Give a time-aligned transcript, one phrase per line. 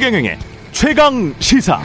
[0.00, 0.38] 최경영의
[0.72, 1.78] 최강 시사.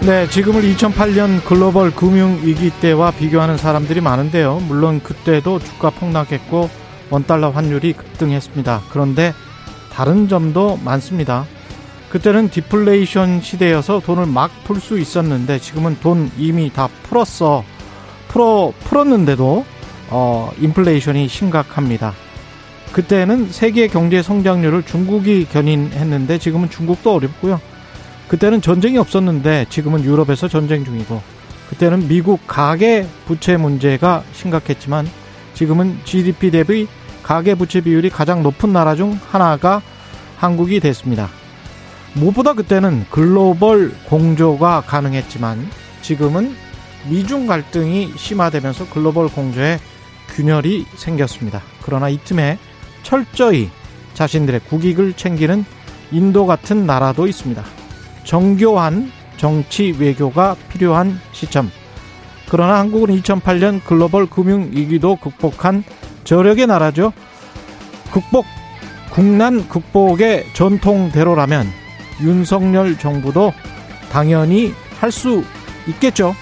[0.00, 4.60] 네, 지금을 2008년 글로벌 금융 위기 때와 비교하는 사람들이 많은데요.
[4.66, 6.70] 물론 그때도 주가 폭락했고
[7.10, 8.82] 원달러 환율이 급등했습니다.
[8.90, 9.34] 그런데
[9.92, 11.44] 다른 점도 많습니다.
[12.08, 17.62] 그때는 디플레이션 시대여서 돈을 막 풀 수 있었는데 지금은 돈 이미 다 풀었어.
[18.28, 19.66] 풀어 풀었는데도
[20.08, 22.14] 어 인플레이션이 심각합니다.
[22.92, 27.60] 그때는 세계 경제 성장률을 중국이 견인했는데 지금은 중국도 어렵고요.
[28.28, 31.22] 그때는 전쟁이 없었는데 지금은 유럽에서 전쟁 중이고
[31.70, 35.08] 그때는 미국 가계 부채 문제가 심각했지만
[35.54, 36.86] 지금은 GDP 대비
[37.22, 39.82] 가계 부채 비율이 가장 높은 나라 중 하나가
[40.36, 41.28] 한국이 됐습니다.
[42.14, 45.68] 무엇보다 그때는 글로벌 공조가 가능했지만
[46.02, 46.54] 지금은
[47.08, 49.78] 미중 갈등이 심화되면서 글로벌 공조에
[50.34, 51.62] 균열이 생겼습니다.
[51.82, 52.58] 그러나 이 틈에
[53.02, 53.70] 철저히
[54.14, 55.64] 자신들의 국익을 챙기는
[56.10, 57.62] 인도 같은 나라도 있습니다.
[58.24, 61.70] 정교한 정치 외교가 필요한 시점.
[62.48, 65.84] 그러나 한국은 2008년 글로벌 금융 위기도 극복한
[66.24, 67.12] 저력의 나라죠.
[68.10, 68.46] 극복,
[69.10, 71.66] 국난 극복의 전통대로라면
[72.22, 73.52] 윤석열 정부도
[74.10, 75.44] 당연히 할 수
[75.86, 76.34] 있겠죠.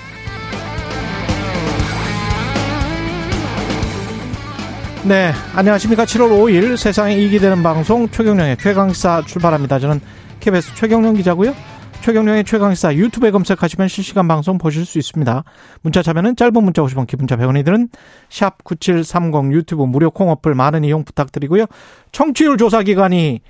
[5.06, 6.04] 네, 안녕하십니까.
[6.04, 9.78] 7월 5일 세상에 이익이 되는 방송 최경령의 최강시사 출발합니다.
[9.78, 10.00] 저는
[10.40, 11.54] KBS 최경령 기자고요.
[12.00, 15.44] 최경령의 최강시사 유튜브에 검색하시면 실시간 방송 보실 수 있습니다.
[15.82, 17.88] 문자 참여는 짧은 문자 50원, 기본자 100원이 드는
[18.28, 21.66] 샵 9730 유튜브 무료 콩 어플 많은 이용 부탁드리고요.
[22.10, 23.42] 청취율 조사 기간이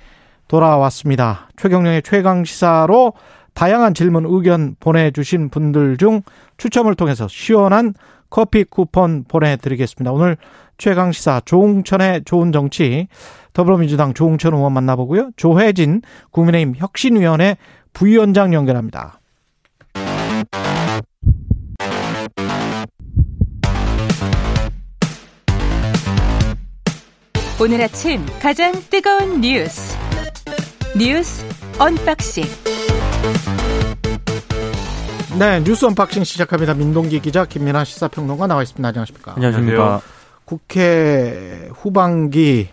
[0.47, 1.49] 돌아왔습니다.
[1.55, 3.13] 최경령의 최강시사로
[3.55, 6.21] 다양한 질문, 의견 보내주신 분들 중
[6.57, 7.95] 추첨을 통해서 시원한
[8.29, 10.11] 커피 쿠폰 보내드리겠습니다.
[10.11, 10.37] 오늘
[10.77, 13.07] 최강시사 조웅천의 좋은 정치
[13.53, 15.31] 더불어민주당 조웅천 의원 만나보고요.
[15.35, 16.01] 조혜진
[16.31, 17.57] 국민의힘 혁신위원회
[17.93, 19.19] 부위원장 연결합니다.
[27.59, 29.97] 오늘 아침 가장 뜨거운 뉴스
[30.95, 31.43] 뉴스
[31.79, 32.43] unboxing
[35.39, 36.75] 네 뉴스 unboxing 시작합니다.
[36.75, 38.87] 민동기 기자 김민아 시사평론가 나와 있습니다.
[38.87, 39.33] 안녕하십니까?
[39.35, 40.01] 안녕하십니까?
[40.47, 42.69] 국회 후반기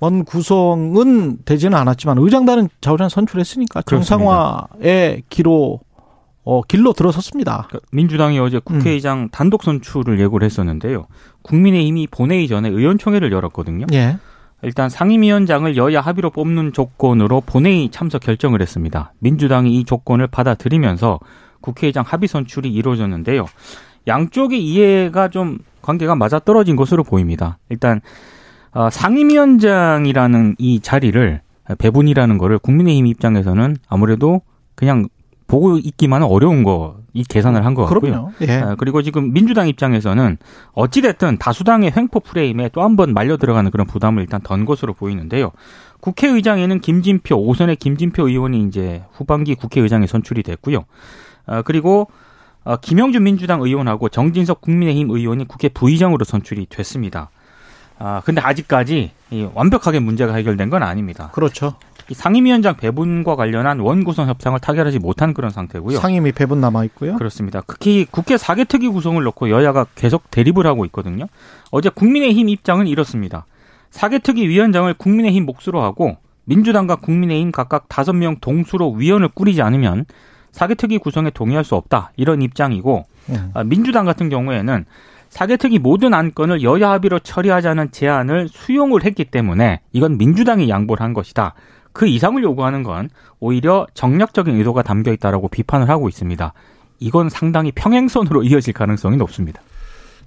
[0.00, 5.80] 원 구성은 되지는 않았지만 의장단은 좌우간 선출했으니까 정상화의 기로
[6.42, 7.66] 어, 길로 들어섰습니다.
[7.68, 9.28] 그러니까 민주당이 어제 국회의장 음.
[9.30, 11.06] 단독 선출을 예고를 했었는데요.
[11.42, 13.84] 국민의힘이 본회의 전에 의원총회를 열었거든요.
[13.92, 14.16] 예.
[14.62, 19.12] 일단 상임위원장을 여야 합의로 뽑는 조건으로 본회의 참석 결정을 했습니다.
[19.18, 21.20] 민주당이 이 조건을 받아들이면서
[21.60, 23.44] 국회의장 합의 선출이 이루어졌는데요.
[24.06, 27.58] 양쪽의 이해가 좀 관계가 맞아떨어진 것으로 보입니다.
[27.68, 28.00] 일단
[28.72, 31.40] 어, 상임위원장이라는 이 자리를
[31.78, 34.42] 배분이라는 거를 국민의힘 입장에서는 아무래도
[34.74, 35.08] 그냥
[35.46, 38.32] 보고 있기만은 어려운 거, 이 계산을 한 것 같고요.
[38.42, 38.52] 예.
[38.60, 40.36] 아, 그리고 지금 민주당 입장에서는
[40.72, 44.94] 어찌 됐든 다수당의 횡포 프레임에 또 한 번 말려 들어가는 그런 부담을 일단 던 것으로
[44.94, 45.50] 보이는데요.
[46.00, 50.84] 국회의장에는 김진표, 오선의 김진표 의원이 이제 후반기 국회의장에 선출이 됐고요.
[51.46, 52.08] 아, 그리고
[52.64, 57.30] 어, 김영준 민주당 의원하고 정진석 국민의힘 의원이 국회 부의장으로 선출이 됐습니다.
[57.98, 59.12] 아, 근데 아직까지
[59.54, 61.30] 완벽하게 문제가 해결된 건 아닙니다.
[61.32, 61.74] 그렇죠.
[62.10, 65.98] 상임위원장 배분과 관련한 원구성 협상을 타결하지 못한 그런 상태고요.
[65.98, 67.16] 상임위 배분 남아 있고요.
[67.16, 67.62] 그렇습니다.
[67.66, 71.26] 특히 국회 사개 특위 구성을 놓고 여야가 계속 대립을 하고 있거든요.
[71.70, 73.46] 어제 국민의힘 입장은 이렇습니다.
[73.90, 80.06] 사개 특위 위원장을 국민의힘 몫으로 하고 민주당과 국민의힘 각각 다섯 명 동수로 위원을 꾸리지 않으면
[80.52, 83.52] 사개특위 구성에 동의할 수 없다 이런 입장이고 음.
[83.66, 84.84] 민주당 같은 경우에는
[85.28, 91.54] 사개특위 모든 안건을 여야 합의로 처리하자는 제안을 수용을 했기 때문에 이건 민주당이 양보를 한 것이다.
[91.92, 96.52] 그 이상을 요구하는 건 오히려 정략적인 의도가 담겨 있다라고 비판을 하고 있습니다.
[96.98, 99.62] 이건 상당히 평행선으로 이어질 가능성이 높습니다.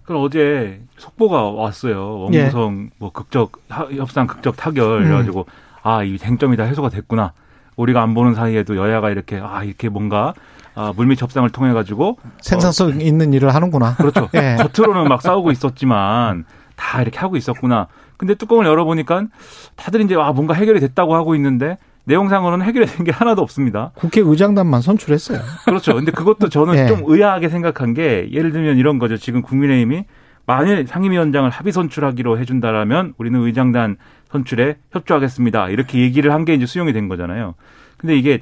[0.03, 2.19] 그럼 어제 속보가 왔어요.
[2.21, 2.95] 원구성 예.
[2.97, 3.53] 뭐 극적
[3.95, 5.03] 협상 극적 타결 음.
[5.05, 5.45] 그래가지고
[5.81, 7.33] 아 이 쟁점이 다 해소가 됐구나.
[7.75, 10.33] 우리가 안 보는 사이에도 여야가 이렇게 아 이렇게 뭔가
[10.75, 13.95] 아, 물밑 협상을 통해 가지고 생산성 어, 있는 일을 하는구나.
[13.95, 14.29] 그렇죠.
[14.33, 14.57] 예.
[14.59, 17.87] 겉으로는 막 싸우고 있었지만 다 이렇게 하고 있었구나.
[18.17, 19.25] 근데 뚜껑을 열어보니까
[19.75, 23.91] 다들 이제 아 뭔가 해결이 됐다고 하고 있는데 내용상으로는 해결이 된 게 하나도 없습니다.
[23.95, 25.39] 국회의장단만 선출했어요.
[25.65, 25.93] 그렇죠.
[25.93, 26.87] 근데 그것도 저는 예.
[26.87, 29.15] 좀 의아하게 생각한 게 예를 들면 이런 거죠.
[29.17, 30.05] 지금 국민의힘이
[30.45, 33.97] 만일 상임위원장을 합의 선출하기로 해준다라면 우리는 의장단
[34.33, 35.69] 선출에 협조하겠습니다.
[35.69, 37.53] 이렇게 얘기를 한 게 이제 수용이 된 거잖아요.
[37.97, 38.41] 근데 이게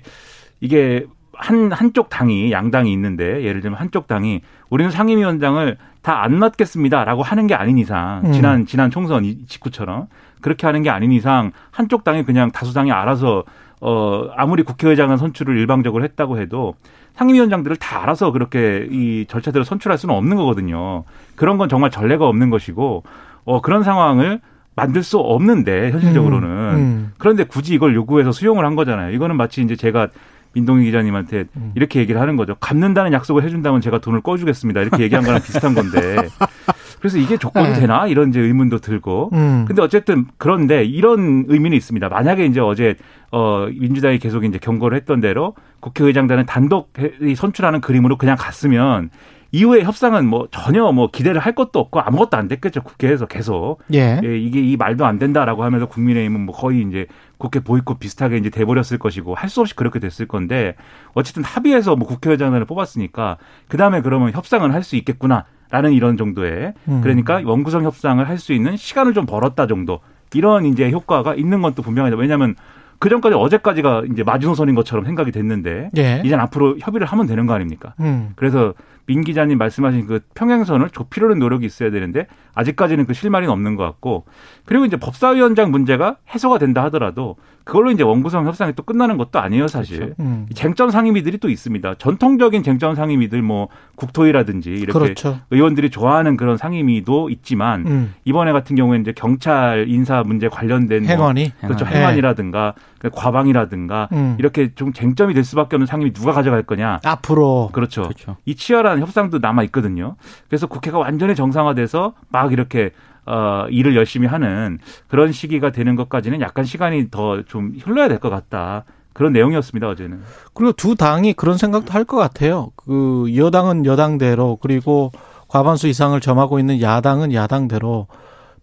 [0.62, 7.46] 이게 한 한쪽 당이 양당이 있는데 예를 들면 한쪽 당이 우리는 상임위원장을 다안 맞겠습니다라고 하는
[7.48, 8.32] 게 아닌 이상 음.
[8.32, 10.08] 지난 지난 총선 이- 직후처럼
[10.42, 13.44] 그렇게 하는 게 아닌 이상 한쪽 당이 그냥 다수당이 알아서
[13.82, 16.76] 어 아무리 국회의장은 선출을 일방적으로 했다고 해도
[17.16, 21.04] 상임위원장들을 다 알아서 그렇게 이 절차대로 선출할 수는 없는 거거든요.
[21.36, 23.04] 그런 건 정말 전례가 없는 것이고
[23.46, 24.40] 어 그런 상황을
[24.76, 27.12] 만들 수 없는데 현실적으로는 음.
[27.18, 29.14] 그런데 굳이 이걸 요구해서 수용을 한 거잖아요.
[29.14, 30.08] 이거는 마치 이제 제가
[30.54, 31.72] 민동희 기자님한테 음.
[31.76, 32.56] 이렇게 얘기를 하는 거죠.
[32.60, 34.82] 갚는다는 약속을 해준다면 제가 돈을 꺼주겠습니다.
[34.82, 36.28] 이렇게 얘기한 거랑 비슷한 건데.
[37.00, 37.80] 그래서 이게 조건이 네.
[37.80, 38.06] 되나?
[38.08, 39.30] 이런 이제 의문도 들고.
[39.34, 39.66] 음.
[39.68, 42.10] 근데 어쨌든 그런데 이런 의미는 있습니다.
[42.10, 42.96] 만약에 이제 어제
[43.32, 49.10] 어 민주당이 계속 이제 경고를 했던 대로 국회의장단은 단독 해- 선출하는 그림으로 그냥 갔으면
[49.54, 52.84] 이후에 협상은 뭐 전혀 뭐 기대를 할 것도 없고 아무것도 안 됐겠죠.
[52.84, 53.80] 국회에서 계속.
[53.94, 54.20] 예.
[54.24, 57.06] 예, 이게 이 말도 안 된다라고 하면서 국민의힘은 뭐 거의 이제
[57.38, 60.76] 국회 보이콧 비슷하게 이제 돼버렸을 것이고 할 수 없이 그렇게 됐을 건데
[61.14, 63.38] 어쨌든 합의해서 뭐 국회의장단을 뽑았으니까
[63.68, 67.02] 그 다음에 그러면 협상을 할 수 있겠구나 라는 이런 정도의 음.
[67.02, 70.00] 그러니까 원구성 협상을 할 수 있는 시간을 좀 벌었다 정도
[70.34, 72.16] 이런 이제 효과가 있는 건 또 분명하다.
[72.16, 72.56] 왜냐하면
[73.00, 76.22] 그 전까지 어제까지가 이제 마지노선인 것처럼 생각이 됐는데 예.
[76.24, 77.96] 이제 앞으로 협의를 하면 되는 거 아닙니까?
[78.00, 78.32] 음.
[78.36, 78.74] 그래서
[79.12, 84.24] 민 기자님 말씀하신 그 평행선을 좁히려는 노력이 있어야 되는데 아직까지는 그 실마리는 없는 것 같고
[84.64, 89.68] 그리고 이제 법사위원장 문제가 해소가 된다 하더라도 그걸로 이제 원구성 협상이 또 끝나는 것도 아니에요
[89.68, 90.16] 사실.
[90.20, 90.48] 음.
[90.50, 91.96] 이 쟁점 상임위들이 또 있습니다.
[91.96, 95.40] 전통적인 쟁점 상임위들 뭐 국토위라든지 이렇게 그렇죠.
[95.52, 98.14] 의원들이 좋아하는 그런 상임위도 있지만 음.
[98.26, 101.52] 이번에 같은 경우에는 이제 경찰 인사 문제 관련된 뭐 행언이.
[101.62, 101.98] 그렇죠 예.
[101.98, 104.36] 행안이라든가 그 과방이라든가 음.
[104.40, 107.70] 이렇게 좀 쟁점이 될 수밖에 없는 상임위 누가 가져갈 거냐 앞으로.
[107.74, 108.04] 그렇죠.
[108.04, 108.38] 그렇죠.
[108.46, 110.16] 이 치열한 협상도 남아 있거든요.
[110.48, 112.92] 그래서 국회가 완전히 정상화돼서 막 이렇게
[113.26, 118.30] 어 일을 열심히 하는 그런 시기가 되는 것까지는 약간 시간이 더 좀 흘러야 될 것
[118.30, 118.86] 같다.
[119.14, 120.22] 그런 내용이었습니다 어제는.
[120.54, 122.72] 그리고 두 당이 그런 생각도 할 것 같아요.
[122.78, 125.12] 그 여당은 여당대로 그리고
[125.50, 128.08] 과반수 이상을 점하고 있는 야당은 야당대로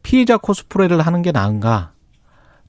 [0.02, 1.91] 피해자 코스프레를 하는 게 나은가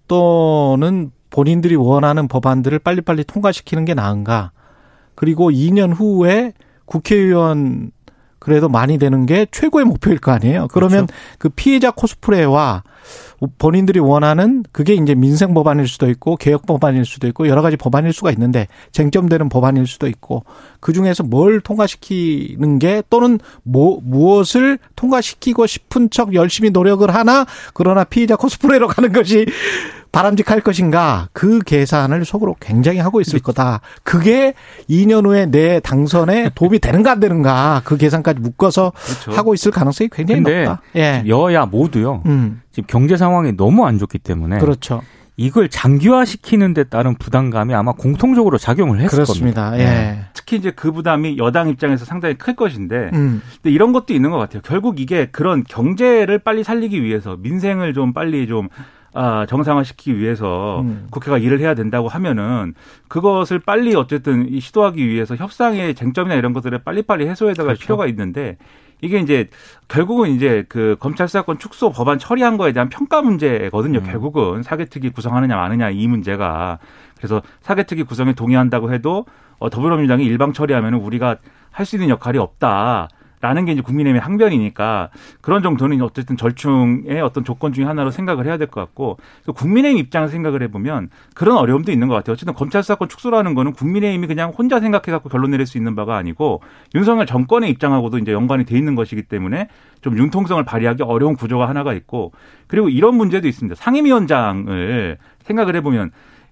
[0.07, 4.51] 또는 본인들이 원하는 법안들을 빨리빨리 통과시키는 게 나은가
[5.15, 6.53] 그리고 2년 후에
[6.89, 7.91] 국회의원
[8.39, 10.67] 그래도 많이 되는 게 최고의 목표일 거 아니에요.
[10.71, 11.07] 그러면
[11.37, 12.83] 그 피해자 코스프레와
[13.57, 18.13] 본인들이 원하는 그게 이제 민생 법안일 수도 있고 개혁 법안일 수도 있고 여러 가지 법안일
[18.13, 20.43] 수가 있는데 쟁점되는 법안일 수도 있고
[20.79, 28.03] 그 중에서 뭘 통과시키는 게 또는 뭐 무엇을 통과시키고 싶은 척 열심히 노력을 하나 그러나
[28.03, 29.45] 피해자 코스프레로 가는 것이
[30.11, 33.81] 바람직할 것인가 그 계산을 속으로 굉장히 하고 있을 거다.
[34.03, 34.53] 그게
[34.89, 39.31] 2년 후에 내 당선에 도움이 되는가 안 되는가 그 계산까지 묶어서 그렇죠.
[39.31, 40.81] 하고 있을 가능성이 굉장히 높다.
[40.95, 41.23] 예.
[41.27, 42.23] 여야 모두요.
[42.25, 42.61] 음.
[42.81, 45.01] 지금 경제 상황이 너무 안 좋기 때문에 그렇죠.
[45.37, 49.69] 이걸 장기화시키는 데 따른 부담감이 아마 공통적으로 작용을 했을 그렇습니다.
[49.69, 49.89] 겁니다.
[49.89, 50.25] 예.
[50.33, 53.41] 특히 이제 그 부담이 여당 입장에서 상당히 클 것인데 음.
[53.55, 54.61] 근데 이런 것도 있는 것 같아요.
[54.65, 58.67] 결국 이게 그런 경제를 빨리 살리기 위해서 민생을 좀 빨리 좀
[59.13, 61.07] 아, 정상화시키기 위해서 음.
[61.09, 62.73] 국회가 일을 해야 된다고 하면은
[63.07, 67.81] 그것을 빨리 어쨌든 이 시도하기 위해서 협상의 쟁점이나 이런 것들을 빨리빨리 해소해 나갈 그렇죠.
[67.81, 68.57] 필요가 있는데
[69.01, 69.49] 이게 이제
[69.87, 73.99] 결국은 이제 그 검찰 수사권 축소 법안 처리한 거에 대한 평가 문제거든요.
[73.99, 74.03] 음.
[74.03, 76.79] 결국은 사개특위 구성하느냐 마느냐 이 문제가
[77.17, 79.25] 그래서 사개특위 구성에 동의한다고 해도
[79.57, 81.37] 어, 더불어민주당이 일방 처리하면은 우리가
[81.71, 83.09] 할 수 있는 역할이 없다.
[83.41, 85.09] 라는 게 이제 국민의힘의 항변이니까
[85.41, 89.97] 그런 정도는 어쨌든 절충의 어떤 조건 중에 하나로 생각을 해야 될 것 같고 또 국민의힘
[89.99, 92.33] 입장에서 생각을 해보면 그런 어려움도 있는 것 같아요.
[92.33, 96.61] 어쨌든 검찰 수사권 축소라는 거는 국민의힘이 그냥 혼자 생각해갖고 결론 내릴 수 있는 바가 아니고
[96.95, 99.69] 윤석열 정권의 입장하고도 이제 연관이 돼 있는 것이기 때문에
[100.01, 102.33] 좀 융통성을 발휘하기 어려운 구조가 하나가 있고
[102.67, 103.75] 그리고 이런 문제도 있습니다.
[103.75, 106.11] 상임위원장을 생각을 해보면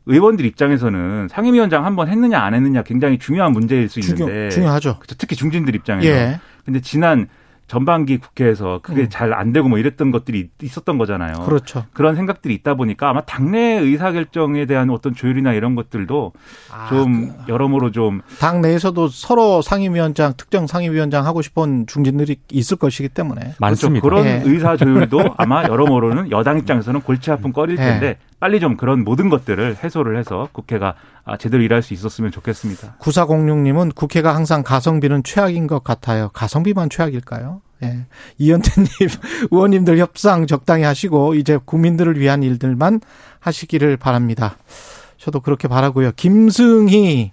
[0.09, 4.95] 의원들 입장에서는 상임위원장 한번 했느냐 안 했느냐 굉장히 중요한 문제일 수 중요, 있는데 중요 하죠.
[4.99, 5.15] 그렇죠.
[5.17, 6.39] 특히 중진들 입장에서 예.
[6.67, 7.29] 근데 지난
[7.67, 9.09] 전반기 국회에서 그게 음.
[9.09, 11.33] 잘안 되고 뭐 이랬던 것들이 있었던 거잖아요.
[11.45, 11.83] 그렇죠.
[11.91, 16.31] 그런 생각들이 있다 보니까 아마 당내 의사 결정에 대한 어떤 조율이나 이런 것들도
[16.71, 23.09] 아, 좀 여러모로 좀 당 내에서도 서로 상임위원장, 특정 상임위원장 하고 싶은 중진들이 있을 것이기
[23.09, 23.55] 때문에.
[23.59, 24.01] 많습니다.
[24.01, 24.23] 그렇죠.
[24.23, 24.41] 그런 예.
[24.49, 27.81] 의사 조율도 아마 여러모로는 여당 입장에서는 골치 아픈 거릴 예.
[27.81, 32.95] 텐데 빨리 좀 그런 모든 것들을 해소를 해서 국회가 아, 제대로 일할 수 있었으면 좋겠습니다.
[32.99, 36.29] 9406님은 국회가 항상 가성비는 최악인 것 같아요.
[36.33, 37.61] 가성비만 최악일까요?
[37.83, 38.05] 예.
[38.37, 38.89] 이현태님,
[39.51, 43.01] 의원님들 협상 적당히 하시고, 이제 국민들을 위한 일들만
[43.39, 44.57] 하시기를 바랍니다.
[45.17, 46.11] 저도 그렇게 바라고요.
[46.15, 47.31] 김승희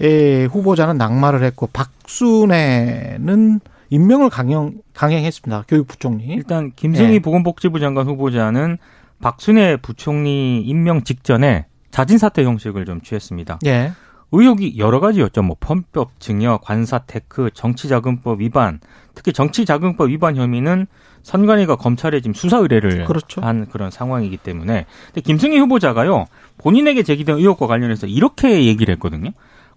[0.00, 3.60] 의 후보자는 낙마를 했고, 박순애는
[3.90, 5.66] 임명을 강행, 강행했습니다.
[5.68, 6.24] 교육부총리.
[6.24, 7.18] 일단 김승희 예.
[7.20, 8.78] 보건복지부 장관 후보자는
[9.22, 13.60] 박순애 부총리 임명 직전에 자진 사퇴 형식을 좀 취했습니다.
[13.64, 13.92] 예.
[14.32, 15.42] 의혹이 여러 가지였죠.
[15.42, 18.80] 뭐 편법 증여, 관사 테크, 정치자금법 위반,
[19.14, 20.86] 특히 정치자금법 위반 혐의는
[21.22, 23.42] 선관위가 검찰에 지금 수사 의뢰를 그렇죠.
[23.42, 26.26] 한 그런 상황이기 때문에 근데 김승희 후보자가요
[26.58, 29.30] 본인에게 제기된 의혹과 관련해서 이렇게 얘기를 했거든요.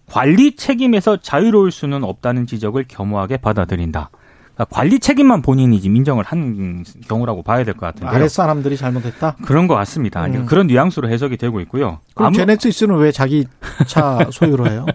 [0.08, 4.10] 관리 책임에서 자유로울 수는 없다는 지적을 겸허하게 받아들인다.
[4.56, 8.10] 그러니까 관리 책임만 본인이 지금 인정을 한 경우라고 봐야 될 것 같은데요.
[8.10, 9.36] 아랫 사람들이 잘못했다?
[9.46, 10.26] 그런 것 같습니다.
[10.26, 10.46] 음.
[10.46, 12.00] 그런 뉘앙스로 해석이 되고 있고요.
[12.14, 12.38] 그럼 아무...
[12.38, 13.46] 제네시스는 왜 자기
[13.86, 14.86] 차 소유로 해요?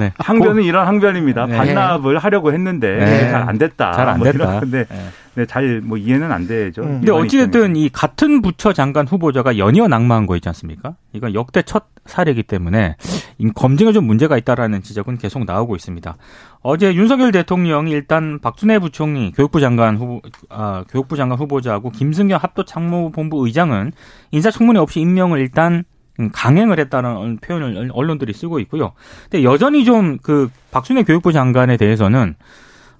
[0.00, 0.12] 네.
[0.18, 1.46] 항변은 이런 항변입니다.
[1.46, 1.56] 네.
[1.56, 3.30] 반납을 하려고 했는데 네.
[3.30, 3.92] 잘안 됐다.
[3.92, 4.50] 잘 안 됐다.
[4.50, 5.08] 뭐 근데 네.
[5.34, 6.82] 네, 잘뭐 이해는 안 되죠.
[6.82, 7.00] 음.
[7.00, 10.94] 근데 어찌됐든 이 같은 부처 장관 후보자가 연이어 낙마한 거 있지 않습니까?
[11.12, 12.96] 이건 역대 첫 사례이기 때문에
[13.54, 16.16] 검증에 좀 문제가 있다라는 지적은 계속 나오고 있습니다.
[16.62, 23.46] 어제 윤석열 대통령이 일단 박준혜 부총리 교육부 장관 후보 아, 교육부 장관 후보자하고 김승겸 합도참모본부
[23.46, 23.92] 의장은
[24.30, 25.84] 인사청문회 없이 임명을 일단
[26.32, 28.92] 강행을 했다는 표현을 언론들이 쓰고 있고요.
[29.30, 32.34] 근데 여전히 좀 그 박순애 교육부 장관에 대해서는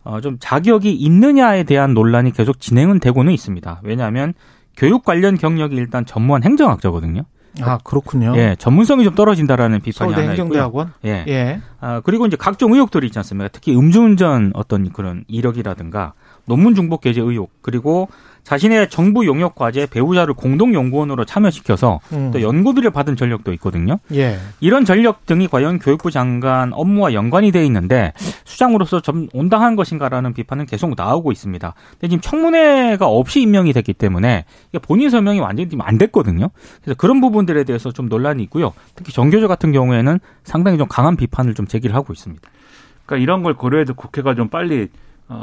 [0.05, 3.81] 어, 좀 자격이 있느냐에 대한 논란이 계속 진행은 되고는 있습니다.
[3.85, 4.33] 왜냐하면
[4.77, 7.25] 교육 관련 경력이 일단 전무한 행정학자거든요.
[7.61, 8.35] 아 그렇군요.
[8.37, 10.89] 예, 전문성이 좀 떨어진다라는 비판이 하나 행정대학원?
[10.89, 11.13] 있고요.
[11.13, 11.25] 예.
[11.29, 11.61] 예.
[11.81, 13.49] 아 그리고 이제 각종 의혹들이 있지 않습니까?
[13.49, 16.13] 특히 음주운전 어떤 그런 이력이라든가
[16.47, 18.09] 논문 중복 게재 의혹 그리고
[18.45, 22.31] 자신의 정부 용역 과제 배우자를 공동 연구원으로 참여시켜서 음.
[22.33, 23.99] 또 연구비를 받은 전력도 있거든요.
[24.13, 24.39] 예.
[24.61, 28.13] 이런 전력 등이 과연 교육부 장관 업무와 연관이 돼 있는데
[28.45, 31.75] 수장으로서 좀 온당한 것인가라는 비판은 계속 나오고 있습니다.
[31.93, 34.45] 근데 지금 청문회가 없이 임명이 됐기 때문에
[34.83, 36.51] 본인 서명이 완전히 안 됐거든요.
[36.83, 38.73] 그래서 그런 부분들에 대해서 좀 논란이 있고요.
[38.95, 42.49] 특히 정교조 같은 경우에는 상당히 좀 강한 비판을 좀 제기를 하고 있습니다.
[43.07, 44.89] 그러니까 이런 걸 고려해도 국회가 좀 빨리 어,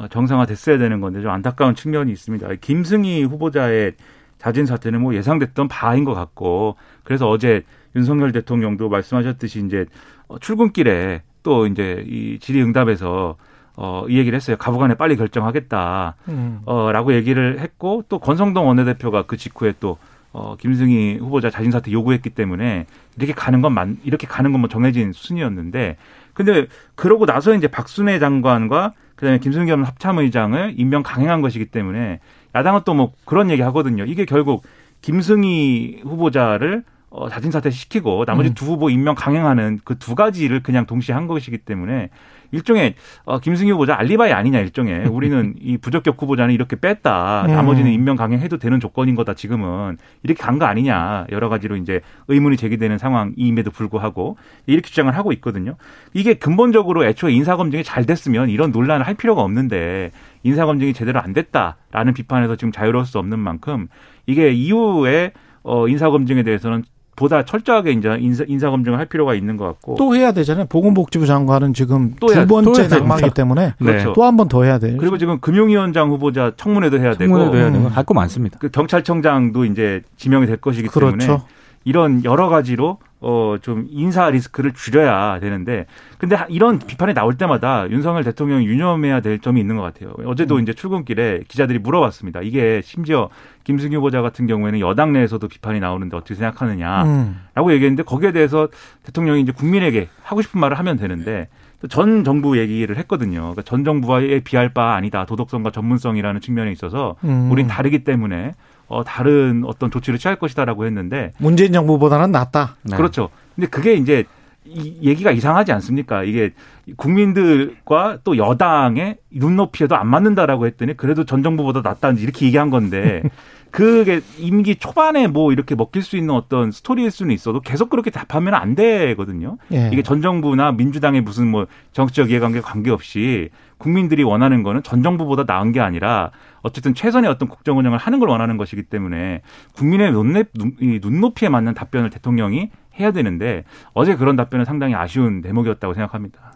[0.09, 2.47] 정상화됐어야 되는 건데 좀 안타까운 측면이 있습니다.
[2.61, 3.93] 김승희 후보자의
[4.37, 7.63] 자진 사퇴는 뭐 예상됐던 바인 것 같고 그래서 어제
[7.95, 9.85] 윤석열 대통령도 말씀하셨듯이 이제
[10.27, 13.35] 어, 출근길에 또 이제 이 질의응답에서
[13.77, 14.57] 어, 이 얘기를 했어요.
[14.57, 16.15] 가부간에 빨리 결정하겠다.
[16.29, 16.59] 음.
[16.65, 19.97] 어, 라고 얘기를 했고 또 권성동 원내대표가 그 직후에 또
[20.33, 22.85] 어, 김승희 후보자 자진 사퇴 요구했기 때문에
[23.17, 25.97] 이렇게 가는 건 만, 이렇게 가는 건 뭐 정해진 순이었는데
[26.33, 32.19] 근데 그러고 나서 이제 박순애 장관과 그다음에 김승겸 합참의장을 임명 강행한 것이기 때문에
[32.55, 34.05] 야당은 또 뭐 그런 얘기 하거든요.
[34.05, 34.63] 이게 결국
[35.01, 38.53] 김승희 후보자를 어, 자진 사퇴 시키고 나머지 음.
[38.53, 42.09] 두 후보 임명 강행하는 그 두 가지를 그냥 동시에 한 것이기 때문에
[42.51, 47.51] 일종의 어, 김승희 후보자 알리바이 아니냐 일종의 우리는 이 부적격 후보자는 이렇게 뺐다 음.
[47.51, 52.57] 나머지는 임명 강행해도 되는 조건인 거다 지금은 이렇게 간 거 아니냐 여러 가지로 이제 의문이
[52.57, 55.75] 제기되는 상황임에도 불구하고 이렇게 주장을 하고 있거든요.
[56.13, 60.11] 이게 근본적으로 애초에 인사 검증이 잘 됐으면 이런 논란을 할 필요가 없는데
[60.43, 63.87] 인사 검증이 제대로 안 됐다라는 비판에서 지금 자유로울 수 없는 만큼
[64.25, 65.31] 이게 이후에
[65.63, 66.83] 어, 인사 검증에 대해서는
[67.17, 70.67] 보다 철저하게 이제 인사, 인사 검증을 할 필요가 있는 것 같고 또 해야 되잖아요.
[70.67, 74.13] 보건복지부 장관은 지금 두 해야, 번째 낙마기 때문에 그렇죠.
[74.13, 74.97] 또 한 번 더 해야 돼요.
[74.99, 78.59] 그리고 지금 금융위원장 후보자 청문회도 해야 청문회도 되고 해야 되고 할 거 많습니다.
[78.59, 81.17] 그 경찰청장도 이제 지명이 될 것이기 그렇죠.
[81.17, 81.39] 때문에
[81.83, 85.87] 이런 여러 가지로 어, 좀 인사 리스크를 줄여야 되는데,
[86.19, 90.13] 근데 이런 비판이 나올 때마다 윤석열 대통령이 유념해야 될 점이 있는 것 같아요.
[90.25, 90.61] 어제도 음.
[90.61, 92.41] 이제 출근길에 기자들이 물어봤습니다.
[92.41, 93.29] 이게 심지어
[93.63, 97.71] 김승희 후보자 같은 경우에는 여당 내에서도 비판이 나오는데 어떻게 생각하느냐라고 음.
[97.71, 98.69] 얘기했는데 거기에 대해서
[99.03, 101.47] 대통령이 이제 국민에게 하고 싶은 말을 하면 되는데
[101.89, 103.39] 전 정부 얘기를 했거든요.
[103.39, 105.25] 그러니까 전 정부와의 비할 바 아니다.
[105.25, 107.51] 도덕성과 전문성이라는 측면에 있어서 음.
[107.51, 108.53] 우린 다르기 때문에
[108.87, 112.77] 어, 다른 어떤 조치를 취할 것이다라고 했는데 문재인 정부보다는 낫다.
[112.83, 112.95] 네.
[112.95, 113.29] 그렇죠.
[113.55, 114.23] 근데 그게 이제
[114.65, 116.23] 이 얘기가 이상하지 않습니까?
[116.23, 116.51] 이게
[116.97, 123.23] 국민들과 또 여당의 눈높이에도 안 맞는다라고 했더니 그래도 전 정부보다 낫다 이렇게 얘기한 건데
[123.77, 128.55] 그게 임기 초반에 뭐 이렇게 먹힐 수 있는 어떤 스토리일 수는 있어도 계속 그렇게 답하면
[128.55, 129.59] 안 되거든요.
[129.71, 129.91] 예.
[129.93, 135.73] 이게 전 정부나 민주당의 무슨 뭐 정치적 이해관계 관계없이 국민들이 원하는 거는 전 정부보다 나은
[135.73, 136.31] 게 아니라
[136.63, 139.43] 어쨌든 최선의 어떤 국정 운영을 하는 걸 원하는 것이기 때문에
[139.75, 146.53] 국민의 눈높 이에 맞는 답변을 대통령이 해야 되는데 어제 그런 답변은 상당히 아쉬운 대목이었다고 생각합니다.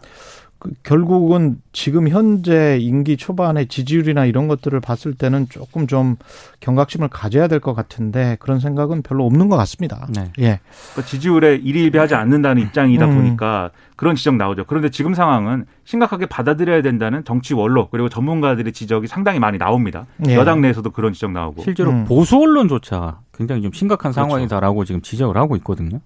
[0.62, 6.14] 그 결국은 지금 현재 임기 초반의 지지율이나 이런 것들을 봤을 때는 조금 좀
[6.60, 10.06] 경각심을 가져야 될 것 같은데 그런 생각은 별로 없는 것 같습니다.
[10.14, 10.30] 네.
[10.38, 10.60] 예.
[10.94, 13.14] 그 지지율에 일일비하지 않는다는 입장이다 음.
[13.16, 14.64] 보니까 그런 지적 나오죠.
[14.66, 20.06] 그런데 지금 상황은 심각하게 받아들여야 된다는 정치 원로 그리고 전문가들의 지적이 상당히 많이 나옵니다.
[20.28, 20.36] 예.
[20.36, 22.04] 여당 내에서도 그런 지적 나오고 실제로 음.
[22.04, 24.28] 보수 언론조차 굉장히 좀 심각한 그렇죠.
[24.28, 25.98] 상황이다라고 지금 지적을 하고 있거든요.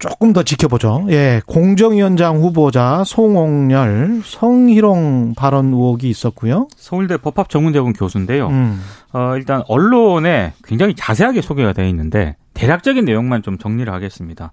[0.00, 1.06] 조금 더 지켜보죠.
[1.10, 6.68] 예, 공정위원장 후보자 송옥렬 성희롱 발언 의혹이 있었고요.
[6.76, 8.48] 서울대 법학전문대학원 교수인데요.
[8.48, 8.80] 음.
[9.12, 14.52] 어, 일단 언론에 굉장히 자세하게 소개가 되어 있는데 대략적인 내용만 좀 정리를 하겠습니다.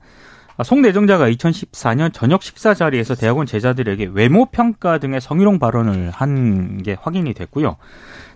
[0.58, 6.82] 아, 송 내정자가 2014년 저녁 식사 자리에서 대학원 제자들에게 외모 평가 등의 성희롱 발언을 한
[6.84, 7.78] 게 확인이 됐고요.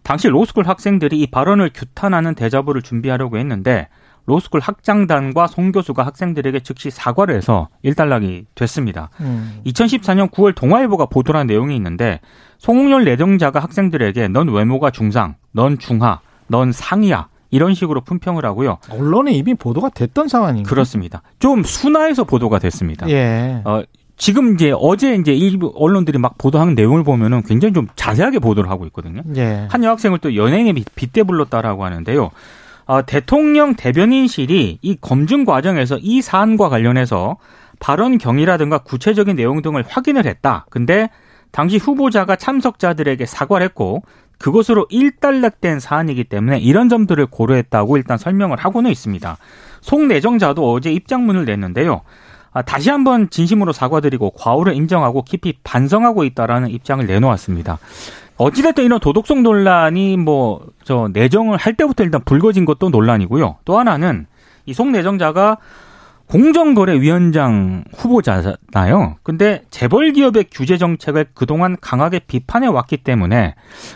[0.03, 3.87] 당시 로스쿨 학생들이 이 발언을 규탄하는 대자보를 준비하려고 했는데
[4.25, 9.09] 로스쿨 학장단과 송 교수가 학생들에게 즉시 사과를 해서 일단락이 됐습니다.
[9.19, 9.61] 음.
[9.65, 12.19] 2014년 9월 동아일보가 보도한 내용이 있는데
[12.59, 17.27] 송옥렬 내정자가 학생들에게 넌 외모가 중상, 넌 중하, 넌 상이야.
[17.53, 18.77] 이런 식으로 품평을 하고요.
[18.89, 20.69] 언론에 이미 보도가 됐던 상황인가요?
[20.69, 21.21] 그렇습니다.
[21.39, 23.09] 좀 순화해서 보도가 됐습니다.
[23.09, 23.61] 예.
[23.65, 23.81] 어,
[24.15, 28.85] 지금 이제 어제 이제 일부 언론들이 막 보도한 내용을 보면은 굉장히 좀 자세하게 보도를 하고
[28.85, 29.23] 있거든요.
[29.35, 29.67] 예.
[29.69, 32.29] 한 여학생을 또 연예인에 빗대 불렀다라고 하는데요.
[32.91, 37.37] 어, 대통령 대변인실이 이 검증 과정에서 이 사안과 관련해서
[37.79, 40.65] 발언 경위라든가 구체적인 내용 등을 확인을 했다.
[40.69, 41.09] 근데
[41.51, 44.03] 당시 후보자가 참석자들에게 사과를 했고
[44.39, 49.37] 그것으로 일단락된 사안이기 때문에 이런 점들을 고려했다고 일단 설명을 하고는 있습니다.
[49.79, 52.01] 송 내정자도 어제 입장문을 냈는데요.
[52.51, 57.79] 아, 다시 한번 진심으로 사과드리고 과오를 인정하고 깊이 반성하고 있다라는 입장을 내놓았습니다.
[58.43, 63.57] 어찌됐든 이런 도덕성 논란이 뭐 저 내정을 할 때부터 일단 불거진 것도 논란이고요.
[63.65, 64.25] 또 하나는
[64.65, 65.57] 이 송 내정자가
[66.27, 69.15] 공정거래위원장 후보자잖아요.
[69.23, 73.55] 근데 재벌 기업의 규제 정책을 그동안 강하게 비판해 왔기 때문에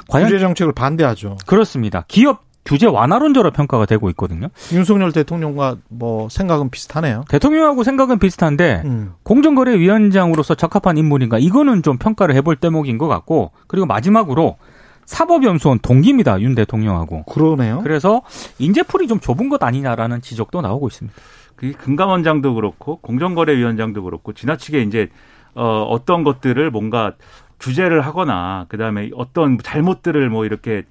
[0.09, 1.37] 과연 규제 정책을 반대하죠.
[1.45, 2.03] 그렇습니다.
[2.07, 4.47] 기업 규제 완화론자로 평가가 되고 있거든요.
[4.73, 7.23] 윤석열 대통령과 뭐 생각은 비슷하네요.
[7.29, 9.13] 대통령하고 생각은 비슷한데 음.
[9.23, 14.57] 공정거래위원장으로서 적합한 인물인가 이거는 좀 평가를 해볼 대목인 것 같고 그리고 마지막으로
[15.05, 17.25] 사법연수원 동기입니다 윤 대통령하고.
[17.25, 17.81] 그러네요.
[17.83, 18.23] 그래서
[18.57, 21.15] 인재풀이 좀 좁은 것 아니냐라는 지적도 나오고 있습니다.
[21.55, 25.09] 그 금감원장도 그렇고 공정거래위원장도 그렇고 지나치게 이제
[25.53, 27.13] 어 어떤 것들을 뭔가
[27.59, 30.83] 규제를 하거나 그다음에 어떤 잘못들을 뭐 이렇게 어,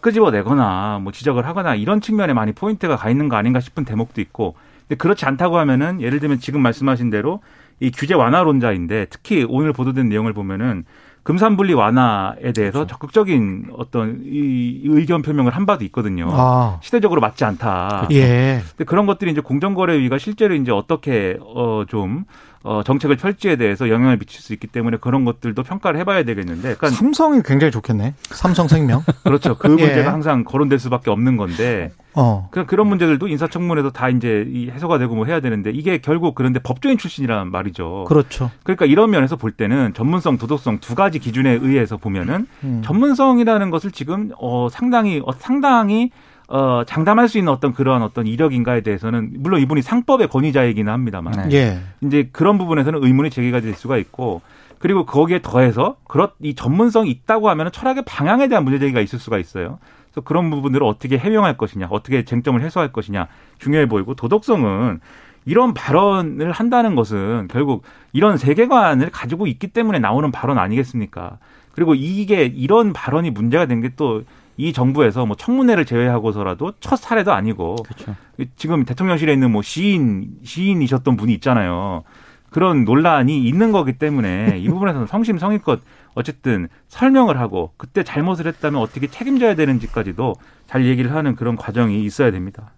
[0.00, 4.54] 끄집어내거나 뭐 지적을 하거나 이런 측면에 많이 포인트가 가 있는 거 아닌가 싶은 대목도 있고
[4.88, 7.40] 근데 그렇지 않다고 하면은 예를 들면 지금 말씀하신 대로
[7.80, 10.84] 이 규제 완화론자인데 특히 오늘 보도된 내용을 보면은
[11.24, 12.86] 금산분리 완화에 대해서 그렇죠.
[12.86, 16.28] 적극적인 어떤 이 의견 표명을 한 바도 있거든요.
[16.32, 16.78] 아.
[16.82, 18.08] 시대적으로 맞지 않다.
[18.10, 18.60] 예.
[18.70, 22.24] 근데 그런 것들이 이제 공정거래위가 실제로 이제 어떻게 어좀
[22.64, 26.76] 어, 정책을 펼지에 대해서 영향을 미칠 수 있기 때문에 그런 것들도 평가를 해봐야 되겠는데.
[26.76, 28.14] 그러니까 삼성이 굉장히 좋겠네.
[28.30, 29.02] 삼성생명.
[29.24, 29.56] 그렇죠.
[29.58, 29.86] 그 예.
[29.86, 31.90] 문제가 항상 거론될 수밖에 없는 건데.
[32.14, 32.48] 어.
[32.50, 36.60] 그냥 그런 문제들도 인사청문회도 다 이제 이 해소가 되고 뭐 해야 되는데 이게 결국 그런데
[36.60, 38.04] 법조인 출신이란 말이죠.
[38.06, 38.50] 그렇죠.
[38.64, 42.82] 그러니까 이런 면에서 볼 때는 전문성, 도덕성 두 가지 기준에 의해서 보면은 음.
[42.84, 46.10] 전문성이라는 것을 지금 어 상당히 어 상당히
[46.52, 51.56] 어, 장담할 수 있는 어떤 그런 어떤 이력인가에 대해서는 물론 이분이 상법의 권위자이기는 합니다만 네.
[51.56, 51.80] 예.
[52.06, 54.42] 이제 그런 부분에서는 의문이 제기가 될 수가 있고
[54.78, 59.38] 그리고 거기에 더해서 그런 이 전문성이 있다고 하면 철학의 방향에 대한 문제 제기가 있을 수가
[59.38, 59.78] 있어요.
[60.10, 65.00] 그래서 그런 부분들을 어떻게 해명할 것이냐, 어떻게 쟁점을 해소할 것이냐 중요해 보이고 도덕성은
[65.46, 71.38] 이런 발언을 한다는 것은 결국 이런 세계관을 가지고 있기 때문에 나오는 발언 아니겠습니까?
[71.72, 74.22] 그리고 이게 이런 발언이 문제가 된 게 또
[74.62, 78.14] 이 정부에서 뭐 청문회를 제외하고서라도 첫 사례도 아니고 그렇죠.
[78.54, 82.04] 지금 대통령실에 있는 뭐 시인 시인이셨던 분이 있잖아요.
[82.50, 85.80] 그런 논란이 있는 거기 때문에 이 부분에서는 성심성의껏
[86.14, 90.34] 어쨌든 설명을 하고 그때 잘못을 했다면 어떻게 책임져야 되는지까지도
[90.68, 92.70] 잘 얘기를 하는 그런 과정이 있어야 됩니다.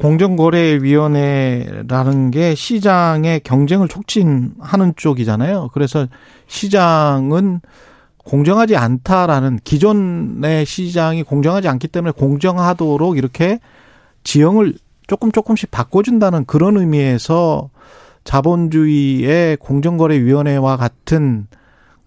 [0.00, 5.68] 공정거래위원회라는 게 시장의 경쟁을 촉진하는 쪽이잖아요.
[5.74, 6.06] 그래서
[6.46, 7.60] 시장은
[8.26, 13.60] 공정하지 않다라는 기존의 시장이 공정하지 않기 때문에 공정하도록 이렇게
[14.24, 14.74] 지형을
[15.06, 17.70] 조금 조금씩 바꿔준다는 그런 의미에서
[18.24, 21.46] 자본주의의 공정거래위원회와 같은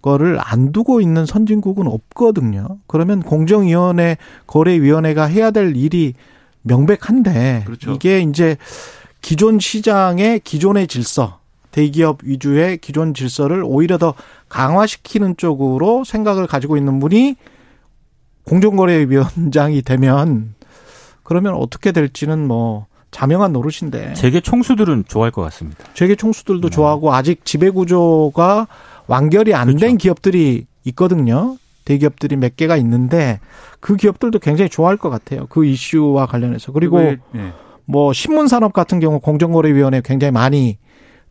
[0.01, 2.67] 거를 안 두고 있는 선진국은 없거든요.
[2.87, 6.15] 그러면 공정위원회 거래위원회가 해야 될 일이
[6.63, 7.93] 명백한데 그렇죠.
[7.93, 8.57] 이게 이제
[9.21, 11.38] 기존 시장의 기존의 질서
[11.71, 14.13] 대기업 위주의 기존 질서를 오히려 더
[14.49, 17.35] 강화시키는 쪽으로 생각을 가지고 있는 분이
[18.45, 20.55] 공정거래위원장이 되면
[21.23, 24.13] 그러면 어떻게 될지는 뭐 자명한 노릇인데.
[24.13, 25.83] 재계 총수들은 좋아할 것 같습니다.
[25.93, 26.75] 재계 총수들도 네.
[26.75, 28.67] 좋아하고 아직 지배 구조가
[29.07, 29.97] 완결이 안된 그렇죠.
[29.97, 31.57] 기업들이 있거든요.
[31.85, 33.39] 대기업들이 몇 개가 있는데
[33.79, 35.47] 그 기업들도 굉장히 좋아할 것 같아요.
[35.47, 36.71] 그 이슈와 관련해서.
[36.71, 37.17] 그리고 네.
[37.85, 40.77] 뭐 신문 산업 같은 경우 공정거래위원회 굉장히 많이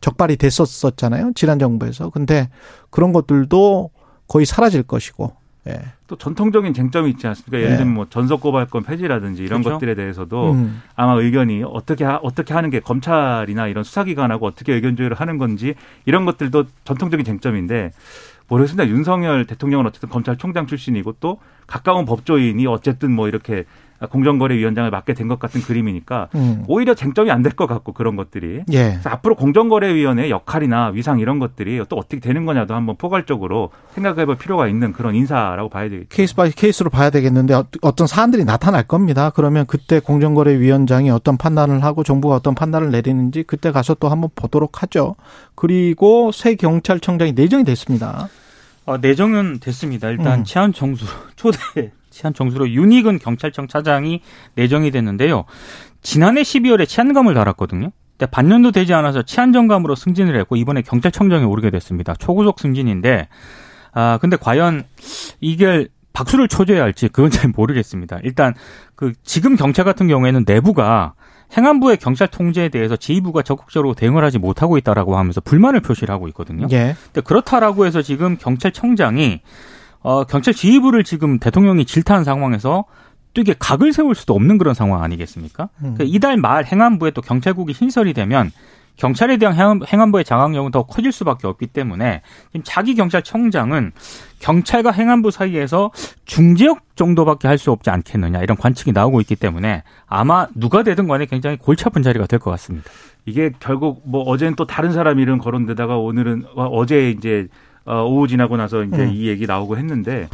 [0.01, 1.31] 적발이 됐었었잖아요.
[1.35, 2.09] 지난 정부에서.
[2.09, 2.49] 근데
[2.89, 3.91] 그런 것들도
[4.27, 5.33] 거의 사라질 것이고.
[5.67, 5.81] 예.
[6.07, 7.57] 또 전통적인 쟁점이 있지 않습니까?
[7.57, 7.77] 예를 예.
[7.77, 9.75] 들면 뭐 전속 고발권 폐지라든지 이런 그렇죠?
[9.75, 10.81] 것들에 대해서도 음.
[10.95, 15.75] 아마 의견이 어떻게 하, 어떻게 하는 게 검찰이나 이런 수사기관하고 어떻게 의견 조율을 하는 건지
[16.05, 17.91] 이런 것들도 전통적인 쟁점인데
[18.47, 18.87] 모르겠습니다.
[18.87, 23.65] 윤석열 대통령은 어쨌든 검찰총장 출신이고 또 가까운 법조인이 어쨌든 뭐 이렇게
[24.07, 26.63] 공정거래위원장을 맡게 된 것 같은 그림이니까 음.
[26.67, 28.99] 오히려 쟁점이 안 될 것 같고 그런 것들이 예.
[29.03, 34.93] 앞으로 공정거래위원회의 역할이나 위상 이런 것들이 또 어떻게 되는 거냐도 한번 포괄적으로 생각해볼 필요가 있는
[34.93, 36.07] 그런 인사라고 봐야 되겠죠.
[36.09, 39.31] case by case로 봐야 되겠는데 어, 어떤 사안들이 나타날 겁니다.
[39.35, 44.81] 그러면 그때 공정거래위원장이 어떤 판단을 하고 정부가 어떤 판단을 내리는지 그때 가서 또 한번 보도록
[44.83, 45.15] 하죠.
[45.55, 48.29] 그리고 새 경찰청장이 내정이 됐습니다.
[48.85, 50.09] 어, 내정은 됐습니다.
[50.09, 50.43] 일단 음.
[50.43, 54.21] 치안 총수 초대 치안 총수로 윤희근 경찰청 차장이
[54.55, 55.45] 내정이 됐는데요.
[56.01, 57.91] 지난해 12월에 치안감을 달았거든요.
[58.17, 62.13] 근데 반년도 되지 않아서 치안정감으로 승진을 했고 이번에 경찰청장에 오르게 됐습니다.
[62.15, 63.29] 초고속 승진인데
[63.93, 64.83] 아 근데 과연
[65.39, 68.19] 이게 박수를 쳐줘야 할지 그건 잘 모르겠습니다.
[68.23, 68.53] 일단
[68.95, 71.13] 그 지금 경찰 같은 경우에는 내부가
[71.55, 76.67] 행안부의 경찰 통제에 대해서 지휘부가 적극적으로 대응을 하지 못하고 있다라고 하면서 불만을 표시를 하고 있거든요.
[76.71, 76.95] 예.
[77.05, 79.41] 근데 그렇다라고 해서 지금 경찰청장이
[80.01, 82.85] 어 경찰 지휘부를 지금 대통령이 질타한 상황에서
[83.33, 85.69] 또 이게 각을 세울 수도 없는 그런 상황 아니겠습니까?
[85.79, 85.95] 음.
[85.95, 88.51] 그러니까 이달 말 행안부에 또 경찰국이 신설이 되면
[88.95, 93.93] 경찰에 대한 행안, 부의 장악력은 더 커질 수밖에 없기 때문에 지금 자기 경찰청장은
[94.39, 95.91] 경찰과 행안부 사이에서
[96.25, 101.25] 중재역 정도밖에 할 수 없지 않겠느냐 이런 관측이 나오고 있기 때문에 아마 누가 되든 간에
[101.27, 102.89] 굉장히 골치 아픈 자리가 될 것 같습니다.
[103.25, 107.47] 이게 결국 뭐 어제는 또 다른 사람 이름 거론되다가 오늘은 어제 이제
[107.89, 109.11] 어, 오후 지나고 나서 이제 음.
[109.11, 110.29] 이 얘기 나오고 했는데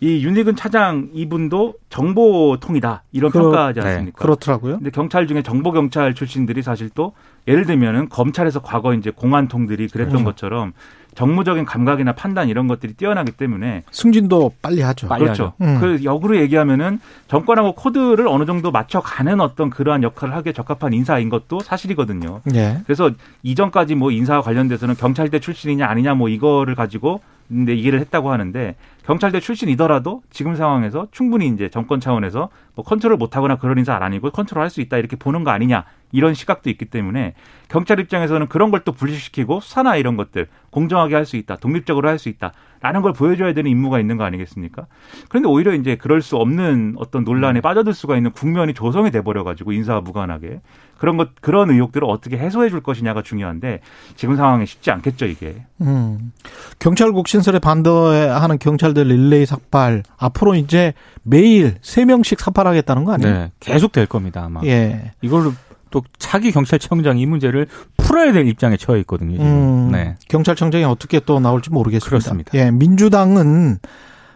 [0.00, 3.86] 이 윤희근 차장 이분도 정보통이다 이런 그 평가하지 네.
[3.86, 4.18] 않습니까?
[4.18, 4.76] 네, 그렇더라고요.
[4.78, 7.12] 근데 경찰 중에 정보 경찰 출신들이 사실 또
[7.48, 10.24] 예를 들면은 검찰에서 과거 이제 공안통들이 그랬던 음.
[10.24, 10.72] 것처럼
[11.14, 15.08] 정무적인 감각이나 판단 이런 것들이 뛰어나기 때문에 승진도 빨리 하죠.
[15.08, 15.54] 빨리 그렇죠.
[15.60, 15.78] 음.
[15.80, 21.58] 그 역으로 얘기하면은 정권하고 코드를 어느 정도 맞춰가는 어떤 그러한 역할을 하기에 적합한 인사인 것도
[21.58, 22.42] 사실이거든요.
[22.44, 22.80] 네.
[22.84, 23.10] 그래서
[23.42, 29.40] 이전까지 뭐 인사와 관련돼서는 경찰대 출신이냐 아니냐 뭐 이거를 가지고 근데 이해를 했다고 하는데 경찰대
[29.40, 34.80] 출신이더라도 지금 상황에서 충분히 이제 정권 차원에서 뭐 컨트롤 못하거나 그런 인사 아니고 컨트롤할 수
[34.80, 37.34] 있다 이렇게 보는 거 아니냐 이런 시각도 있기 때문에
[37.66, 42.18] 경찰 입장에서는 그런 걸 또 분리시키고 수사나 이런 것들 공정하게 할 수 있다 독립적으로 할
[42.20, 44.86] 수 있다 라는 걸 보여줘야 되는 임무가 있는 거 아니겠습니까?
[45.28, 47.62] 그런데 오히려 이제 그럴 수 없는 어떤 논란에 음.
[47.62, 50.60] 빠져들 수가 있는 국면이 조성이 돼버려 가지고 인사와 무관하게
[50.98, 53.80] 그런 것 그런 의혹들을 어떻게 해소해 줄 것이냐가 중요한데
[54.16, 55.64] 지금 상황에 쉽지 않겠죠 이게.
[55.80, 56.32] 음.
[56.78, 63.32] 경찰국 신설에 반대하는 경찰들 릴레이 삭발 앞으로 이제 매일 세 명씩 삭발하겠다는 거 아니에요?
[63.32, 64.60] 네, 계속 될 겁니다 아마.
[64.64, 65.12] 예.
[65.22, 65.52] 이걸로
[65.90, 69.32] 또 차기 경찰청장 이 문제를 풀어야 될 입장에 처해 있거든요.
[69.32, 69.46] 지금.
[69.46, 70.16] 음, 네.
[70.28, 72.08] 경찰청장이 어떻게 또 나올지 모르겠습니다.
[72.08, 72.50] 그렇습니다.
[72.54, 73.78] 예, 민주당은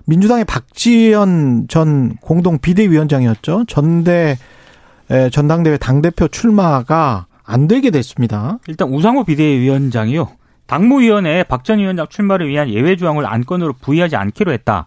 [0.06, 3.64] 민주당의 박지원 전 공동 비대위원장이었죠.
[3.68, 4.36] 전대
[5.30, 8.58] 전당대회 당대표 출마가 안 되게 됐습니다.
[8.66, 10.28] 일단 우상호 비대위원장이요.
[10.66, 14.86] 당무위원회에 박 전 위원장 출마를 위한 예외 조항을 안건으로 부의하지 않기로 했다.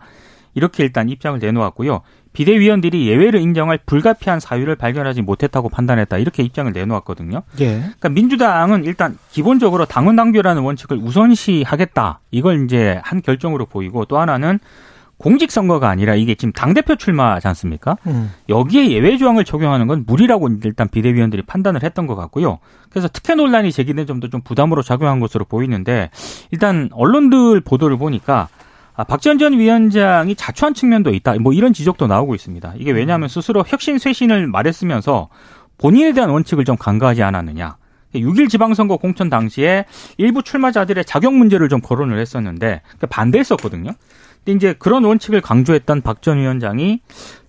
[0.55, 2.01] 이렇게 일단 입장을 내놓았고요.
[2.35, 6.17] 비대위원들이 예외를 인정할 불가피한 사유를 발견하지 못했다고 판단했다.
[6.17, 7.41] 이렇게 입장을 내놓았거든요.
[7.61, 7.77] 예.
[7.77, 12.19] 그러니까 민주당은 일단 기본적으로 당원 당규라는 원칙을 우선시하겠다.
[12.31, 14.59] 이걸 이제 한 결정으로 보이고 또 하나는
[15.17, 17.97] 공직선거가 아니라 이게 지금 당대표 출마지 않습니까?
[18.05, 18.31] 음.
[18.49, 22.59] 여기에 예외 조항을 적용하는 건 무리라고 일단 비대위원들이 판단을 했던 것 같고요.
[22.89, 26.09] 그래서 특혜 논란이 제기된 점도 좀 부담으로 작용한 것으로 보이는데
[26.51, 28.49] 일단 언론들 보도를 보니까
[28.97, 31.35] 아, 박지원 전 위원장이 자초한 측면도 있다.
[31.39, 32.73] 뭐 이런 지적도 나오고 있습니다.
[32.77, 35.29] 이게 왜냐하면 스스로 혁신 쇄신을 말했으면서
[35.77, 37.77] 본인에 대한 원칙을 좀 간과하지 않았느냐.
[38.13, 39.85] 6일 지방선거 공천 당시에
[40.17, 43.91] 일부 출마자들의 자격 문제를 좀 거론을 했었는데 반대했었거든요.
[44.45, 47.01] 근데 이제 그런 원칙을 강조했던 박 전 위원장이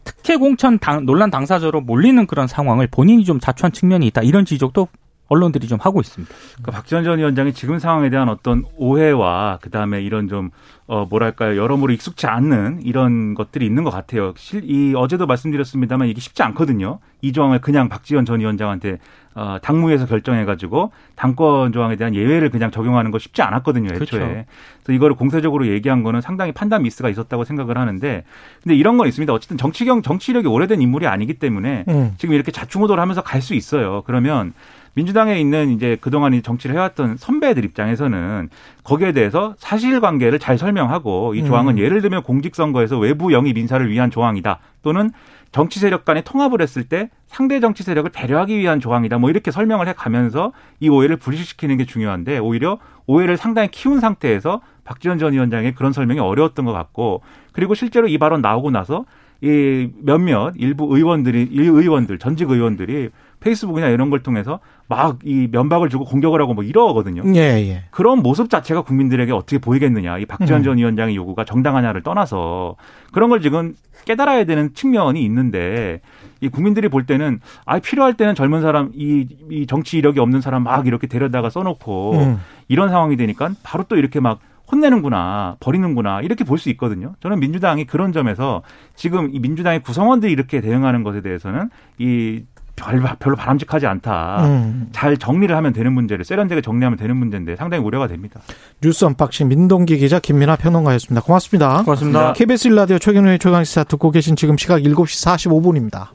[0.03, 4.23] 특혜 공천 당, 논란 당사자로 몰리는 그런 상황을 본인이 좀 자초한 측면이 있다.
[4.23, 4.89] 이런 지적도
[5.29, 6.33] 언론들이 좀 하고 있습니다.
[6.55, 10.51] 그러니까 박지원 전 위원장이 지금 상황에 대한 어떤 오해와 그다음에 이런 좀
[10.89, 14.35] 어, 뭐랄까요, 여러모로 익숙치 않는 이런 것들이 있는 것 같아요.
[14.37, 17.01] 실, 이, 어제도 말씀드렸습니다만 이게 쉽지 않거든요.
[17.23, 18.99] 이 조항을 그냥 박지원 전 위원장한테
[19.35, 24.21] 어, 당무에서 결정해가지고 당권 조항에 대한 예외를 그냥 적용하는 거 쉽지 않았거든요, 애초에.
[24.21, 24.45] 그렇죠.
[24.85, 28.23] 그래서 이거를 공세적으로 얘기한 거는 상당히 판단 미스가 있었다고 생각을 하는데,
[28.63, 29.33] 근데 이런 건 있습니다.
[29.33, 32.15] 어쨌든 정치경, 정치력이 오래된 인물이 아니기 때문에 음.
[32.17, 34.03] 지금 이렇게 자충우돌 하면서 갈 수 있어요.
[34.07, 34.55] 그러면
[34.97, 38.49] 민주당에 있는 이제 그동안 정치를 해왔던 선배들 입장에서는
[38.83, 41.79] 거기에 대해서 사실관계를 잘 설명하고 이 조항은 음.
[41.79, 45.11] 예를 들면 공직선거에서 외부 영입 인사를 위한 조항이다 또는
[45.53, 49.19] 정치 세력 간에 통합을 했을 때 상대 정치 세력을 배려하기 위한 조항이다.
[49.19, 54.63] 뭐 이렇게 설명을 해 가면서 이 오해를 불식시키는 게 중요한데 오히려 오해를 상당히 키운 상태에서
[54.85, 57.21] 박지원 전 위원장의 그런 설명이 어려웠던 것 같고
[57.53, 59.05] 그리고 실제로 이 발언 나오고 나서
[59.43, 63.11] 이 몇몇 일부 의원들이 일 의원들 전직 의원들이
[63.47, 67.23] 페이스북이나 이런 걸 통해서 막 이 면박을 주고 공격을 하고 뭐 이러거든요.
[67.35, 67.83] 예, 예.
[67.91, 70.19] 그런 모습 자체가 국민들에게 어떻게 보이겠느냐.
[70.19, 70.65] 이 박지원 음.
[70.65, 72.77] 전 위원장의 요구가 정당하냐를 떠나서
[73.13, 76.01] 그런 걸 지금 깨달아야 되는 측면이 있는데
[76.41, 80.63] 이 국민들이 볼 때는 아 필요할 때는 젊은 사람 이, 이 정치 이력이 없는 사람
[80.63, 82.41] 막 이렇게 데려다가 써놓고 음.
[82.69, 87.15] 이런 상황이 되니까 바로 또 이렇게 막 혼내는구나, 버리는구나, 이렇게 볼 수 있거든요.
[87.21, 88.63] 저는 민주당이 그런 점에서
[88.97, 92.43] 지금 이 민주당의 구성원들이 이렇게 대응하는 것에 대해서는 이
[92.77, 94.45] 별, 별로 바람직하지 않다.
[94.45, 94.89] 음.
[94.93, 98.41] 잘 정리를 하면 되는 문제를 세련되게 정리하면 되는 문제인데 상당히 우려가 됩니다.
[98.83, 101.25] 뉴스 unboxing 민동기 기자 김민아 평론가였습니다.
[101.25, 101.83] 고맙습니다.
[101.83, 102.33] 고맙습니다.
[102.35, 106.09] KBS 일라디오 최경영의 최강시사 듣고 계신 지금 시각 7시 45분입니다.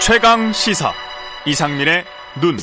[0.00, 0.92] 최강 시사
[1.46, 2.04] 이상민의
[2.40, 2.58] 눈.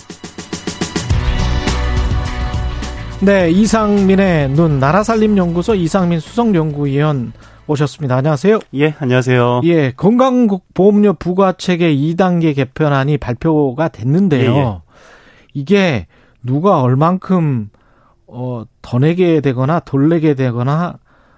[3.22, 7.34] 네, 이상민의 눈 나라살림연구소 이상민 수석연구위원
[7.72, 8.18] 오셨습니다.
[8.18, 8.60] 안녕하세요.
[8.76, 9.62] 예, 안녕하세요.
[9.64, 14.54] 예, 건강보험료 부과체계 2단계 개편안이 발표가 됐는데요.
[14.54, 14.80] 예, 예.
[15.54, 16.08] 이게
[16.44, 17.70] 누가 얼만큼
[18.28, 20.98] 어, 더 내게 되거나 덜 내게 되거나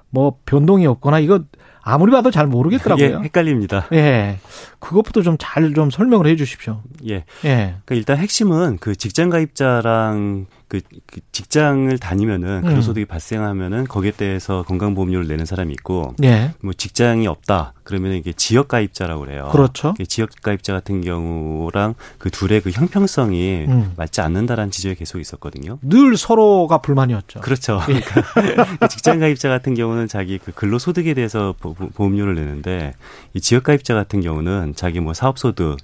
[0.09, 1.41] 뭐 변동이 없거나 이거
[1.81, 3.19] 아무리 봐도 잘 예, 모르겠더라고요.
[3.23, 3.87] 헷갈립니다.
[3.93, 4.39] 예.
[4.79, 6.81] 그것부터 좀잘좀 설명을 해 주십시오.
[7.07, 7.25] 예.
[7.45, 7.75] 예.
[7.85, 12.67] 그러니까 일단 핵심은 그 직장 가입자랑 그, 그 직장을 다니면은 음.
[12.67, 16.51] 근로소득이 발생하면은 거기에 대해서 건강보험료를 내는 사람이 있고 예.
[16.61, 19.49] 뭐 직장이 없다 그러면 이게 지역 가입자라고 그래요.
[19.51, 19.93] 그렇죠.
[19.95, 23.93] 이게 지역 가입자 같은 경우랑 그 둘의 그 형평성이 음.
[23.97, 25.77] 맞지 않는다라는 지적이 계속 있었거든요.
[25.83, 27.41] 늘 서로가 불만이었죠.
[27.41, 27.79] 그렇죠.
[27.89, 27.99] 예.
[28.33, 32.93] 그러니까 직장 가입자 같은 경우는 자기 그 근로소득에 대해서 보- 보- 보험료를 내는데
[33.35, 35.77] 이 지역 가입자 같은 경우는 자기 뭐 사업소득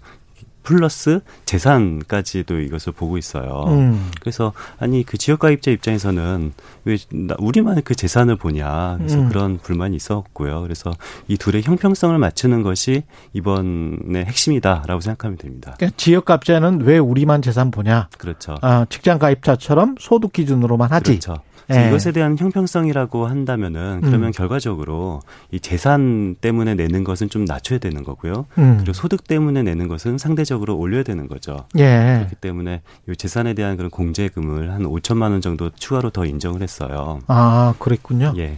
[0.63, 3.65] 플러스 재산까지도 이것을 보고 있어요.
[3.67, 4.09] 음.
[4.19, 6.53] 그래서 아니 그 지역 가입자 입장에서는
[6.85, 9.29] 왜 나- 우리만 그 재산을 보냐 그래서 음.
[9.29, 10.61] 그런 불만이 있었고요.
[10.61, 10.91] 그래서
[11.27, 15.73] 이 둘의 형평성을 맞추는 것이 이번의 핵심이다라고 생각하면 됩니다.
[15.77, 18.09] 그러니까 지역가입자는 왜 우리만 재산 보냐?
[18.17, 18.55] 그렇죠.
[18.61, 21.19] 아, 직장 가입자처럼 소득 기준으로만 하지.
[21.19, 21.41] 그렇죠.
[21.73, 21.87] 예.
[21.87, 24.31] 이것에 대한 형평성이라고 한다면은 그러면 음.
[24.31, 25.19] 결과적으로
[25.51, 28.45] 이 재산 때문에 내는 것은 좀 낮춰야 되는 거고요.
[28.57, 28.77] 음.
[28.77, 31.65] 그리고 소득 때문에 내는 것은 상대적으로 올려야 되는 거죠.
[31.77, 32.17] 예.
[32.19, 37.19] 그렇기 때문에 이 재산에 대한 그런 공제금을 한 5천만 원 정도 추가로 더 인정을 했어요.
[37.27, 38.33] 아, 그랬군요.
[38.37, 38.57] 예.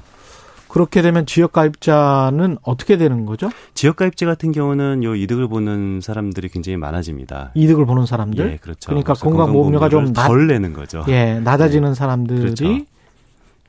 [0.70, 3.50] 그렇게 되면 지역 가입자는 어떻게 되는 거죠?
[3.74, 7.52] 지역 가입자 같은 경우는 요 이득을 보는 사람들이 굉장히 많아집니다.
[7.56, 8.52] 이득을 보는 사람들.
[8.54, 8.88] 예, 그렇죠.
[8.88, 11.04] 그러니까 건강보험료가 좀 덜 내는 거죠.
[11.10, 12.66] 예, 낮아지는 사람들이 그렇죠.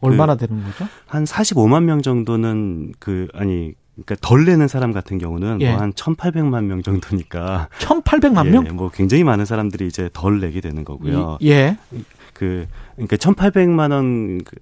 [0.02, 0.86] 얼마나 되는 거죠?
[1.06, 5.70] 한 45만 명 정도는 그 아니 그러니까 덜 내는 사람 같은 경우는 예.
[5.70, 8.64] 뭐한 1,800만 명 정도니까 1,800만 예, 명?
[8.76, 11.38] 뭐 굉장히 많은 사람들이 이제 덜 내게 되는 거고요.
[11.40, 11.76] 이- 예.
[12.34, 14.56] 그 그러니까 1,800만 원 그,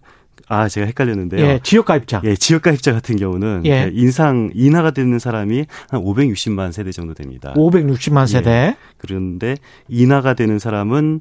[0.48, 1.46] 아, 제가 헷갈렸는데요.
[1.46, 2.20] 예, 지역 가입자.
[2.24, 3.84] 예, 지역 가입자 같은 경우는 예.
[3.84, 7.54] 그 인상 인하가 되는 사람이 한 560만 세대 정도 됩니다.
[7.54, 8.76] 560만 세대.
[8.98, 9.56] 그런데
[9.88, 11.20] 인하가 되는 사람은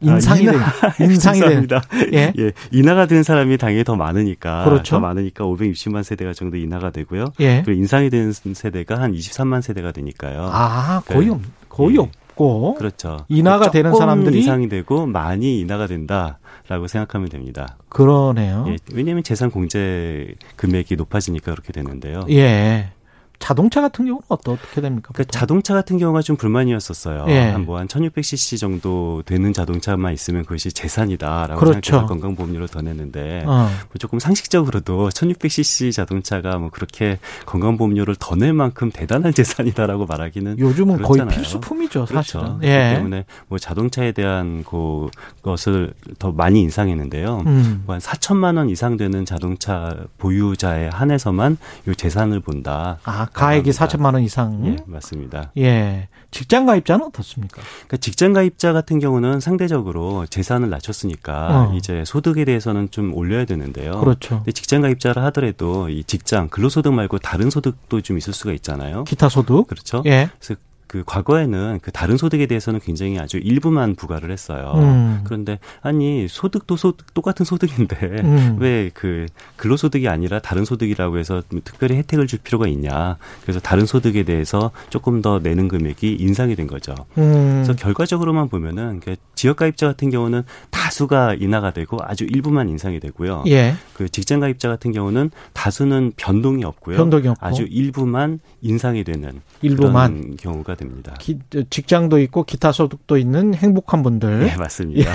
[0.00, 0.52] 인상이 아,
[0.92, 1.82] 된 인상이 된 죄송합니다.
[2.12, 2.32] 예.
[2.38, 4.96] 예, 인하가 된 사람이 당연히 더 많으니까 그렇죠.
[4.96, 7.32] 더 많으니까 560만 세대가 정도 인하가 되고요.
[7.40, 7.62] 예.
[7.64, 10.48] 그리고 인상이 된 세대가 한 23만 세대가 되니까요.
[10.52, 12.00] 아, 거의 그, 없, 거의 예.
[12.00, 12.74] 없고.
[12.74, 13.24] 그렇죠.
[13.28, 17.76] 인하가 되는 사람들이 인상이 되고 많이 인하가 된다라고 생각하면 됩니다.
[17.88, 18.66] 그러네요.
[18.68, 22.26] 예, 왜냐하면 재산 공제 금액이 높아지니까 그렇게 되는데요.
[22.30, 22.90] 예.
[23.38, 25.08] 자동차 같은 경우는 어떻게 됩니까?
[25.12, 25.26] 보통?
[25.30, 27.26] 자동차 같은 경우가 좀 불만이었었어요.
[27.28, 27.50] 예.
[27.50, 31.80] 한뭐 한 1600cc 정도 되는 자동차만 있으면 그것이 재산이다라고 그렇죠.
[31.82, 33.68] 생각해서 건강보험료를 더 냈는데 어.
[33.68, 33.68] 뭐
[33.98, 41.20] 조금 상식적으로도 1600cc 자동차가 뭐 그렇게 건강보험료를 더 낼 만큼 대단한 재산이다라고 말하기는 요즘은 거의
[41.20, 41.36] 그렇잖아요.
[41.36, 42.42] 필수품이죠, 사실은.
[42.42, 42.58] 그렇죠.
[42.62, 42.66] 예.
[42.68, 45.08] 그렇기 때문에 뭐 자동차에 대한 그
[45.42, 47.42] 것을 더 많이 인상했는데요.
[47.46, 47.82] 음.
[47.86, 52.98] 뭐한 4천만 원 이상 되는 자동차 보유자에 한해서만 요 재산을 본다.
[53.04, 53.86] 아, 가액이 합니다.
[53.86, 54.66] 4천만 원 이상.
[54.66, 55.52] 예, 맞습니다.
[55.58, 56.08] 예.
[56.30, 57.62] 직장 가입자는 어떻습니까?
[57.62, 61.74] 그러니까 직장 가입자 같은 경우는 상대적으로 재산을 낮췄으니까 어.
[61.76, 64.00] 이제 소득에 대해서는 좀 올려야 되는데요.
[64.00, 64.36] 그렇죠.
[64.38, 69.04] 근데 직장 가입자를 하더라도 이 직장 근로소득 말고 다른 소득도 좀 있을 수가 있잖아요.
[69.04, 69.66] 기타 소득.
[69.68, 70.02] 그렇죠.
[70.06, 70.28] 예.
[70.38, 70.60] 그래서
[70.94, 74.74] 그 과거에는 그 다른 소득에 대해서는 굉장히 아주 일부만 부과를 했어요.
[74.76, 75.22] 음.
[75.24, 78.56] 그런데 아니 소득도 소득 똑같은 소득인데 음.
[78.62, 79.26] 왜그
[79.56, 83.16] 근로소득이 아니라 다른 소득이라고 해서 뭐 특별히 혜택을 줄 필요가 있냐?
[83.42, 86.94] 그래서 다른 소득에 대해서 조금 더 내는 금액이 인상이 된 거죠.
[87.18, 87.62] 음.
[87.64, 93.42] 그래서 결과적으로만 보면은 그 지역 가입자 같은 경우는 다수가 인하가 되고 아주 일부만 인상이 되고요.
[93.48, 93.74] 예.
[93.94, 96.96] 그 직장 가입자 같은 경우는 다수는 변동이 없고요.
[96.98, 97.44] 변동이 없고.
[97.44, 100.36] 아주 일부만 인상이 되는 일부만.
[100.38, 100.83] 경우가 됩니다.
[101.18, 101.38] 기-
[101.70, 104.40] 직장도 있고 기타 소득도 있는 행복한 분들.
[104.40, 105.10] 네, 맞습니다.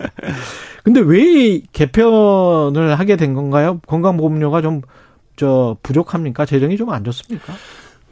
[0.84, 3.80] 근데 왜 개편을 하게 된 건가요?
[3.86, 4.82] 건강보험료가 좀
[5.36, 6.46] 저 부족합니까?
[6.46, 7.54] 재정이 좀 안 좋습니까?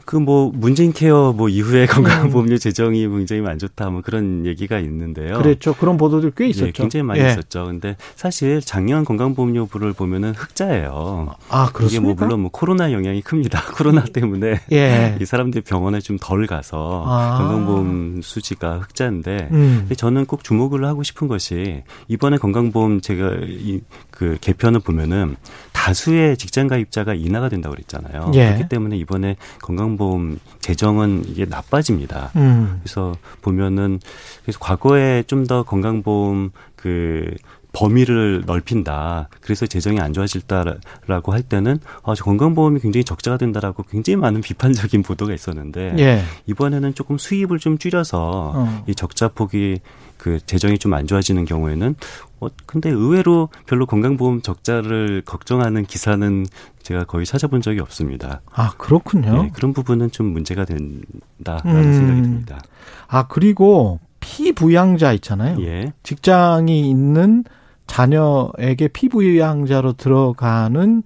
[0.04, 1.86] 그 뭐 문재인 케어 뭐 이후에
[2.32, 5.38] 건강보험료 재정이 굉장히 안 좋다 뭐 그런 얘기가 있는데요.
[5.38, 5.74] 그렇죠.
[5.74, 6.68] 그런 보도들 꽤 있었죠.
[6.68, 7.30] 예, 굉장히 많이 예.
[7.30, 7.66] 있었죠.
[7.66, 11.34] 근데 사실 작년 건강보험료부를 보면은 흑자예요.
[11.48, 11.86] 아, 그렇습니까?
[11.86, 13.62] 이게 뭐 물론 뭐 코로나 영향이 큽니다.
[13.74, 15.18] 코로나 때문에 예.
[15.20, 17.38] 이 사람들이 병원에 좀 덜 가서 아.
[17.38, 19.88] 건강보험 수지가 흑자인데 음.
[19.96, 23.80] 저는 꼭 주목을 하고 싶은 것이 이번에 건강보험 제가 이
[24.22, 25.34] 그 개편을 보면은
[25.72, 28.30] 다수의 직장 가입자가 인하가 된다고 그랬잖아요.
[28.34, 28.46] 예.
[28.50, 32.30] 그렇기 때문에 이번에 건강보험 재정은 이게 나빠집니다.
[32.36, 32.78] 음.
[32.84, 33.98] 그래서 보면은
[34.44, 37.34] 그래서 과거에 좀 더 건강보험 그
[37.72, 39.28] 범위를 넓힌다.
[39.40, 45.02] 그래서 재정이 안 좋아질다라고 할 때는 아, 저 건강보험이 굉장히 적자가 된다라고 굉장히 많은 비판적인
[45.02, 46.22] 보도가 있었는데 예.
[46.46, 48.84] 이번에는 조금 수입을 좀 줄여서 어.
[48.86, 49.80] 이 적자 폭이
[50.16, 51.96] 그 재정이 좀 안 좋아지는 경우에는
[52.42, 56.46] 어 근데 의외로 별로 건강보험 적자를 걱정하는 기사는
[56.82, 58.40] 제가 거의 찾아본 적이 없습니다.
[58.50, 59.44] 아 그렇군요.
[59.44, 61.92] 네, 그런 부분은 좀 문제가 된다라는 음.
[61.92, 62.60] 생각이 듭니다.
[63.06, 65.60] 아 그리고 피부양자 있잖아요.
[65.62, 65.92] 예.
[66.02, 67.44] 직장이 있는
[67.86, 71.02] 자녀에게 피부양자로 들어가는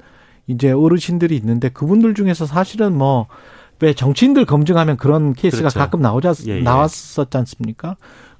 [0.47, 3.27] 이제 어르신들이 있는데 그분들 중에서 사실은 뭐
[3.81, 5.79] 왜 정치인들 검증하면 그런 케이스가 그렇죠.
[5.79, 6.63] 가끔 나오자 예, 예.
[6.63, 7.97] 나왔었지 않습니까?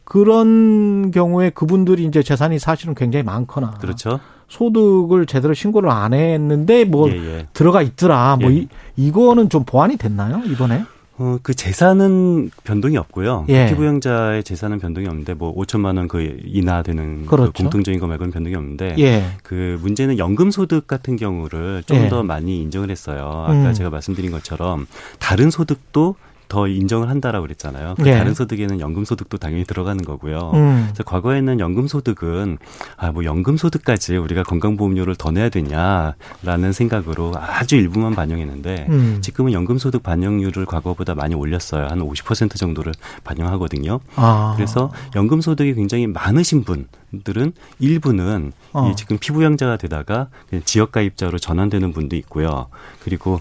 [0.07, 4.21] 그런 경우에 그분들이 이제 재산이 사실은 굉장히 많거나 그렇죠.
[4.49, 7.47] 소득을 제대로 신고를 안 했는데 뭐 예, 예.
[7.53, 8.37] 들어가 있더라.
[8.41, 8.55] 뭐 예.
[8.55, 10.85] 이, 이거는 좀 보완이 됐나요 이번에?
[11.19, 13.47] 어, 그 재산은 변동이 없고요.
[13.49, 13.67] 예.
[13.67, 17.53] 피부양자의 재산은 변동이 없는데 뭐 5천만 원그 이하되는 그 그렇죠.
[17.53, 19.25] 그 공통적인 금액은 변동이 없는데 예.
[19.43, 22.23] 그 문제는 연금 소득 같은 경우를 좀더 예.
[22.23, 23.45] 많이 인정을 했어요.
[23.45, 23.75] 아까 음.
[23.75, 24.87] 제가 말씀드린 것처럼
[25.19, 26.15] 다른 소득도
[26.49, 27.95] 더 인정을 한다라고 그랬잖아요.
[27.97, 28.17] 그 네.
[28.17, 30.53] 다른 소득에는 연금 소득도 당연히 들어가는 거고요.
[30.55, 30.85] 음.
[30.87, 32.59] 그래서 과거에는 연금 소득은
[32.97, 39.19] 아 뭐 연금 소득까지 우리가 건강보험료를 더 내야 되냐라는 생각으로 아주 일부만 반영했는데 음.
[39.23, 41.87] 지금은 연금 소득 반영률을 과거보다 많이 올렸어요.
[41.87, 42.93] 한 50% 정도를
[43.25, 44.01] 반영하거든요.
[44.17, 44.53] 아.
[44.57, 48.91] 그래서 연금 소득이 굉장히 많으신 분들은 일부는 어.
[48.91, 50.29] 이 지금 피부양자가 되다가
[50.67, 52.67] 지역 가입자로 전환되는 분도 있고요.
[53.03, 53.41] 그리고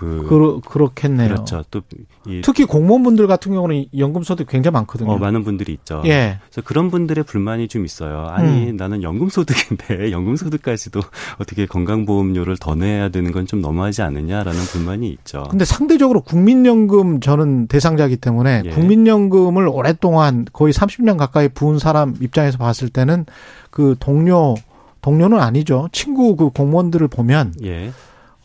[0.00, 1.28] 그 그러, 그렇겠네요.
[1.28, 1.62] 그렇죠.
[1.70, 1.82] 또
[2.42, 5.10] 특히 공무원분들 같은 경우는 연금 소득 굉장히 많거든요.
[5.10, 6.02] 어, 많은 분들이 있죠.
[6.06, 6.38] 예.
[6.48, 8.26] 그래서 그런 분들의 불만이 좀 있어요.
[8.28, 8.76] 아니 음.
[8.76, 11.00] 나는 연금 소득인데 연금 소득까지도
[11.38, 15.48] 어떻게 건강보험료를 더 내야 되는 건 좀 너무하지 않느냐라는 불만이 있죠.
[15.50, 18.70] 근데 상대적으로 국민연금 저는 대상자이기 때문에 예.
[18.70, 23.26] 국민연금을 오랫동안 거의 30년 가까이 부은 사람 입장에서 봤을 때는
[23.70, 24.54] 그 동료
[25.00, 25.88] 동료는 아니죠.
[25.92, 27.90] 친구 그 공무원들을 보면 예.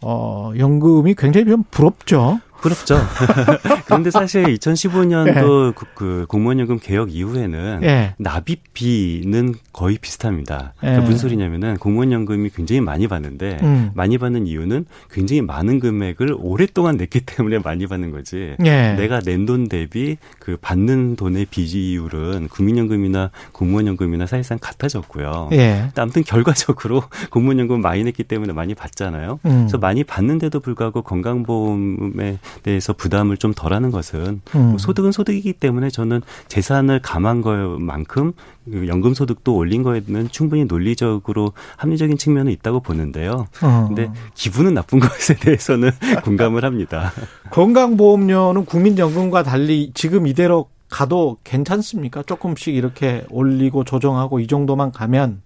[0.01, 2.39] 어, 연금이 굉장히 좀 부럽죠.
[2.65, 2.97] 부럽죠.
[3.86, 5.34] 그런데 사실 2015년도 네.
[5.75, 8.15] 그, 그 공무원연금 개혁 이후에는 네.
[8.17, 10.73] 납입비는 거의 비슷합니다.
[10.82, 10.89] 네.
[10.89, 13.91] 그러니까 무슨 소리냐면은 공무원연금이 굉장히 많이 받는데 음.
[13.93, 18.56] 많이 받는 이유는 굉장히 많은 금액을 오랫동안 냈기 때문에 많이 받는 거지.
[18.58, 25.49] 내가 낸 돈 대비 그 받는 돈의 비율은 국민연금이나 공무원연금이나 사실상 같아졌고요.
[25.95, 29.39] 아무튼 결과적으로 공무원연금 많이 냈기 때문에 많이 받잖아요.
[29.45, 29.51] 음.
[29.60, 34.61] 그래서 많이 받는데도 불구하고 건강보험에 대해서 부담을 좀 덜하는 것은 음.
[34.69, 38.33] 뭐 소득은 소득이기 때문에 저는 재산을 감한 것만큼
[38.71, 43.47] 그 연금 소득도 올린 거에는 충분히 논리적으로 합리적인 측면은 있다고 보는데요.
[43.61, 43.85] 어.
[43.87, 45.91] 근데 기분은 나쁜 것에 대해서는
[46.23, 47.11] 공감을 합니다.
[47.51, 52.23] 건강보험료는 국민연금과 달리 지금 이대로 가도 괜찮습니까?
[52.23, 55.41] 조금씩 이렇게 올리고 조정하고 이 정도만 가면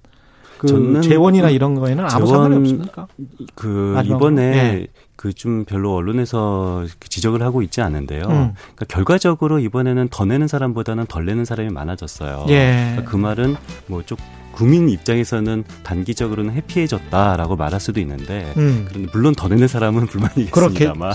[0.60, 3.08] 그 재원이나 이런 거에는 아무 상관이 없습니까?
[3.56, 4.88] 그 이번에 네.
[5.20, 8.22] 그 좀 별로 언론에서 지적을 하고 있지 않은데요.
[8.24, 8.54] 음.
[8.76, 12.46] 그러니까 결과적으로 이번에는 더 내는 사람보다는 덜 내는 사람이 많아졌어요.
[12.50, 12.92] 예.
[12.92, 13.56] 그러니까 그 말은
[13.88, 14.18] 뭐좀
[14.54, 18.86] 국민 입장에서는 단기적으로는 해피해졌다라고 말할 수도 있는데 음.
[18.88, 21.14] 그런데 물론 더 내는 사람은 불만이 있습니다만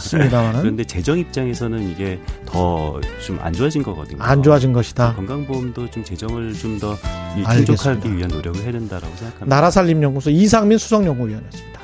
[0.61, 4.23] 그런데 재정 입장에서는 이게 더 좀 안 좋아진 거거든요.
[4.23, 5.15] 안 좋아진 것이다.
[5.15, 6.95] 건강보험도 좀 재정을 좀 더
[7.55, 9.47] 충족하기 위한 노력을 해야 된다라고 생각합니다.
[9.47, 11.75] 나라살림연구소 이상민 수석연구위원이었습니다.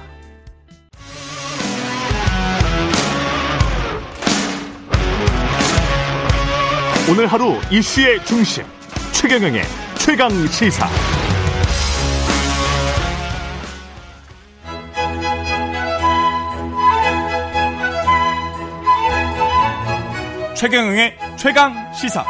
[7.11, 8.63] 오늘 하루 이슈의 중심
[9.11, 9.65] 최경영의
[9.99, 10.89] 최강 시사.
[20.55, 22.25] 최경영의 최강 시사.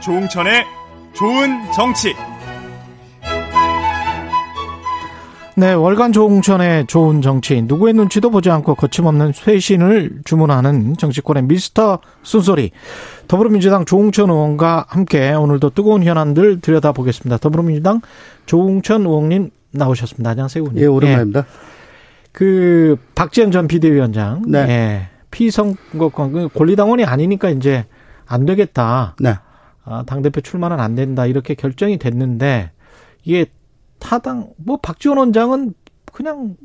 [0.00, 0.64] 조웅천의
[1.14, 2.14] 좋은 정치.
[5.58, 7.66] 네, 월간 조홍천의 좋은 정치인.
[7.66, 12.70] 누구의 눈치도 보지 않고 거침없는 쇄신을 주문하는 정치권의 미스터 순소리.
[13.26, 17.38] 더불어민주당 조홍천 의원과 함께 오늘도 뜨거운 현안들 들여다보겠습니다.
[17.38, 18.02] 더불어민주당
[18.46, 20.30] 조홍천 의원님 나오셨습니다.
[20.30, 20.80] 안녕하세요, 의원님.
[20.80, 21.40] 예, 오랜만입니다.
[21.40, 21.44] 예.
[22.30, 24.58] 그 박지원 전 비대위원장, 네.
[24.60, 27.84] 예, 피선거권 그 권리당원이 아니니까 이제
[28.26, 29.16] 안 되겠다.
[29.18, 29.34] 네.
[29.84, 32.70] 아, 당 대표 출마는 안 된다 이렇게 결정이 됐는데
[33.24, 33.46] 이게
[33.98, 35.74] 타당 뭐 박지원 원장은
[36.12, 36.56] 그냥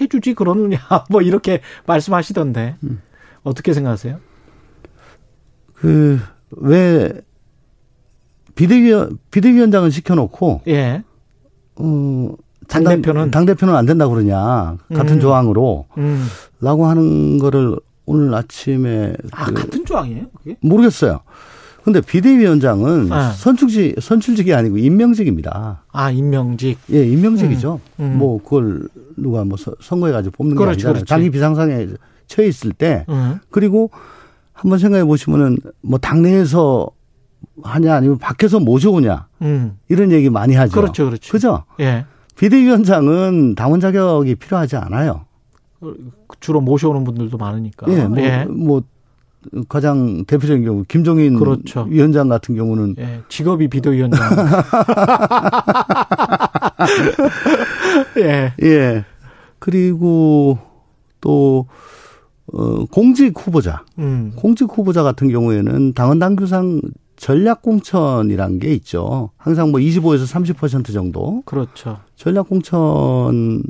[0.00, 0.78] 해주지 그러느냐
[1.10, 3.00] 뭐 이렇게 말씀하시던데 음.
[3.42, 4.18] 어떻게 생각하세요?
[5.74, 6.18] 그,
[6.50, 7.12] 왜,
[8.54, 11.04] 비대위원, 비대위원장을 시켜놓고, 예,
[11.76, 12.30] 어,
[12.66, 13.30] 당 대표는?
[13.30, 14.78] 당 대표는 안 된다 그러냐.
[14.94, 15.20] 같은 음.
[15.20, 15.86] 조항으로.
[15.98, 16.26] 음,
[16.60, 19.14] 라고 하는 거를 오늘 아침에.
[19.32, 20.30] 아 그 같은 조항이에요?
[20.30, 20.56] 그게?
[20.62, 21.20] 모르겠어요.
[21.86, 23.14] 근데 비대위원장은 네.
[23.36, 25.84] 선출직, 선출직이 아니고 임명직입니다.
[25.92, 26.80] 아 임명직.
[26.92, 27.78] 예, 임명직이죠.
[28.00, 28.18] 음, 음.
[28.18, 30.92] 뭐, 그걸 누가 뭐 서- 선거해가지고 뽑는 게 그렇죠, 아니잖아요.
[30.94, 31.08] 그렇지.
[31.08, 31.86] 자기 비상상에
[32.26, 33.04] 처해 있을 때.
[33.08, 33.92] 음, 그리고
[34.52, 36.88] 한번 생각해 보시면은 뭐 당내에서
[37.62, 40.72] 하냐 아니면 밖에서 모셔오냐 음, 이런 얘기 많이 하죠.
[40.74, 41.30] 그렇죠, 그렇죠.
[41.30, 41.62] 그죠?
[41.78, 42.04] 예,
[42.36, 45.24] 비대위원장은 당원 자격이 필요하지 않아요.
[46.40, 47.86] 주로 모셔오는 분들도 많으니까.
[47.92, 48.44] 예, 뭐, 예.
[48.50, 48.82] 뭐
[49.68, 51.86] 가장 대표적인 경우 김종인 그렇죠.
[51.88, 54.20] 위원장 같은 경우는 예, 직업이 비대위원장.
[58.18, 58.52] 예.
[58.62, 59.04] 예
[59.58, 60.58] 그리고
[61.20, 61.66] 또
[62.52, 64.32] 어, 공직 후보자, 음.
[64.36, 66.80] 공직 후보자 같은 경우에는 당원 당규상
[67.16, 69.30] 전략 공천이란 게 있죠.
[69.36, 71.98] 항상 뭐 25에서 30% 정도 그렇죠.
[72.14, 73.62] 전략 공천을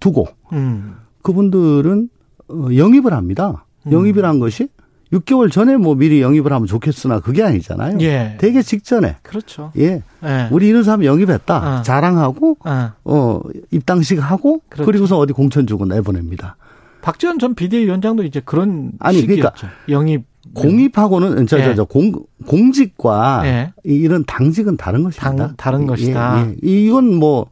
[0.00, 0.96] 두고 음.
[1.22, 2.17] 그분들은 어,
[2.50, 3.64] 영입을 합니다.
[3.86, 3.92] 음.
[3.92, 4.68] 영입이란 것이
[5.12, 7.98] 6개월 전에 뭐 미리 영입을 하면 좋겠으나 그게 아니잖아요.
[8.02, 8.36] 예.
[8.38, 9.72] 되게 직전에 그렇죠.
[9.78, 10.48] 예 예.
[10.50, 11.82] 우리 이런 사람 영입했다 어.
[11.82, 13.40] 자랑하고 아, 어
[13.70, 14.84] 입당식 하고 그렇죠.
[14.84, 16.56] 그리고서 어디 공천 주고 내보냅니다.
[17.00, 19.74] 박지원 전 비대위원장도 이제 그런 아니, 그러니까 시기였죠.
[19.88, 20.24] 영입
[20.54, 21.74] 공입하고는 저저 예.
[21.74, 22.12] 저공
[22.46, 23.72] 공직과 예.
[23.86, 25.08] 이- 이런 당직은 다른.
[25.10, 26.46] 당- 다른 예, 것이다.
[26.48, 26.56] 예.
[26.62, 27.46] 이건 뭐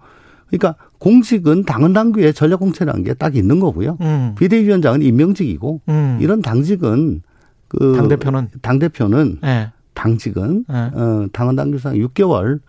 [0.49, 3.99] 그러니까 공직은 당헌 당규에 전략 공천이라는 게 딱 있는 거고요.
[4.01, 4.35] 음.
[4.39, 6.19] 비대위원장은 임명직이고 음.
[6.21, 7.23] 이런 당직은
[7.69, 9.73] 그 당 대표는 당대표는 예.
[9.95, 10.75] 당직은 예.
[10.75, 12.61] 어, 당헌 당규상 6개월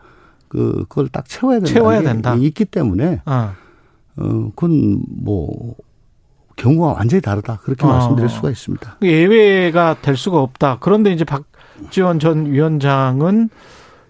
[0.47, 1.73] 그 그걸 딱 채워야 된다.
[1.73, 2.35] 채워야 된다.
[2.35, 3.51] 있기 때문에 어.
[4.17, 5.75] 어 그건 뭐
[6.55, 7.59] 경우가 완전히 다르다.
[7.63, 7.89] 그렇게 어.
[7.89, 8.97] 말씀드릴 수가 있습니다.
[9.03, 10.77] 예외가 될 수가 없다.
[10.79, 13.49] 그런데 이제 박지원 전 위원장은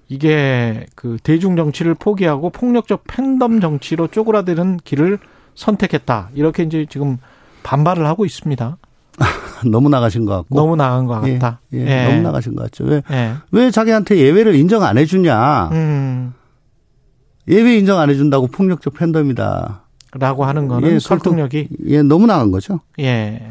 [0.10, 5.20] 이게 그 대중 정치를 포기하고 폭력적 팬덤 정치로 쪼그라드는 길을
[5.56, 6.30] 선택했다.
[6.34, 7.18] 이렇게 이제 지금
[7.64, 8.78] 반발을 하고 있습니다.
[9.70, 10.56] 너무 나가신 것 같고.
[10.56, 11.60] 너무 나간 것 예, 같다.
[11.74, 12.86] 예, 너무 나가신 것 같죠.
[12.86, 13.34] 왜, 예.
[13.52, 15.70] 왜 자기한테 예외를 인정 안 해주냐.
[15.72, 16.34] 음.
[17.48, 19.84] 예외 인정 안 해준다고 폭력적 팬덤이다.
[20.14, 22.80] 라고 하는 거는 예, 설득력이 예, 너무 나간 거죠.
[23.00, 23.50] 예.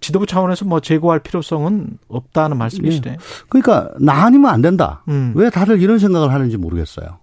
[0.00, 3.16] 지도부 차원에서 뭐 제고할 필요성은 없다는 말씀이시네.
[3.48, 5.02] 그러니까 나 아니면 안 된다.
[5.08, 5.32] 음.
[5.34, 7.18] 왜 다들 이런 생각을 하는지 모르겠어요.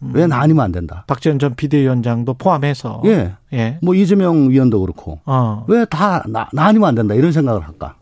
[0.00, 1.04] 왜나 아니면 안 된다.
[1.06, 3.34] 박지원 전 비대위원장도 포함해서 예.
[3.52, 3.78] 예.
[3.82, 5.64] 뭐 이재명 위원도 그렇고 어.
[5.68, 7.96] 왜다나 아니면 안 된다 이런 생각을 할까?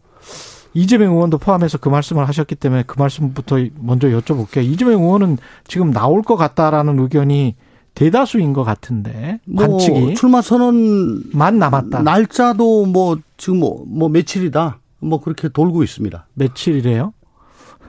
[0.74, 4.64] 이재명 의원도 포함해서 그 말씀을 하셨기 때문에 그 말씀부터 먼저 여쭤볼게요.
[4.64, 5.38] 이재명 의원은
[5.68, 7.54] 지금 나올 것 같다라는 의견이
[7.94, 12.02] 대다수인 것 같은데 뭐 관측이 출마 선언 만 남았다.
[12.02, 16.26] 날짜도 뭐 지금 뭐, 뭐 며칠이다 뭐 그렇게 돌고 있습니다.
[16.34, 17.12] 며칠이래요?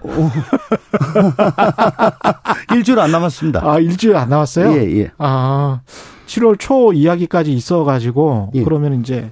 [2.76, 3.68] 일주일 안 남았습니다.
[3.68, 4.74] 아 일주일 안 남았어요?
[4.74, 5.12] 예, 예.
[5.18, 5.82] 아
[6.28, 8.64] 7월 초 이야기까지 있어가지고 예.
[8.64, 9.32] 그러면 이제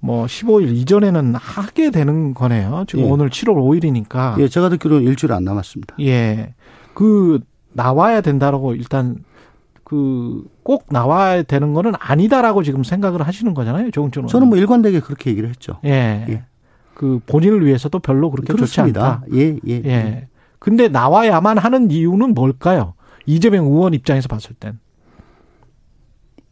[0.00, 2.84] 뭐 15일 이전에는 하게 되는 거네요.
[2.88, 3.08] 지금 예.
[3.08, 5.94] 오늘 7월 5일이니까 예, 제가 듣기로는 일주일 안 남았습니다.
[6.00, 6.52] 예.
[6.92, 7.40] 그
[7.72, 9.16] 나와야 된다라고 일단
[9.92, 13.90] 그 꼭 나와야 되는 거는 아니다라고 지금 생각을 하시는 거잖아요.
[13.90, 14.28] 의원.
[14.28, 15.78] 저는 뭐 일관되게 그렇게 얘기를 했죠.
[15.84, 16.24] 예.
[16.28, 16.44] 예.
[16.94, 19.24] 그 본인을 위해서도 별로 그렇게 좋지 않다.
[19.34, 19.82] 예, 예.
[19.84, 20.28] 예.
[20.60, 22.94] 근데 나와야만 하는 이유는 뭘까요?
[23.26, 24.78] 이재명 의원 입장에서 봤을 땐.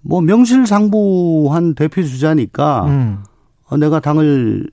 [0.02, 3.18] 뭐 명실상부한 대표 주자니까 음.
[3.68, 4.68] 어, 내가 당을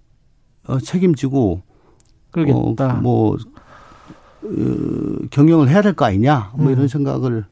[0.68, 1.61] 어, 책임지고
[2.32, 2.95] 그러겠다.
[2.97, 3.36] 어, 뭐
[4.43, 4.47] 어,
[5.30, 6.72] 경영을 해야 될 거 아니냐 뭐 음.
[6.72, 7.45] 이런 생각을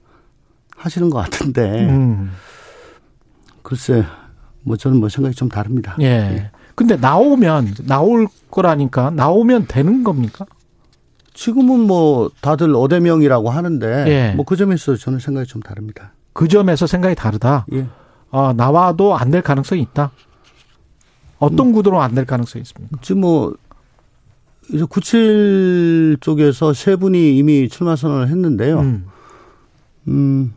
[0.75, 2.31] 하시는 것 같은데 음.
[3.61, 4.05] 글쎄
[4.61, 5.95] 뭐 저는 뭐 생각이 좀 다릅니다.
[6.01, 6.51] 예.
[6.75, 10.45] 근데 나오면 나올 거라니까 나오면 되는 겁니까?
[11.33, 14.33] 지금은 뭐 다들 어대명이라고 하는데 예.
[14.35, 16.13] 뭐그 점에 있어서 저는 생각이 좀 다릅니다.
[16.33, 17.65] 그 점에서 생각이 다르다.
[17.73, 17.87] 예.
[18.31, 20.11] 아, 나와도 안 될 가능성이 있다.
[21.39, 22.97] 어떤 구도로 안 될 가능성이 있습니까?
[23.01, 23.55] 지금 뭐
[24.73, 28.79] 이제 97 쪽에서 세 분이 이미 출마 선언을 했는데요.
[28.79, 29.05] 음,
[30.07, 30.53] 음.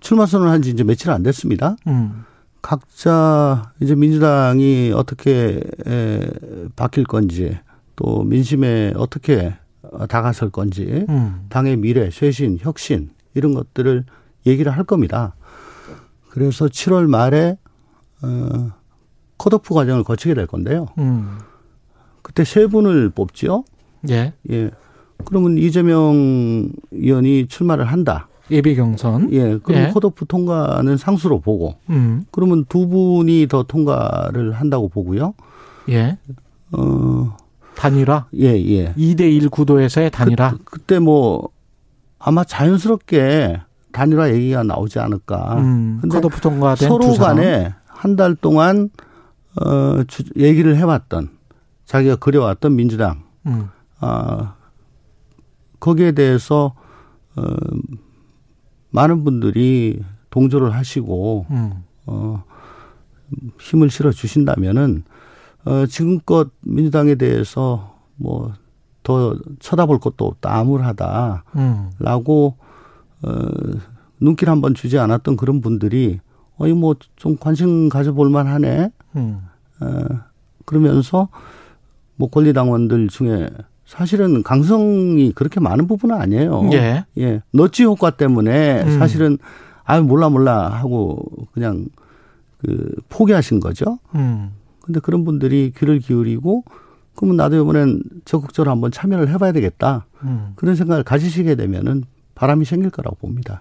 [0.00, 1.76] 출마 선언을 한지 이제 며칠 안 됐습니다.
[1.86, 2.24] 음.
[2.62, 6.30] 각자 이제 민주당이 어떻게 에,
[6.76, 7.58] 바뀔 건지
[7.96, 11.46] 또 민심에 어떻게 어, 다가설 건지 음.
[11.48, 14.04] 당의 미래, 쇄신, 혁신 이런 것들을
[14.46, 15.34] 얘기를 할 겁니다.
[16.28, 17.58] 그래서 7월 말에
[18.22, 18.70] 어
[19.38, 20.86] 컷오프 과정을 거치게 될 건데요.
[20.98, 21.38] 음.
[22.22, 23.64] 그때 세 분을 뽑지요.
[24.10, 24.34] 예.
[24.50, 24.70] 예.
[25.24, 28.28] 그러면 이재명 의원이 출마를 한다.
[28.50, 29.32] 예비 경선.
[29.32, 29.58] 예.
[29.58, 29.90] 그럼 예.
[29.92, 32.24] 컷오프 통과는 상수로 보고 음.
[32.30, 35.34] 그러면 두 분이 더 통과를 한다고 보고요.
[35.88, 36.18] 예.
[36.72, 37.36] 어,
[37.76, 38.26] 단일화.
[38.36, 38.92] 예, 예.
[38.94, 40.52] 2대 1 구도에서의 단일화.
[40.52, 41.48] 그, 그때 뭐
[42.18, 43.60] 아마 자연스럽게
[43.92, 45.56] 단일화 얘기가 나오지 않을까.
[45.58, 45.98] 음.
[46.00, 47.36] 근데 컷오프 통과된 서로 두 사람.
[47.36, 48.88] 간에 한 달 동안
[49.60, 51.28] 어 주, 얘기를 해왔던
[51.84, 53.68] 자기가 그려왔던 민주당 음.
[53.98, 54.54] 아
[55.80, 56.74] 거기에 대해서
[57.36, 57.42] 어
[58.90, 61.72] 많은 분들이 동조를 하시고 음.
[62.06, 62.42] 어
[63.60, 65.04] 힘을 실어 주신다면은
[65.64, 68.52] 어 지금껏 민주당에 대해서 뭐
[69.02, 71.44] 더 쳐다볼 것도 없다 암울하다.
[71.56, 71.90] 음.
[71.98, 72.56] 라고
[73.22, 73.30] 어
[74.20, 76.20] 눈길 한번 주지 않았던 그런 분들이
[76.58, 78.90] 어이 뭐 좀 관심 가져볼 만하네.
[79.16, 79.40] 음.
[79.80, 80.04] 어
[80.66, 81.28] 그러면서
[82.16, 83.48] 뭐 권리당원들 중에
[83.90, 86.70] 사실은 강성이 그렇게 많은 부분은 아니에요.
[86.74, 87.04] 예.
[87.18, 87.42] 예.
[87.52, 88.98] 너치 효과 때문에 음.
[89.00, 89.36] 사실은
[89.82, 91.86] 아유 몰라 몰라 하고 그냥
[92.58, 93.98] 그 포기하신 거죠.
[94.14, 94.52] 음.
[94.80, 96.62] 근데 그런 분들이 귀를 기울이고
[97.16, 100.06] 그러면 나도 이번엔 적극적으로 한번 참여를 해봐야 되겠다.
[100.22, 100.52] 음.
[100.54, 102.04] 그런 생각을 가지시게 되면은
[102.36, 103.60] 바람이 생길 거라고 봅니다.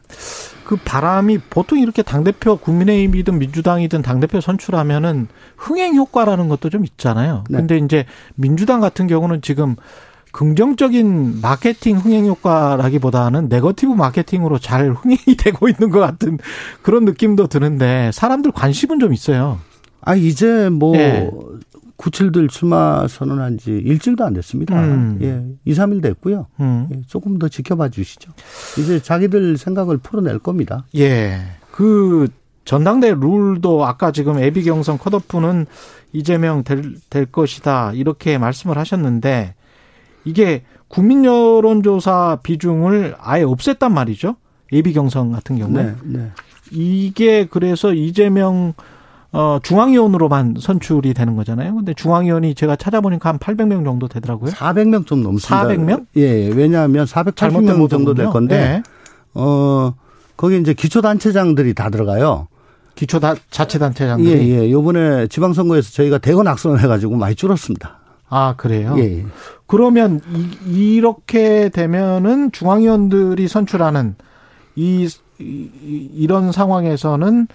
[0.64, 5.28] 그 바람이 보통 이렇게 당대표 국민의힘이든 민주당이든 당대표 선출하면은
[5.58, 7.46] 흥행 효과라는 것도 좀 있잖아요.
[7.50, 7.58] 네.
[7.58, 8.06] 근데 이제
[8.36, 9.76] 민주당 같은 경우는 지금
[10.32, 16.38] 긍정적인 마케팅 흥행 효과라기보다는 네거티브 마케팅으로 잘 흥행이 되고 있는 것 같은
[16.82, 19.60] 그런 느낌도 드는데 사람들 관심은 좀 있어요.
[20.02, 21.30] 아 이제 뭐 예.
[21.98, 24.80] 구칠들 출마 선언한 지 일주일도 안 됐습니다.
[24.82, 25.20] 음.
[25.22, 26.48] 예, 2, 3일 됐고요.
[26.62, 26.88] 음.
[26.94, 28.32] 예, 조금 더 지켜봐 주시죠.
[28.78, 30.86] 이제 자기들 생각을 풀어낼 겁니다.
[30.96, 31.42] 예.
[31.72, 32.28] 그
[32.64, 35.66] 전당대 룰도 아까 지금 애비 경선 컷오프는
[36.14, 37.92] 이재명 될, 될 것이다.
[37.94, 39.56] 이렇게 말씀을 하셨는데
[40.26, 44.36] 이게 국민 여론조사 비중을 아예 없앴단 말이죠.
[44.72, 45.84] 예비 경선 같은 경우에.
[45.84, 46.32] 네, 네.
[46.72, 48.74] 이게 그래서 이재명
[49.32, 51.76] 어 중앙위원으로만 선출이 되는 거잖아요.
[51.76, 54.52] 근데 중앙위원이 제가 찾아보니까 한 800명 정도 되더라고요.
[54.52, 55.68] 400명 좀 넘습니다.
[55.68, 56.08] 400명?
[56.18, 58.84] 예, 왜냐하면 480명 정도 될 건데 예.
[59.36, 59.94] 어
[60.36, 62.48] 거기 이제 기초단체장들이 다 들어가요.
[62.96, 64.72] 기초 다 자체단체장들이 예, 예.
[64.72, 68.00] 요번에 지방선거에서 저희가 대거 낙선을 해가지고 많이 줄었습니다.
[68.30, 68.96] 아 그래요.
[68.98, 69.26] 예, 예.
[69.66, 74.16] 그러면 이, 이렇게 되면은 중앙위원들이 선출하는
[74.76, 75.08] 이,
[75.40, 75.70] 이
[76.14, 77.48] 이런 상황에서는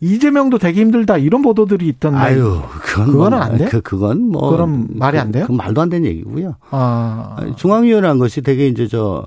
[0.00, 2.18] 이재명도 되기 힘들다 이런 보도들이 있던데.
[2.18, 3.64] 아유, 그건 그거는 뭐, 안 돼?
[3.66, 5.46] 그 그건 뭐 그럼 말이 안 돼요?
[5.46, 6.56] 그 말도 안 되는 얘기고요.
[6.70, 9.26] 아, 중앙위원회란 것이 되게 이제 저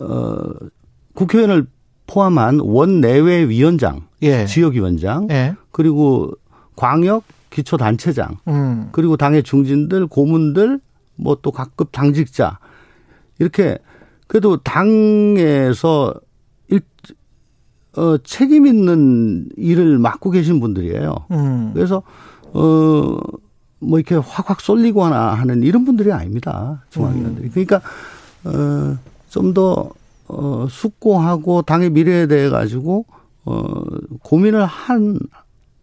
[0.00, 0.38] 어,
[1.14, 1.66] 국회의원을
[2.06, 6.30] 포함한 원내외 위원장, 예, 지역위원장, 예, 그리고
[6.76, 7.24] 광역
[7.56, 10.78] 기초 단체장, 음, 그리고 당의 중진들, 고문들,
[11.16, 12.58] 뭐 또 각급 당직자
[13.38, 13.78] 이렇게
[14.26, 16.12] 그래도 당에서
[16.68, 16.80] 일,
[17.96, 21.14] 어, 책임 있는 일을 맡고 계신 분들이에요.
[21.32, 22.02] 음, 그래서
[22.52, 23.16] 어
[23.78, 26.82] 뭐 이렇게 확확 쏠리거나 하는 이런 분들이 아닙니다.
[26.90, 27.50] 중앙위원들이.
[27.50, 27.80] 그러니까
[28.44, 28.96] 어
[29.28, 29.90] 좀 더
[30.28, 33.04] 어, 숙고하고 당의 미래에 대해 가지고
[33.44, 33.62] 어
[34.22, 35.18] 고민을 한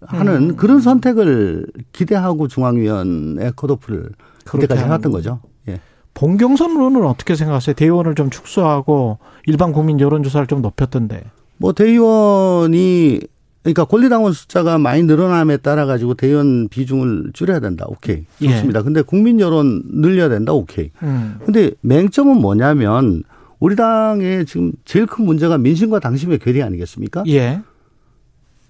[0.07, 0.55] 하는 음.
[0.55, 4.09] 그런 선택을 기대하고 중앙위원회 컷오프를
[4.45, 5.39] 그렇게 그때까지 해왔던 거죠.
[5.67, 5.79] 예.
[6.13, 7.75] 본경선으로는 어떻게 생각하세요?
[7.75, 11.23] 대의원을 좀 축소하고 일반 국민 여론조사를 좀 높였던데.
[11.57, 13.21] 뭐 대의원이
[13.63, 17.85] 그러니까 권리당원 숫자가 많이 늘어남에 따라 가지고 대의원 비중을 줄여야 된다.
[17.87, 18.25] 오케이.
[18.41, 18.49] 예.
[18.49, 18.83] 좋습니다.
[18.83, 20.51] 근데 국민 여론 늘려야 된다.
[20.51, 20.91] 오케이.
[21.01, 23.23] 음, 근데 맹점은 뭐냐면
[23.59, 27.23] 우리 당의 지금 제일 큰 문제가 민심과 당심의 괴리 아니겠습니까?
[27.27, 27.61] 예,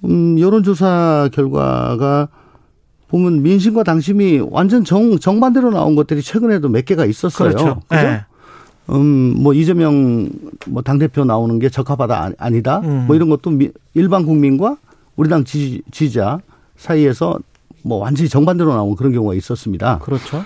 [0.05, 2.27] 음, 여론조사 결과가
[3.07, 7.49] 보면 민심과 당심이 완전 정, 정반대로 나온 것들이 최근에도 몇 개가 있었어요.
[7.49, 7.81] 그렇죠.
[7.87, 8.01] 그죠?
[8.01, 8.25] 예.
[8.89, 10.27] 음, 뭐 이재명
[10.67, 12.79] 뭐 당대표 나오는 게 적합하다 아니- 아니다.
[12.83, 13.05] 음.
[13.07, 14.77] 뭐 이런 것도 미- 일반 국민과
[15.15, 16.39] 우리 당 지지, 지지자
[16.75, 17.37] 사이에서
[17.83, 19.99] 뭐 완전히 정반대로 나온 그런 경우가 있었습니다.
[19.99, 20.43] 그렇죠.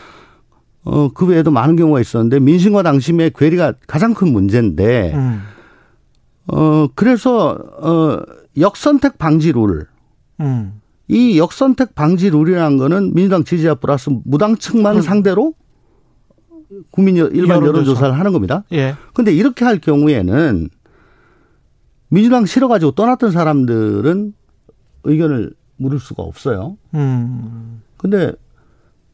[0.83, 5.41] 어, 그 외에도 많은 경우가 있었는데 민심과 당심의 괴리가 가장 큰 문제인데 음,
[6.47, 8.21] 어, 그래서 어,
[8.57, 9.85] 역선택 방지 룰.
[10.39, 15.53] 음, 이 역선택 방지 룰이라는 거는 민주당 지지자 플러스 무당층만 상대로
[16.91, 17.67] 국민 여- 일반 여론조사.
[17.81, 18.63] 여론조사를 하는 겁니다.
[18.73, 20.69] 예, 근데 이렇게 할 경우에는
[22.09, 24.33] 민주당 싫어가지고 떠났던 사람들은
[25.03, 26.77] 의견을 물을 수가 없어요.
[26.93, 28.31] 음, 근데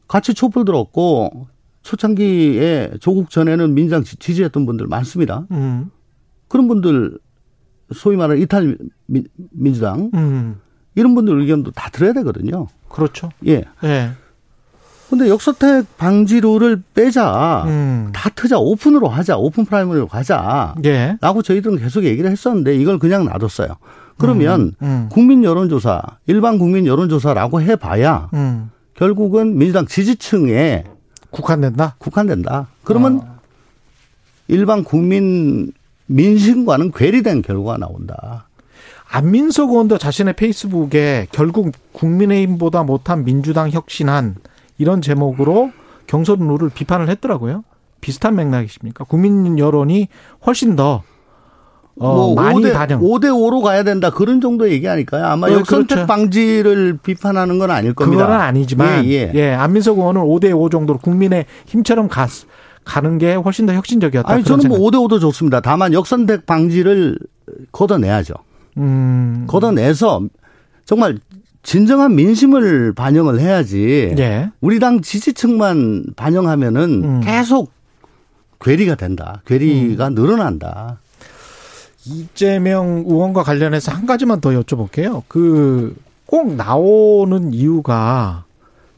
[0.08, 1.46] 같이 촛불 들었고
[1.82, 5.46] 초창기에 조국 전에는 민주당 지- 지지했던 분들 많습니다.
[5.50, 5.90] 음,
[6.48, 7.18] 그런 분들
[7.92, 10.56] 소위 말하는 이탈 민- 민주당 음.
[10.94, 12.68] 이런 분들 의견도 다 들어야 되거든요.
[12.88, 13.30] 그렇죠.
[13.46, 13.64] 예.
[13.84, 14.10] 예.
[15.10, 17.64] 근데 역선택 방지룰을 빼자.
[17.66, 18.10] 음.
[18.12, 18.58] 다 트자.
[18.58, 19.36] 오픈으로 하자.
[19.36, 20.74] 오픈 프라이머리로 가자.
[20.84, 21.16] 예.
[21.20, 23.76] 라고 저희들은 계속 얘기를 했었는데 이걸 그냥 놔뒀어요.
[24.16, 25.08] 그러면 음.
[25.10, 28.70] 국민 여론조사, 일반 국민 여론조사라고 해봐야 음.
[28.94, 30.84] 결국은 민주당 지지층에
[31.30, 31.96] 국한된다.
[31.98, 32.68] 국한된다.
[32.84, 33.34] 그러면 아.
[34.46, 35.72] 일반 국민
[36.06, 38.48] 민심과는 괴리된 결과가 나온다.
[39.08, 44.36] 안민석 의원도 자신의 페이스북에 결국 국민의힘보다 못한 민주당 혁신한
[44.78, 45.70] 이런 제목으로
[46.06, 47.64] 경선 룰을 비판을 했더라고요.
[48.00, 49.04] 비슷한 맥락이십니까?
[49.04, 50.08] 국민 여론이
[50.44, 51.02] 훨씬 더
[51.96, 53.00] 어, 많이 5대, 반영.
[53.00, 54.10] 5대 5로 가야 된다.
[54.10, 55.26] 그런 정도의 얘기 아닐까요?
[55.26, 56.06] 아마 어, 역선택 그렇죠.
[56.06, 58.24] 방지를 비판하는 건 아닐 겁니다.
[58.24, 59.52] 그거는 아니지만 예, 예, 예.
[59.52, 62.26] 안민석 의원은 5대 5 정도로 국민의 힘처럼 가,
[62.84, 64.30] 가는 게 훨씬 더 혁신적이었다.
[64.32, 64.90] 아니 저는 뭐 생각.
[64.98, 65.60] 5대 5도 좋습니다.
[65.60, 67.18] 다만 역선택 방지를
[67.72, 68.34] 걷어내야죠.
[68.78, 69.44] 음.
[69.48, 70.22] 걷어내서
[70.84, 71.18] 정말
[71.62, 74.14] 진정한 민심을 반영을 해야지.
[74.18, 74.50] 예.
[74.60, 77.20] 우리 당 지지층만 반영하면은 음.
[77.22, 77.72] 계속
[78.60, 79.42] 괴리가 된다.
[79.46, 81.00] 괴리가 늘어난다.
[82.06, 85.22] 이재명 의원과 관련해서 한 가지만 더 여쭤볼게요.
[85.28, 88.44] 그 꼭 나오는 이유가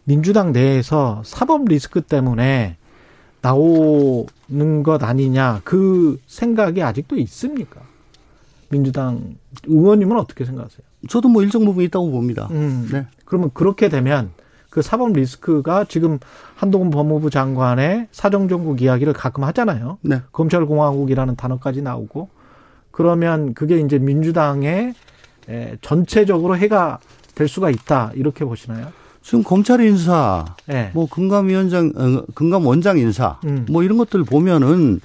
[0.05, 2.77] 민주당 내에서 사법 리스크 때문에
[3.47, 7.81] 나오는 것 아니냐 그 생각이 아직도 있습니까?
[8.69, 9.37] 민주당
[9.67, 10.85] 의원님은 어떻게 생각하세요?
[11.09, 12.49] 저도 뭐 일정 부분 있다고 봅니다.
[12.51, 12.89] 음.
[12.91, 13.07] 네.
[13.25, 14.31] 그러면 그렇게 되면
[14.69, 16.19] 그 사법 리스크가 지금
[16.57, 19.99] 한동훈 법무부 장관의 사정정국 이야기를 가끔 하잖아요.
[20.03, 20.23] 네.
[20.33, 22.29] 검찰공화국이라는 단어까지 나오고
[22.91, 24.95] 그러면 그게 이제 민주당의
[25.49, 26.99] 에, 전체적으로 해가
[27.37, 28.89] 될 수가 있다 이렇게 보시나요?
[29.27, 30.93] 지금 검찰 인사, 예.
[30.95, 33.67] 뭐 금감위원장, 어, 금감원장 인사, 음.
[33.69, 35.01] 뭐 이런 것들 보면은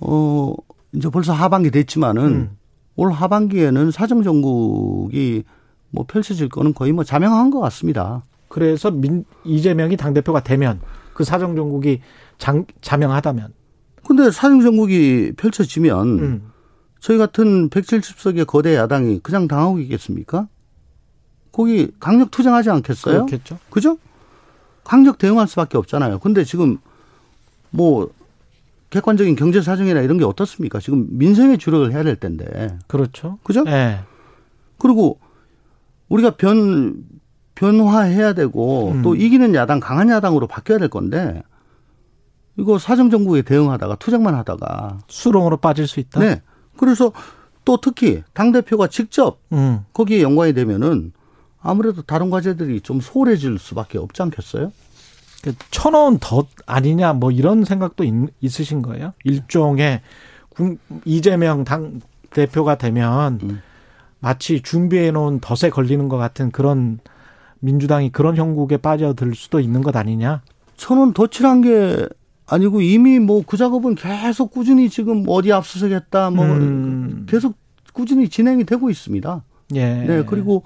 [0.00, 0.52] 어
[0.92, 2.50] 이제 벌써 하반기 됐지만은 음.
[2.96, 5.44] 올 하반기에는 사정 정국이
[5.90, 8.24] 뭐 펼쳐질 거는 거의 뭐 자명한 것 같습니다.
[8.48, 10.80] 그래서 민, 이재명이 당 대표가 되면
[11.14, 12.00] 그 사정 정국이
[12.38, 13.52] 장, 자명하다면,
[14.04, 16.42] 근데 사정 정국이 펼쳐지면 음.
[16.98, 20.48] 저희 같은 170석의 거대 야당이 그냥 당하고 있겠습니까?
[21.52, 23.26] 거기 강력 투쟁하지 않겠어요?
[23.26, 23.58] 그렇겠죠.
[23.70, 23.98] 그죠?
[24.84, 26.18] 강력 대응할 수밖에 없잖아요.
[26.18, 26.78] 근데 지금
[27.70, 28.10] 뭐
[28.90, 30.80] 객관적인 경제 사정이나 이런 게 어떻습니까?
[30.80, 32.76] 지금 민생에 주력을 해야 될 텐데.
[32.88, 33.38] 그렇죠.
[33.42, 33.64] 그죠?
[33.66, 34.00] 예.
[34.78, 35.18] 그리고
[36.08, 37.04] 우리가 변
[37.54, 39.02] 변화해야 되고 음.
[39.02, 41.42] 또 이기는 야당 강한 야당으로 바뀌어야 될 건데
[42.56, 46.20] 이거 사정 정국에 대응하다가 투쟁만 하다가 수렁으로 빠질 수 있다.
[46.20, 46.42] 네.
[46.76, 47.12] 그래서
[47.64, 49.84] 또 특히 당 대표가 직접 음.
[49.92, 51.12] 거기에 연관이 되면은
[51.62, 54.72] 아무래도 다른 과제들이 좀 소홀해질 수밖에 없지 않겠어요?
[55.42, 59.12] 그 천원 더 아니냐 뭐 이런 생각도 있, 있으신 거예요?
[59.24, 60.00] 일종의
[60.48, 62.00] 국- 이재명 당
[62.30, 63.62] 대표가 되면 음.
[64.20, 66.98] 마치 준비해 놓은 덫에 걸리는 것 같은 그런
[67.60, 70.42] 민주당이 그런 형국에 빠져들 수도 있는 것 아니냐?
[70.76, 72.08] 천원 덧칠한 게
[72.46, 77.26] 아니고 이미 뭐 그 작업은 계속 꾸준히 지금 어디 압수수색했다 뭐 음.
[77.28, 77.54] 계속
[77.92, 79.42] 꾸준히 진행이 되고 있습니다.
[79.74, 79.94] 예.
[79.94, 80.62] 네 그리고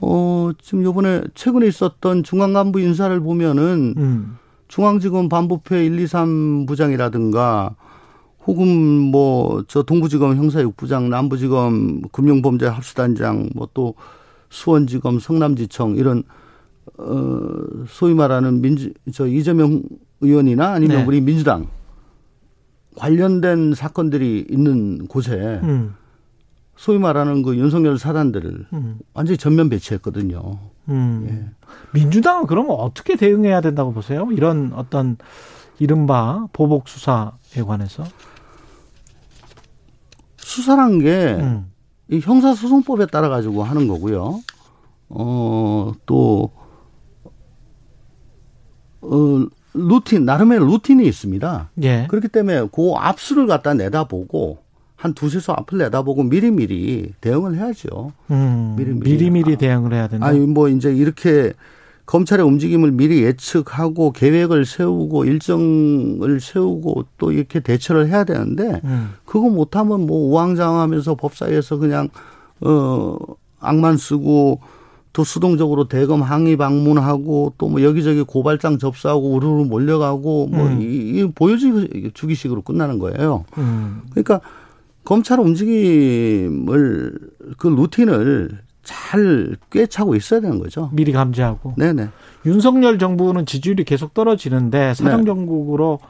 [0.00, 4.38] 어 지금 요번에 최근에 있었던 중앙 간부 인사를 보면은 음.
[4.68, 7.76] 중앙지검 반부패 1, 2, 3 부장이라든가
[8.46, 8.68] 혹은
[9.00, 13.94] 뭐 저 동부지검 형사육부장, 남부지검 금융범죄 합수단장, 뭐 또
[14.50, 16.22] 수원지검 성남지청 이런
[16.98, 17.48] 어
[17.88, 19.82] 소위 말하는 민주 저 이재명
[20.20, 21.04] 의원이나 아니면 네.
[21.04, 21.66] 우리 민주당
[22.96, 25.94] 관련된 사건들이 있는 곳에 음.
[26.76, 28.98] 소위 말하는 그 윤석열 사단들을 음.
[29.12, 30.58] 완전히 전면 배치했거든요.
[30.88, 31.26] 음.
[31.28, 31.68] 예.
[31.92, 34.28] 민주당은 그러면 어떻게 대응해야 된다고 보세요?
[34.32, 35.16] 이런 어떤
[35.78, 38.04] 이른바 보복 수사에 관해서.
[40.36, 41.70] 수사란 게 음.
[42.10, 44.40] 이 형사소송법에 따라 가지고 하는 거고요.
[45.08, 46.50] 어, 또,
[49.00, 51.70] 어, 루틴, 나름의 루틴이 있습니다.
[51.82, 52.06] 예.
[52.08, 54.63] 그렇기 때문에 그 압수를 갖다 내다보고
[55.04, 58.12] 한 두세 수 앞을 내다보고 미리미리 대응을 해야죠.
[58.30, 59.10] 음, 미리미리.
[59.10, 60.26] 미리미리 대응을 해야 된다.
[60.26, 61.52] 아니, 뭐 이제 이렇게
[62.06, 69.10] 검찰의 움직임을 미리 예측하고 계획을 세우고 일정을 세우고 또 이렇게 대처를 해야 되는데 음.
[69.26, 72.08] 그거 못하면 뭐 우왕좌왕하면서 법사위에서 그냥
[72.62, 73.18] 어
[73.60, 74.60] 악만 쓰고
[75.12, 80.80] 또 수동적으로 대검 항의 방문하고 또 뭐 여기저기 고발장 접수하고 우르르 몰려가고 뭐 음.
[80.80, 80.84] 이,
[81.20, 83.44] 이 보여주기식으로 끝나는 거예요.
[83.58, 84.00] 음.
[84.10, 84.40] 그러니까
[85.04, 87.18] 검찰 움직임을
[87.58, 90.90] 그 루틴을 잘 꿰차고 있어야 되는 거죠.
[90.92, 91.74] 미리 감지하고.
[91.76, 92.08] 네네.
[92.46, 96.00] 윤석열 정부는 지지율이 계속 떨어지는데 사정정국으로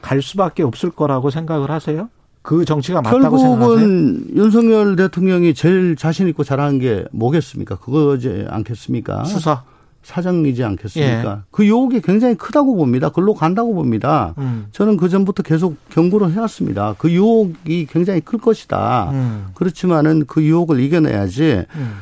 [0.00, 2.08] 갈 수밖에 없을 거라고 생각을 하세요?
[2.42, 3.68] 그 정치가 맞다고 생각하세요?
[3.68, 7.76] 결국은 윤석열 대통령이 제일 자신 있고 잘하는 게 뭐겠습니까?
[7.76, 9.24] 그거지 않겠습니까?
[9.24, 9.62] 수사.
[10.02, 11.30] 사정이지 않겠습니까?
[11.30, 11.42] 예.
[11.50, 13.10] 그 유혹이 굉장히 크다고 봅니다.
[13.10, 14.34] 글로 간다고 봅니다.
[14.38, 14.66] 음.
[14.72, 16.94] 저는 그 전부터 계속 경고를 해왔습니다.
[16.98, 19.10] 그 유혹이 굉장히 클 것이다.
[19.12, 19.46] 음.
[19.54, 21.92] 그렇지만은 그 유혹을 이겨내야지 음.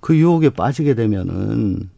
[0.00, 1.90] 그 유혹에 빠지게 되면은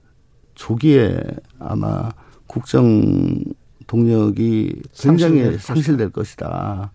[0.54, 1.20] 조기에
[1.58, 2.10] 아마
[2.46, 3.42] 국정
[3.86, 6.92] 동력이 굉장히 상실될 상실될 것이다.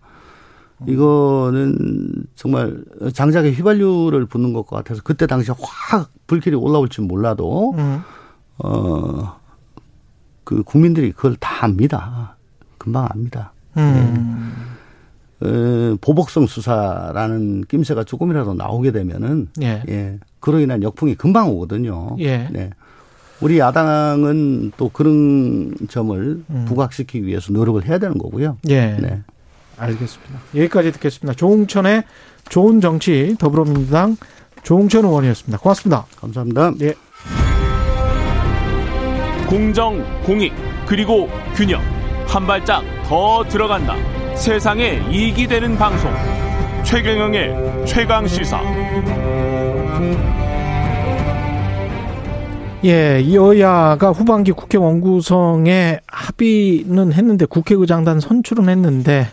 [0.86, 8.02] 이거는 정말 장작에 휘발유를 붓는 것 같아서 그때 당시에 확 불길이 올라올지 몰라도 음.
[8.58, 9.38] 어,
[10.44, 12.36] 그 국민들이 그걸 다 압니다.
[12.78, 13.52] 금방 압니다.
[13.76, 14.76] 음.
[15.40, 19.82] 어, 보복성 수사라는 낌새가 조금이라도 나오게 되면은 예.
[19.88, 20.18] 예.
[20.40, 22.16] 그로 인한 역풍이 금방 오거든요.
[22.20, 22.48] 예.
[22.50, 22.70] 네.
[23.40, 26.64] 우리 야당은 또 그런 점을 음.
[26.66, 28.56] 부각시키기 위해서 노력을 해야 되는 거고요.
[28.68, 28.96] 예.
[28.98, 29.22] 네.
[29.76, 30.40] 알겠습니다.
[30.54, 31.34] 여기까지 듣겠습니다.
[31.34, 32.04] 조홍천의
[32.48, 34.16] 좋은 정치 더불어민주당
[34.62, 35.58] 조홍천 의원이었습니다.
[35.58, 36.06] 고맙습니다.
[36.18, 36.72] 감사합니다.
[36.80, 36.94] 예.
[39.46, 40.52] 공정, 공익,
[40.86, 41.80] 그리고 균형.
[42.26, 43.94] 한 발짝 더 들어간다.
[44.34, 46.10] 세상에 이익이 되는 방송.
[46.84, 48.60] 최경영의 최강 시사.
[52.84, 59.28] 예, 여야가 후반기 국회 원구성에 합의는 했는데 국회의장단 선출은 했는데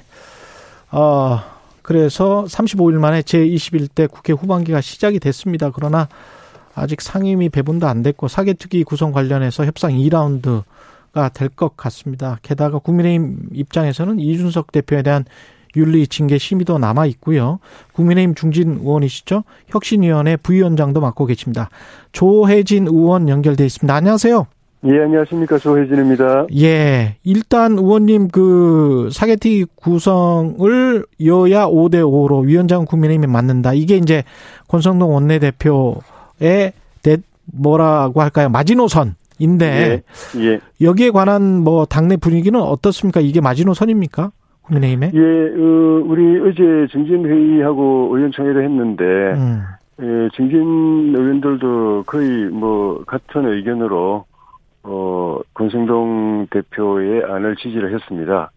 [0.92, 1.42] 어
[1.82, 5.72] 그래서 35일 만에 제21대 국회 후반기가 시작이 됐습니다.
[5.72, 6.08] 그러나
[6.76, 12.40] 아직 상임위 배분도 안 됐고 사개특위 구성 관련해서 협상 2라운드가 될 것 같습니다.
[12.42, 15.26] 게다가 국민의힘 입장에서는 이준석 대표에 대한
[15.76, 17.60] 윤리 징계 심의도 남아 있고요.
[17.94, 19.44] 국민의힘 중진 의원이시죠?
[19.68, 21.70] 혁신위원회 부위원장도 맡고 계십니다.
[22.12, 23.94] 조혜진 의원 연결돼 있습니다.
[23.94, 24.46] 안녕하세요.
[24.86, 25.58] 예, 안녕하십니까.
[25.60, 26.48] 조혜진입니다.
[26.62, 27.16] 예.
[27.24, 33.74] 일단 의원님 그 사개특위 구성을 여야 5대 5로 위원장 국민의힘이 맡는다.
[33.74, 34.24] 이게 이제
[34.68, 35.96] 권성동 원내대표의
[37.02, 38.50] 대- 뭐라고 할까요?
[38.50, 40.04] 마지노선인데
[40.40, 43.20] 예, 여기에 관한 뭐 당내 분위기는 어떻습니까?
[43.20, 44.32] 이게 마지노선입니까?
[44.64, 45.12] 국민의힘에?
[45.14, 49.62] 예, 어, 우리 어제 증진회의하고 의원총회를 했는데, 음.
[50.02, 54.24] 예, 증진 의원들도 거의 뭐 같은 의견으로,
[54.84, 58.52] 어, 권성동 대표의 안을 지지를 했습니다.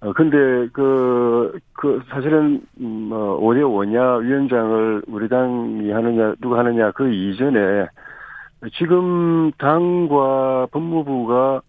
[0.00, 6.90] 어, 근데 그, 그, 사실은, 음, 뭐, 5대 5냐, 위원장을 우리 당이 하느냐, 누가 하느냐,
[6.92, 7.86] 그 이전에
[8.78, 11.62] 지금 당과 법무부가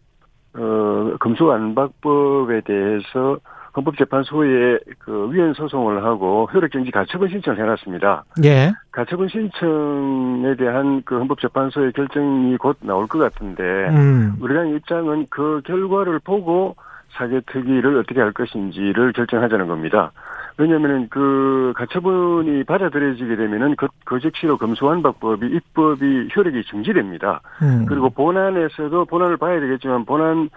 [0.58, 3.38] 어, 금수안박법에 대해서
[3.76, 8.26] 헌법재판소에 그 위헌 소송을 하고 효력정지 가처분 신청을 해놨습니다.
[8.44, 8.72] 예.
[8.92, 14.36] 가처분 신청에 대한 그 헌법재판소의 결정이 곧 나올 것 같은데 음.
[14.42, 16.76] 우리 당 입장은 그 결과를 보고
[17.18, 20.12] 사개특위를 어떻게 할 것인지를 결정하자는 겁니다.
[20.58, 27.42] 왜냐하면 그 가처분이 받아들여지게 되면은 그, 그 즉시로 금수환박법이 입법이 효력이 정지됩니다.
[27.62, 27.86] 음.
[27.88, 30.50] 그리고 본안에서도 본안을 봐야 되겠지만 본안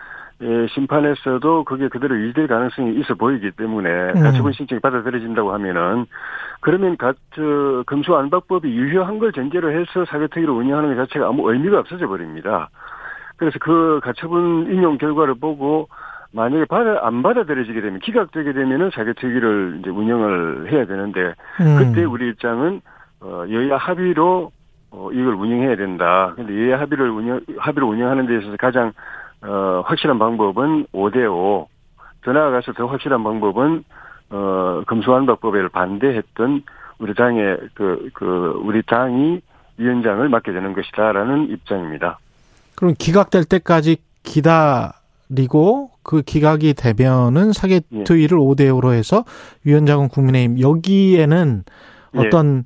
[0.42, 4.22] 예, 심판에서도 그게 그대로 유지될 가능성이 있어 보이기 때문에 음.
[4.22, 6.06] 가처분 신청이 받아들여진다고 하면은
[6.60, 11.80] 그러면 가, 저, 금수 안박법이 유효한 걸 전제로 해서 사개특위를 운영하는 것 자체가 아무 의미가
[11.80, 12.70] 없어져 버립니다.
[13.36, 15.88] 그래서 그 가처분 인용 결과를 보고
[16.32, 21.76] 만약에 받아, 안 받아들여지게 되면 기각되게 되면은 사개특위를 이제 운영을 해야 되는데 음.
[21.78, 22.80] 그때 우리 입장은
[23.20, 24.52] 어, 여야 합의로
[24.92, 26.32] 어, 이걸 운영해야 된다.
[26.36, 28.92] 근데 여야 합의를 운영 합의를 운영하는 데 있어서 가장
[29.42, 31.66] 어, 확실한 방법은 5대5.
[32.22, 33.84] 더 나아가서 더 확실한 방법은
[34.30, 36.62] 어, 금수환박법에 반대했던
[36.98, 39.40] 우리 당의 그, 그, 우리 당이
[39.78, 42.18] 위원장을 맡게 되는 것이다라는 입장입니다.
[42.76, 49.24] 그럼 기각될 때까지 기다리고 그 기각이 되면은 사개특위를 5대 5로 해서
[49.62, 51.62] 위원장은 국민의힘 여기에는
[52.16, 52.18] 예.
[52.18, 52.64] 어떤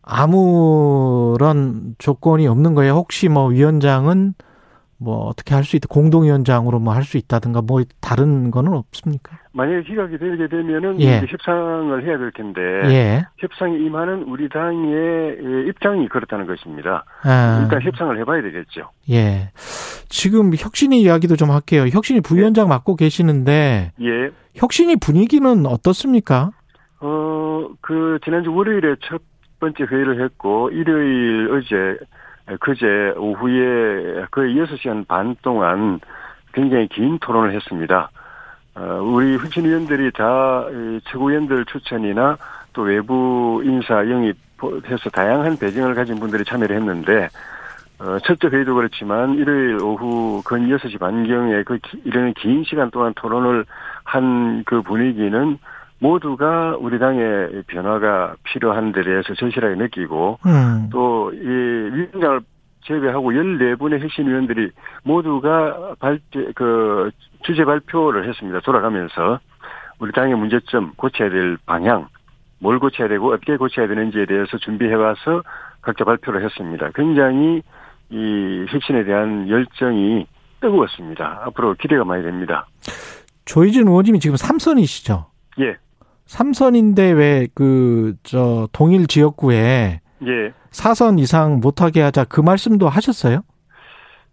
[0.00, 2.94] 아무런 조건이 없는 거예요.
[2.94, 4.32] 혹시 뭐 위원장은
[4.96, 9.36] 뭐 어떻게 할 수 있다 공동위원장으로 뭐 할 수 있다든가 뭐 다른 거는 없습니까?
[9.54, 11.20] 만약에 기각이 되게 되면은 예.
[11.28, 13.26] 협상을 해야 될 텐데 예.
[13.38, 17.04] 협상에 임하는 우리 당의 입장이 그렇다는 것입니다.
[17.22, 18.88] 아, 일단 협상을 해봐야 되겠죠.
[19.10, 19.50] 예.
[20.08, 21.86] 지금 혁신이 이야기도 좀 할게요.
[21.90, 24.30] 혁신이 부위원장 맡고 계시는데 예.
[24.54, 26.50] 혁신이 분위기는 어떻습니까?
[27.00, 29.20] 어, 그, 지난주 월요일에 첫
[29.58, 36.00] 번째 회의를 했고, 일요일 어제, 그제 오후에 거의 6시간 반 동안
[36.52, 38.10] 굉장히 긴 토론을 했습니다.
[38.74, 42.36] 어, 우리 혁신 위원들이 다이 최고위원들 추천이나
[42.72, 47.28] 또 외부 인사 영입해서 다양한 배경을 가진 분들이 참여를 했는데,
[47.98, 53.12] 어, 첫째 회의도 그렇지만 일요일 오후 근 6시 반경에 그 기- 이런 긴 시간 동안
[53.14, 53.64] 토론을
[54.04, 55.58] 한 그 분위기는
[56.00, 60.88] 모두가 우리 당의 변화가 필요한 데 대해서 절실하게 느끼고 음.
[60.90, 62.40] 또이 위원장을
[62.84, 64.70] 제외하고 14분의 핵심 위원들이
[65.04, 67.10] 모두가 발제, 그
[67.44, 68.60] 주제 발표를 했습니다.
[68.60, 69.38] 돌아가면서
[69.98, 72.08] 우리 당의 문제점 고쳐야 될 방향
[72.58, 75.42] 뭘 고쳐야 되고 어떻게 고쳐야 되는지에 대해서 준비해 와서
[75.80, 76.90] 각자 발표를 했습니다.
[76.94, 77.62] 굉장히
[78.10, 80.26] 이 혁신에 대한 열정이
[80.60, 81.42] 뜨거웠습니다.
[81.46, 82.66] 앞으로 기대가 많이 됩니다.
[83.44, 85.26] 조희진 의원님이 지금 삼선이시죠?
[85.60, 85.76] 예.
[86.26, 90.52] 삼선인데 왜 그 저 동일 지역구에 예.
[90.72, 93.42] 사선 이상 못하게 하자 그 말씀도 하셨어요?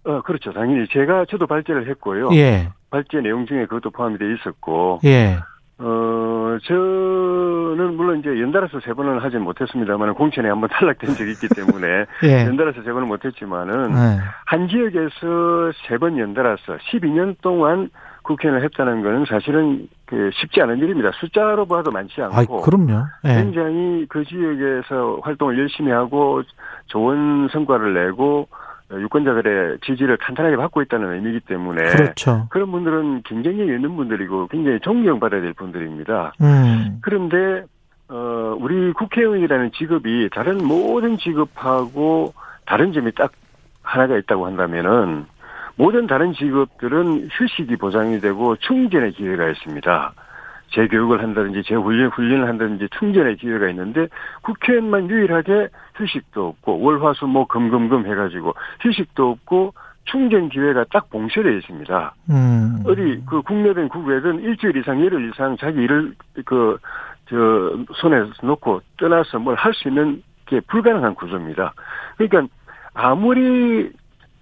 [0.06, 0.52] 어, 그렇죠.
[0.54, 2.30] 당연히 제가 저도 발제를 했고요.
[2.34, 2.70] 예.
[2.90, 5.38] 발제 내용 중에 그것도 포함이 돼 있었고, 예.
[5.78, 12.06] 어, 저는 물론 이제 연달아서 세 번은 하진 못했습니다만 공천에 한번 탈락된 적이 있기 때문에
[12.24, 12.46] 예.
[12.48, 14.18] 연달아서 세 번은 못했지만은 네.
[14.46, 17.90] 한 지역에서 세 번 연달아서 12년 동안
[18.30, 21.10] 국회의원을 했다는 거는 사실은 그 쉽지 않은 일입니다.
[21.20, 23.04] 숫자로 봐도 많지 아, 않고 그럼요.
[23.26, 23.34] 예.
[23.36, 26.44] 굉장히 그 지역에서 활동을 열심히 하고
[26.88, 28.48] 좋은 성과를 내고
[28.92, 32.48] 유권자들의 지지를 탄탄하게 받고 있다는 의미이기 때문에 그렇죠.
[32.50, 36.34] 그런 분들은 굉장히 있는 분들이고 굉장히 존경받아야 될 분들입니다.
[36.42, 37.00] 음.
[37.02, 37.64] 그런데
[38.10, 42.34] 어 우리 국회의원이라는 직업이 다른 모든 직업하고
[42.66, 43.32] 다른 점이 딱
[43.82, 45.26] 하나가 있다고 한다면은
[45.80, 50.14] 모든 다른 직업들은 휴식이 보장이 되고 충전의 기회가 있습니다.
[50.72, 54.08] 재교육을 한다든지 재훈련 훈련을 한다든지 충전의 기회가 있는데
[54.44, 59.74] 국회의원만 유일하게 휴식도 없고 월화수 뭐 금금금 해가지고 휴식도 없고
[60.04, 62.14] 충전 기회가 딱 봉쇄되어 있습니다.
[62.30, 62.84] 음.
[62.86, 66.14] 어디 그 국내든 국외든 일주일 이상 열흘 이상 자기 일을
[66.46, 66.78] 그
[67.30, 67.38] 저
[67.96, 71.74] 손에 놓고 떠나서 뭘 할 수 있는 게 불가능한 구조입니다.
[72.18, 72.54] 그러니까
[72.94, 73.92] 아무리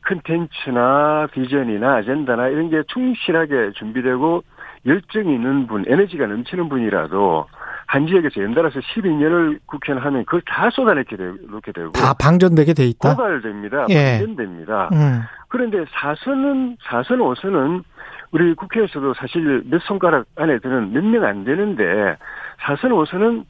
[0.07, 4.43] 컨텐츠나 비전이나 아젠다나 이런 게 충실하게 준비되고
[4.85, 7.45] 열정이 있는 분, 에너지가 넘치는 분이라도
[7.87, 12.85] 한 지역에서 연달아서 12년을 국회의원 하면 그걸 다 쏟아내게 되고, 놓게 되고 다 방전되게 돼
[12.85, 13.15] 있다.
[13.15, 13.85] 고갈됩니다.
[13.89, 14.17] 예.
[14.19, 14.89] 방전됩니다.
[14.93, 15.21] 음.
[15.47, 17.83] 그런데 사선은 사선 오선은
[18.31, 22.17] 우리 국회에서도 사실 몇 손가락 안에 드는 몇 명 안 되는데
[22.59, 23.45] 사선 오선은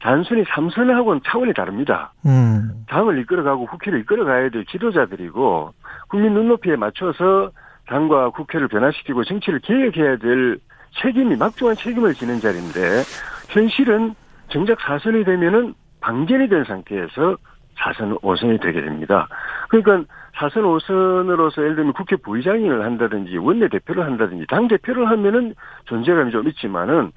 [0.00, 2.12] 단순히 삼선하고는 차원이 다릅니다.
[2.26, 2.70] 음.
[2.88, 5.72] 당을 이끌어가고 국회를 이끌어가야 될 지도자들이고
[6.14, 7.50] 국민 눈높이에 맞춰서
[7.88, 10.60] 당과 국회를 변화시키고 정치를 개혁해야 될
[11.02, 13.02] 책임이 막중한 책임을 지는 자리인데
[13.48, 14.14] 현실은
[14.46, 17.36] 정작 사선이 되면은 방전이 된 상태에서
[17.76, 19.26] 사선 5선이 되게 됩니다.
[19.68, 20.04] 그러니까
[20.36, 25.56] 사선 5선으로서 예를 들면 국회 부의장을 한다든지 원내대표를 한다든지 당대표를 하면은
[25.86, 27.10] 존재감이 좀 있지만은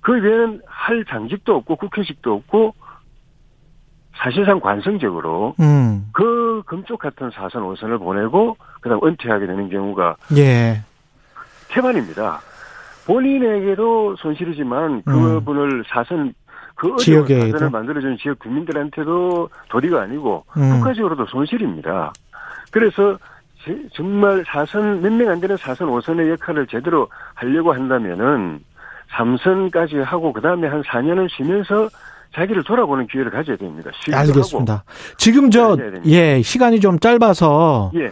[0.00, 2.74] 그 외에는 할 당직도 없고 국회식도 없고
[4.24, 6.06] 사실상 관성적으로 음.
[6.12, 10.80] 그 금쪽 같은 사선 5선을 보내고 그다음 은퇴하게 되는 경우가 예.
[11.68, 12.40] 태반입니다.
[13.06, 16.32] 본인에게도 손실이지만 그분을 사선
[16.74, 16.96] 그 음.
[16.96, 17.50] 지역에도.
[17.52, 20.70] 사선을 만들어준 지역 국민들한테도 도리가 아니고 음.
[20.70, 22.10] 국가적으로도 손실입니다.
[22.70, 23.18] 그래서
[23.62, 28.60] 제- 정말 사선 몇 명 안 되는 사선 5선의 역할을 제대로 하려고 한다면은
[29.10, 31.88] 3선까지 하고 그다음에 한 4년을 쉬면서
[32.34, 33.90] 자기를 돌아보는 기회를 가져야 됩니다.
[34.12, 34.84] 알겠습니다.
[35.18, 35.76] 지금 저.
[36.06, 37.92] 예, 시간이 좀 짧아서.
[37.94, 38.10] 예.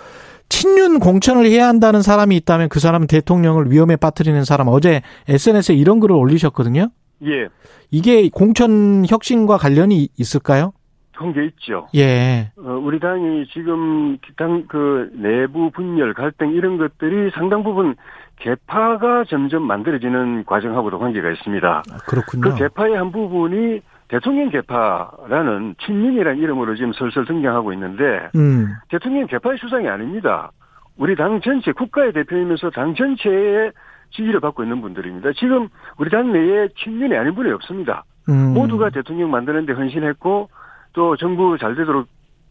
[0.48, 5.98] 친윤 공천을 해야 한다는 사람이 있다면 그 사람은 대통령을 위험에 빠뜨리는 사람 어제 SNS에 이런
[5.98, 6.88] 글을 올리셨거든요.
[7.26, 7.48] 예.
[7.90, 10.72] 이게 공천 혁신과 관련이 있을까요?
[11.16, 11.88] 그런 게 있죠.
[11.94, 12.50] 예.
[12.58, 17.94] 어, 우리 당이 지금 당 그 내부 분열, 갈등 이런 것들이 상당 부분
[18.40, 21.82] 개파가 점점 만들어지는 과정하고도 관계가 있습니다.
[22.06, 22.42] 그렇군요.
[22.42, 23.80] 그 개파의 한 부분이
[24.12, 28.68] 대통령 개파라는 친윤이라는 이름으로 지금 설설 등장하고 있는데 음.
[28.90, 30.50] 대통령 개파의 수상이 아닙니다.
[30.98, 33.72] 우리 당 전체 국가의 대표이면서 당 전체의
[34.10, 35.30] 지지를 받고 있는 분들입니다.
[35.32, 38.04] 지금 우리 당 내에 친윤이 아닌 분이 없습니다.
[38.28, 38.52] 음.
[38.52, 40.50] 모두가 대통령 만드는데 헌신했고
[40.92, 42.06] 또 정부 잘 되도록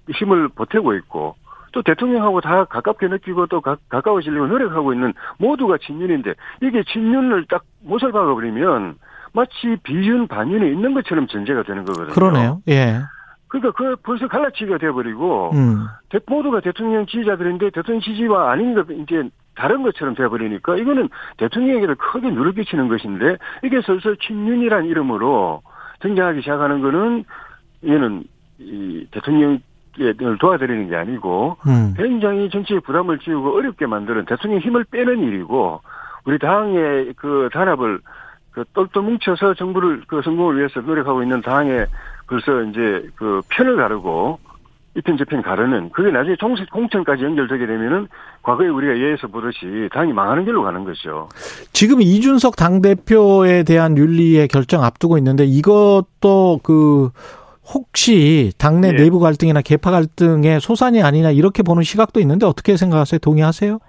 [0.10, 1.36] 힘을 보태고 있고
[1.74, 6.34] 또 대통령하고 다 가깝게 느끼고 또 가, 가까워지려고 노력하고 있는 모두가 친윤인데
[6.64, 8.96] 이게 친윤을 딱 못을 박아버리면
[9.34, 12.14] 마치 비윤 반윤이 있는 것처럼 전제가 되는 거거든요.
[12.14, 12.62] 그러네요.
[12.68, 13.00] 예.
[13.48, 15.86] 그러니까 그 벌써 갈라치기가 돼버리고 음.
[16.10, 22.32] 대- 모두가 대통령 지지자들인데 대통령 지지와 아닌 것 이제 다른 것처럼 돼버리니까 이거는 대통령에게도 크게
[22.32, 25.62] 누를 끼치는 것인데 이게 슬슬 친윤이란 이름으로
[26.00, 27.26] 등장하기 시작하는 거는
[27.86, 28.24] 얘는
[28.60, 29.60] 이 대통령
[30.00, 31.94] 을 도와드리는 게 아니고 음.
[31.98, 35.82] 굉장히 정치에 부담을 지우고 어렵게 만드는 대통령 힘을 빼는 일이고
[36.24, 38.00] 우리 당의 그 단합을
[38.52, 41.86] 그 똘똘 뭉쳐서 정부를 그 성공을 위해서 노력하고 있는 당에
[42.28, 44.40] 벌써 이제 그 편을 가르고
[44.96, 48.08] 이편 저편 가르는 그게 나중에 총선 공천까지 연결되게 되면은
[48.42, 51.30] 과거에 우리가 예에서 보듯이 당이 망하는 길로 가는 거죠.
[51.72, 57.10] 지금 이준석 당 대표에 대한 윤리의 결정 앞두고 있는데 이것도 그
[57.74, 58.92] 혹시 당내 예.
[58.94, 63.20] 내부 갈등이나 개파 갈등의 소산이 아니냐 이렇게 보는 시각도 있는데 어떻게 생각하세요?
[63.20, 63.80] 동의하세요?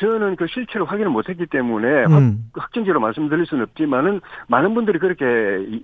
[0.00, 2.50] 저는 그 실체를 확인을 못했기 때문에 음.
[2.54, 5.24] 확, 확정적으로 말씀드릴 수는 없지만은 많은 분들이 그렇게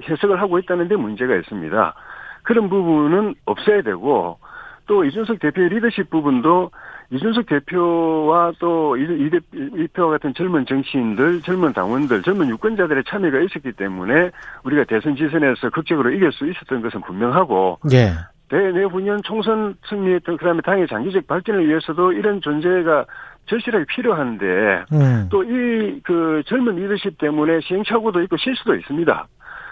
[0.09, 1.95] 해석을 하고 있다는 데 문제가 있습니다.
[2.43, 4.39] 그런 부분은 없어야 되고
[4.87, 6.71] 또 이준석 대표의 리더십 부분도
[7.11, 13.73] 이준석 대표와 또 이, 대- 대표와 같은 젊은 정치인들, 젊은 당원들, 젊은 유권자들의 참여가 있었기
[13.73, 14.31] 때문에
[14.65, 18.13] 우리가 대선 지선에서 극적으로 이길 수 있었던 것은 분명하고 예.
[18.49, 23.05] 내후년 총선 승리, 그다음에 당의 장기적 발전을 위해서도 이런 존재가
[23.47, 25.29] 절실하게 필요한데 음.
[25.31, 29.27] 또이 그 젊은 리더십 때문에 시행착오도 있고 실수도 있습니다.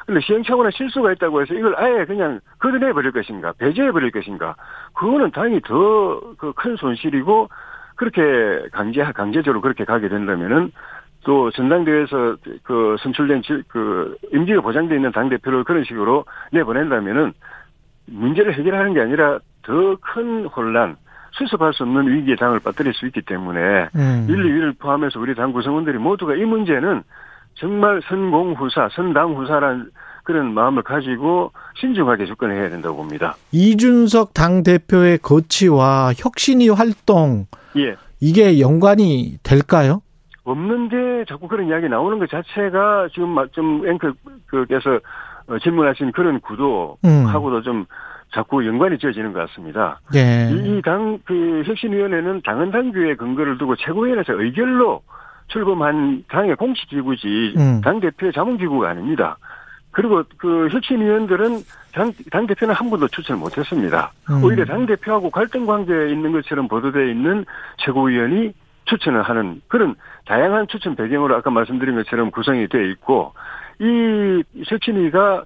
[0.07, 4.55] 근데 시행착오나 실수가 있다고 해서 이걸 아예 그냥 걷어내 버릴 것인가, 배제해 버릴 것인가,
[4.95, 7.49] 그거는 당연히 더 그 큰 손실이고
[7.97, 10.73] 그렇게 강제 강제적으로 그렇게 가게 된다면은
[11.25, 17.33] 또 전당대회에서 그 선출된 지- 그 임기가 보장돼 있는 당 대표를 그런 식으로 내보낸다면은
[18.07, 20.97] 문제를 해결하는 게 아니라 더 큰 혼란,
[21.35, 24.27] 수습할 수 없는 위기에 당을 빠뜨릴 수 있기 때문에 음.
[24.29, 27.03] 윤리위를 포함해서 우리 당 구성원들이 모두가 이 문제는
[27.55, 29.91] 정말 선공후사, 선당후사라는
[30.25, 33.37] 그런 마음을 가지고 신중하게 접근해야 된다고 봅니다.
[33.53, 37.97] 이준석 당 대표의 거치와 혁신위 활동 예.
[38.21, 40.01] 이게 연관이 될까요?
[40.45, 45.01] 없는데 자꾸 그런 이야기 나오는 것 자체가 지금 막좀 앵커께서
[45.47, 46.41] 어, 질문하신 그런 음.
[46.41, 47.87] 구도하고도 좀
[48.35, 50.01] 자꾸 연관이 지어지는 것 같습니다.
[50.15, 50.51] 예.
[50.51, 55.03] 이당 그 혁신위원회는 당헌 당규에 근거를 두고 최고위원회에서 의결로
[55.49, 57.81] 출범한 당의 공식 기구지 음.
[57.81, 59.37] 당 대표의 자문 기구가 아닙니다.
[59.93, 61.61] 그리고 그 혁신위원들은
[61.93, 64.13] 당, 당 대표는 한 번도 추천을 못했습니다.
[64.31, 64.43] 음.
[64.43, 67.45] 오히려 당 대표하고 갈등 관계에 있는 것처럼 보도되어 있는
[67.79, 68.53] 최고위원이
[68.87, 69.95] 추천을 하는 그런
[70.27, 73.33] 다양한 추천 배경으로 아까 말씀드린 것처럼 구성이 되어 있고
[73.79, 75.45] 이 혁신위가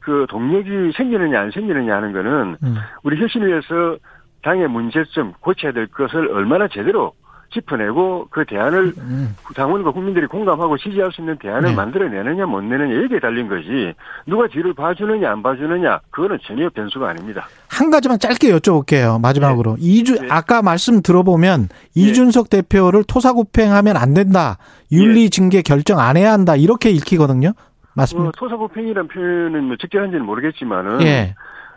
[0.00, 2.76] 그 동력이 생기느냐 안 생기느냐 하는 거는 음.
[3.02, 3.98] 우리 혁신위에서
[4.42, 7.12] 당의 문제점 고쳐야 될 것을 얼마나 제대로
[7.52, 9.36] 짚어내고 그 대안을 음.
[9.54, 11.74] 당원과 국민들이 공감하고 지지할 수 있는 대안을 네.
[11.74, 13.92] 만들어내느냐 못 내느냐 여기에 달린 거지
[14.26, 17.48] 누가 뒤를 봐주느냐 안 봐주느냐 그거는 전혀 변수가 아닙니다.
[17.68, 19.20] 한 가지만 짧게 여쭤볼게요.
[19.20, 20.28] 마지막으로 이주 네.
[20.30, 24.58] 아까 말씀 들어보면 이준석 대표를 토사구팽하면 안 된다.
[24.92, 26.56] 윤리 징계 결정 안 해야 한다.
[26.56, 27.52] 이렇게 읽히거든요.
[27.90, 28.32] 어, 맞습니까?
[28.36, 31.34] 토사구팽이라는 표현은 뭐 적절한지는 모르겠지만은 예.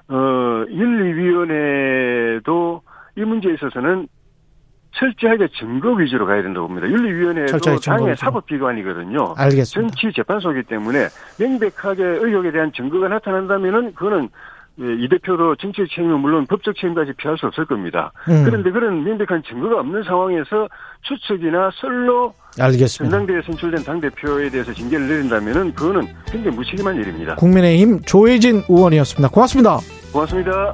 [0.10, 2.82] 어, 윤리위원회도
[3.18, 4.08] 이 문제에 있어서는
[4.96, 6.88] 철저하게 증거 위주로 가야 된다고 봅니다.
[6.88, 7.80] 윤리위원회도 당의
[8.12, 8.16] 위주로.
[8.16, 9.34] 사법기관이거든요.
[9.38, 9.96] 알겠습니다.
[9.96, 11.08] 정치 재판소이기 때문에
[11.40, 14.30] 명백하게 의혹에 대한 증거가 나타난다면은 그거는
[14.82, 18.12] 예, 이 대표도 정치적 책임은 물론 법적 책임까지 피할 수 없을 겁니다.
[18.28, 18.44] 음.
[18.44, 20.68] 그런데 그런 명백한 증거가 없는 상황에서
[21.04, 23.12] 추측이나 썰로 알겠습니다.
[23.12, 27.36] 전당대회에 선출된 당대표에 대해서 징계를 내린다면은 그거는 굉장히 무책임한 일입니다.
[27.36, 29.30] 국민의힘 조혜진 의원이었습니다.
[29.30, 29.80] 고맙습니다.
[30.12, 30.74] 고맙습니다.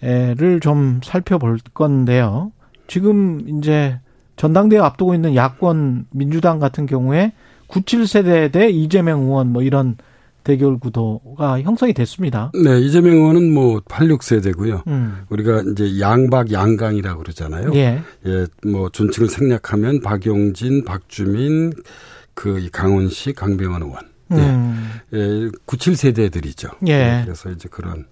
[0.00, 2.52] 를좀 살펴볼 건데요.
[2.86, 3.98] 지금 이제
[4.36, 7.32] 전당대회 앞두고 있는 야권 민주당 같은 경우에
[7.68, 9.96] 97세대 대 이재명 의원 뭐 이런
[10.44, 12.50] 대결 구도가 형성이 됐습니다.
[12.54, 14.86] 네, 이재명 의원은 뭐 86세대고요.
[14.86, 15.24] 음.
[15.28, 17.72] 우리가 이제 양박 양강이라고 그러잖아요.
[17.74, 18.00] 예.
[18.24, 21.74] 예, 뭐 존칭을 생략하면 박용진, 박주민,
[22.32, 24.00] 그 강원시, 강병원 의원.
[24.32, 24.90] 음.
[25.12, 25.18] 예,
[25.66, 26.86] 97세대들이죠.
[26.86, 27.22] 예.
[27.24, 28.06] 그래서 이제 그런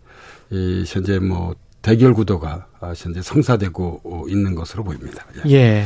[0.51, 1.55] 이 현재 뭐
[1.87, 5.24] 대결 구도가 아, 현재 성사되고 있는 것으로 보입니다.
[5.47, 5.53] 예.
[5.53, 5.84] 예.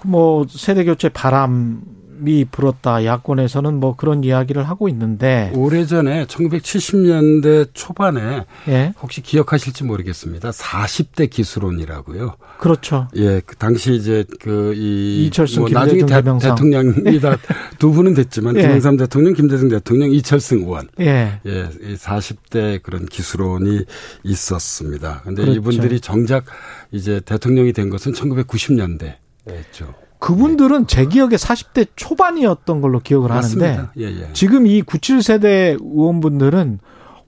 [0.00, 1.80] 그뭐 세대 교체 바람
[2.26, 3.04] 이 불었다.
[3.04, 8.92] 야권에서는 뭐 그런 이야기를 하고 있는데 오래전에 1970년대 초반에 예.
[9.00, 10.50] 혹시 기억하실지 모르겠습니다.
[10.50, 12.36] 40대 기수론이라고요.
[12.58, 13.08] 그렇죠.
[13.16, 16.54] 예, 그 당시 이제 그이 이철승, 뭐 나중에 김대중 대, 대명상.
[16.54, 17.36] 대통령이 다
[17.78, 18.62] 두 분은 됐지만 예.
[18.62, 20.88] 김영삼 대통령, 김대중 대통령, 이철승 의원.
[21.00, 21.40] 예.
[21.46, 23.84] 예, 이 40대 그런 기수론이
[24.24, 25.22] 있었습니다.
[25.24, 25.58] 근데 그렇죠.
[25.58, 26.44] 이분들이 정작
[26.92, 30.05] 이제 대통령이 된 것은 1990년대였죠.
[30.18, 33.92] 그분들은 제 기억에 40대 초반이었던 걸로 기억을 하는데 맞습니다.
[33.98, 34.30] 예, 예.
[34.32, 36.78] 지금 이 97세대 의원분들은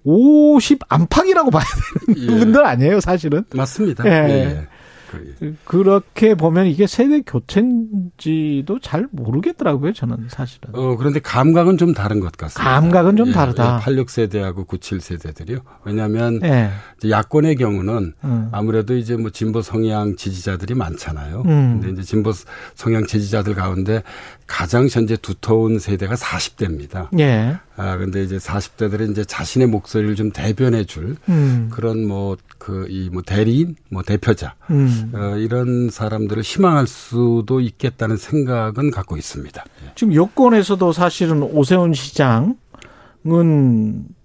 [0.04, 1.64] 50 안팎이라고 봐야
[2.06, 2.38] 되는 예.
[2.38, 3.44] 분들 아니에요, 사실은.
[3.54, 4.06] 맞습니다.
[4.06, 4.66] 예.
[5.14, 5.34] 예, 예.
[5.38, 10.74] 그, 그렇게 보면 이게 세대 교체인지도 잘 모르겠더라고요, 저는 사실은.
[10.74, 12.80] 어, 그런데 감각은 좀 다른 것 같습니다.
[12.80, 13.80] 감각은 좀 예, 다르다.
[13.80, 15.60] 예, 86세대하고 97세대들이요.
[15.84, 16.70] 왜냐하면 예.
[17.08, 18.48] 야권의 경우는 음.
[18.52, 21.42] 아무래도 이제 뭐 진보 성향 지지자들이 많잖아요.
[21.46, 21.80] 음.
[21.80, 22.32] 근데 이제 진보
[22.74, 24.02] 성향 지지자들 가운데
[24.48, 27.16] 가장 현재 두터운 세대가 40대입니다.
[27.20, 27.58] 예.
[27.76, 31.68] 아, 근데 이제 40대들은 이제 자신의 목소리를 좀 대변해 줄 음.
[31.70, 35.12] 그런 뭐 그 이 뭐 대리인, 뭐 대표자 음.
[35.14, 39.64] 어, 이런 사람들을 희망할 수도 있겠다는 생각은 갖고 있습니다.
[39.84, 39.92] 예.
[39.94, 42.56] 지금 여권에서도 사실은 오세훈 시장은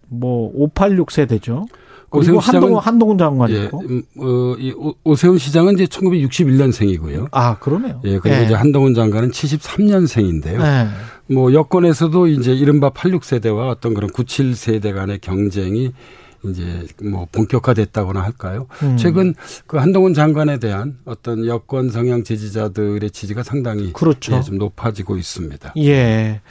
[0.10, 1.68] 뭐 586 세대죠.
[2.14, 3.70] 오세훈 시장은- 한동훈, 장관 예.
[3.74, 7.28] 음, 어, 이 오- 오세훈 시장은 이제 1961년생이고요.
[7.32, 8.02] 아, 그러네요.
[8.06, 8.44] 예, 그리고 예.
[8.46, 10.62] 이제 한동훈 장관은 73년생인데요.
[10.62, 10.88] 예.
[11.34, 15.92] 뭐 여권에서도 이제 이른바 86세대와 어떤 그런 97세대 간의 경쟁이
[16.46, 18.68] 이제 뭐 본격화됐다고나 할까요?
[18.84, 18.98] 음.
[18.98, 19.34] 최근
[19.66, 24.36] 그 한동훈 장관에 대한 어떤 여권 성향 지지자들의 지지가 상당히 그렇죠.
[24.36, 25.74] 예, 좀 높아지고 있습니다.
[25.78, 26.42] 예.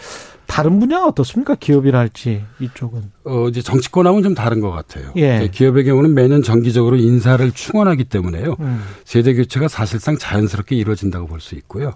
[0.46, 1.54] 다른 분야가 어떻습니까?
[1.54, 3.10] 기업이랄지 이쪽은.
[3.24, 5.12] 어 이제 정치권하고는 좀 다른 것 같아요.
[5.16, 5.48] 예.
[5.50, 8.56] 기업의 경우는 매년 정기적으로 인사를 충원하기 때문에요.
[8.60, 8.82] 음.
[9.04, 11.94] 세대 교체가 사실상 자연스럽게 이루어진다고 볼 수 있고요.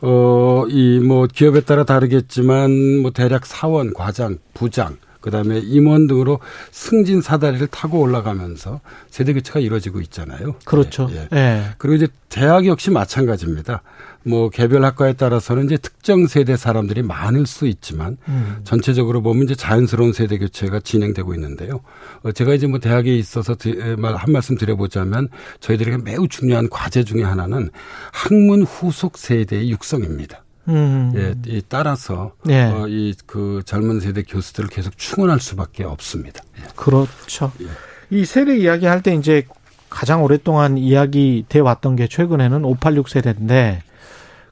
[0.00, 4.96] 어, 이 뭐 기업에 따라 다르겠지만 뭐 대략 사원, 과장, 부장,
[5.26, 6.38] 그다음에 임원 등으로
[6.70, 10.54] 승진 사다리를 타고 올라가면서 세대 교체가 이루어지고 있잖아요.
[10.64, 11.08] 그렇죠.
[11.10, 11.36] 예, 예.
[11.36, 11.64] 예.
[11.78, 13.82] 그리고 이제 대학 역시 마찬가지입니다.
[14.22, 18.60] 뭐 개별 학과에 따라서는 이제 특정 세대 사람들이 많을 수 있지만 음.
[18.62, 21.80] 전체적으로 보면 이제 자연스러운 세대 교체가 진행되고 있는데요.
[22.22, 27.70] 어, 제가 이제 뭐 대학에 있어서 한 말씀 드려보자면 저희들에게 매우 중요한 과제 중에 하나는
[28.12, 30.45] 학문 후속 세대의 육성입니다.
[30.68, 31.12] 음.
[31.16, 32.62] 예, 이 따라서 예.
[32.64, 36.42] 어, 이그 젊은 세대 교수들을 계속 충원할 수밖에 없습니다.
[36.58, 36.62] 예.
[36.74, 37.52] 그렇죠.
[37.60, 37.66] 예.
[38.10, 39.46] 이 세대 이야기 할 때 이제
[39.88, 43.82] 가장 오랫동안 이야기 돼 왔던 게 최근에는 586 세대인데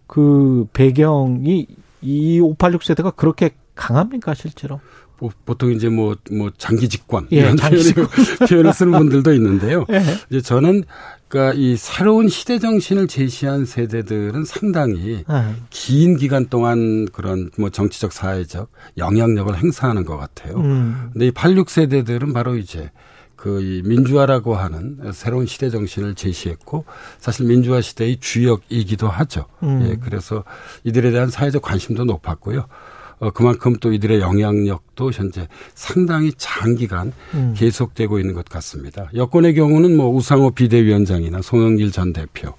[0.06, 1.66] 그 배경이
[2.02, 4.80] 이 586 세대가 그렇게 강합니까 실제로?
[5.16, 7.26] 보- 보통 이제 뭐, 뭐, 장기 집권.
[7.32, 8.10] 예, 이런 장기 표현을,
[8.48, 9.84] 표현을 쓰는 분들도 있는데요.
[9.90, 10.02] 예.
[10.30, 10.84] 이제 저는,
[11.28, 15.54] 그니까 이 새로운 시대 정신을 제시한 세대들은 상당히 예.
[15.70, 20.56] 긴 기간 동안 그런 뭐 정치적, 사회적 영향력을 행사하는 것 같아요.
[20.58, 21.10] 음.
[21.12, 22.90] 근데 이 86세대들은 바로 이제
[23.36, 26.84] 그이 민주화라고 하는 새로운 시대 정신을 제시했고
[27.18, 29.46] 사실 민주화 시대의 주역이기도 하죠.
[29.62, 29.86] 음.
[29.90, 30.44] 예, 그래서
[30.84, 32.66] 이들에 대한 사회적 관심도 높았고요.
[33.18, 37.54] 어, 그만큼 또 이들의 영향력도 현재 상당히 장기간 음.
[37.56, 39.08] 계속되고 있는 것 같습니다.
[39.14, 42.54] 여권의 경우는 뭐 우상호 비대위원장이나 송영길 전 대표,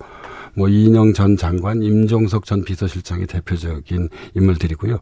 [0.55, 4.99] 뭐 이인영 전 장관, 임종석 전 비서실장이 대표적인 인물들이고요.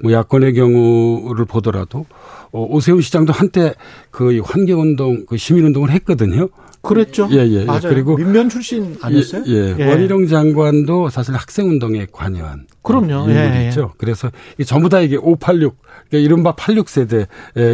[0.00, 2.06] 뭐 야권의 경우를 보더라도
[2.52, 3.74] 어, 오세훈 시장도 한때
[4.10, 6.48] 그 환경운동, 그 시민운동을 했거든요.
[6.82, 7.28] 그랬죠.
[7.32, 7.64] 예, 예, 예.
[7.64, 7.82] 맞아요.
[7.84, 9.44] 그리고 민변 출신 아니었어요?
[9.46, 9.88] 예, 예.
[9.88, 13.28] 원희룡 장관도 사실 학생 운동에 관여한 그럼요.
[13.30, 13.80] 인물이죠.
[13.80, 13.88] 예, 예.
[13.98, 15.76] 그래서 이 전부 다 이게 586,
[16.10, 17.26] 그러니까 이른바 86 세대의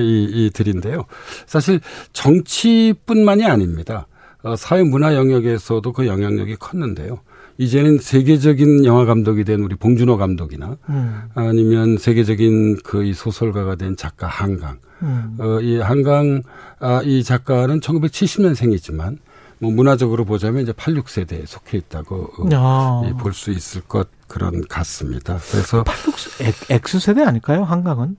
[0.02, 1.04] 이, 이들인데요.
[1.46, 1.80] 사실
[2.12, 4.06] 정치뿐만이 아닙니다.
[4.42, 7.20] 어, 사회 문화 영역에서도 그 영향력이 컸는데요.
[7.60, 11.22] 이제는 세계적인 영화 감독이 된 우리 봉준호 감독이나 음.
[11.34, 14.78] 아니면 세계적인 그 이 소설가가 된 작가 한강.
[15.02, 15.36] 음.
[15.38, 16.42] 어, 이 한강
[16.80, 19.18] 아, 이 작가는 1970년생이지만
[19.60, 23.16] 뭐 문화적으로 보자면 이제 86세대에 속해 있다고 어, 야.
[23.16, 25.38] 볼수 있을 것 그런 같습니다.
[25.50, 27.64] 그래서 86 X 세대 아닐까요?
[27.64, 28.16] 한강은?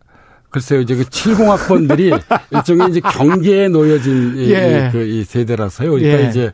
[0.50, 2.20] 글쎄요, 이제 그 70학번들이
[2.52, 4.88] 일종의 이제 경계에 놓여진 이, 예.
[4.88, 5.92] 이, 그, 이 세대라서요.
[5.92, 6.30] 그러니까 예.
[6.30, 6.52] 이제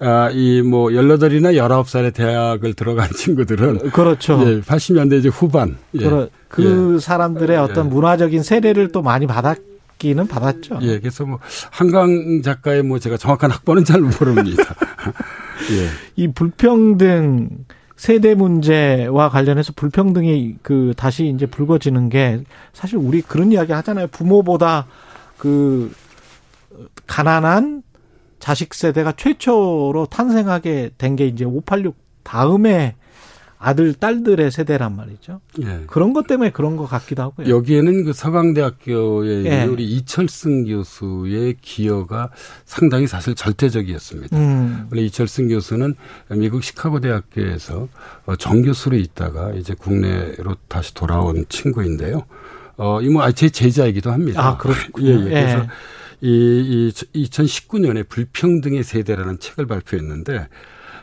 [0.00, 4.40] 아, 이뭐 18이나 19살에 대학을 들어간 친구들은 그렇죠.
[4.46, 5.76] 예, 80년대 이제 후반.
[5.94, 5.98] 예.
[6.04, 9.58] 그러- 그 사람들의 어떤 문화적인 세례를 또 많이 받았
[9.98, 10.78] 기는 받았죠.
[10.82, 11.38] 예, 그래서 뭐
[11.70, 14.64] 한강 작가의 뭐 제가 정확한 학번은 잘 모릅니다.
[15.72, 15.88] 예.
[16.16, 17.50] 이 불평등
[17.96, 22.40] 세대 문제와 관련해서 불평등이 그 다시 이제 불거지는 게
[22.72, 24.06] 사실 우리 그런 이야기 하잖아요.
[24.06, 24.86] 부모보다
[25.36, 25.92] 그
[27.06, 27.82] 가난한
[28.40, 32.96] 자식 세대가 최초로 탄생하게 된 게 이제 586 다음에
[33.62, 35.40] 아들 딸들의 세대란 말이죠.
[35.62, 35.80] 예.
[35.86, 37.46] 그런 것 때문에 그런 것 같기도 하고요.
[37.54, 39.64] 여기에는 그 서강대학교에 있는 예.
[39.64, 42.30] 우리 이철승 교수의 기여가
[42.64, 44.34] 상당히 사실 절대적이었습니다.
[44.34, 44.86] 음.
[44.90, 45.94] 원래 이철승 교수는
[46.30, 47.88] 미국 시카고 대학교에서
[48.24, 52.24] 어, 정교수로 있다가 이제 국내로 다시 돌아온 친구인데요.
[52.78, 54.42] 어, 이뭐제 제자이기도 합니다.
[54.42, 55.06] 아, 그렇군요.
[55.10, 55.24] 예, 예.
[55.26, 55.28] 예.
[55.28, 55.66] 그래서
[56.20, 60.48] 이, 이 2019년에 불평등의 세대라는 책을 발표했는데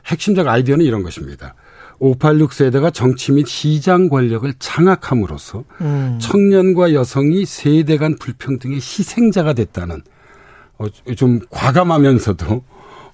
[0.06, 1.56] 핵심적 아이디어는 이런 것입니다.
[2.00, 6.20] 586 세대가 정치 및 시장 권력을 장악함으로써 음.
[6.22, 10.04] 청년과 여성이 세대 간 불평등의 희생자가 됐다는
[10.78, 10.86] 어,
[11.16, 12.64] 좀 과감하면서도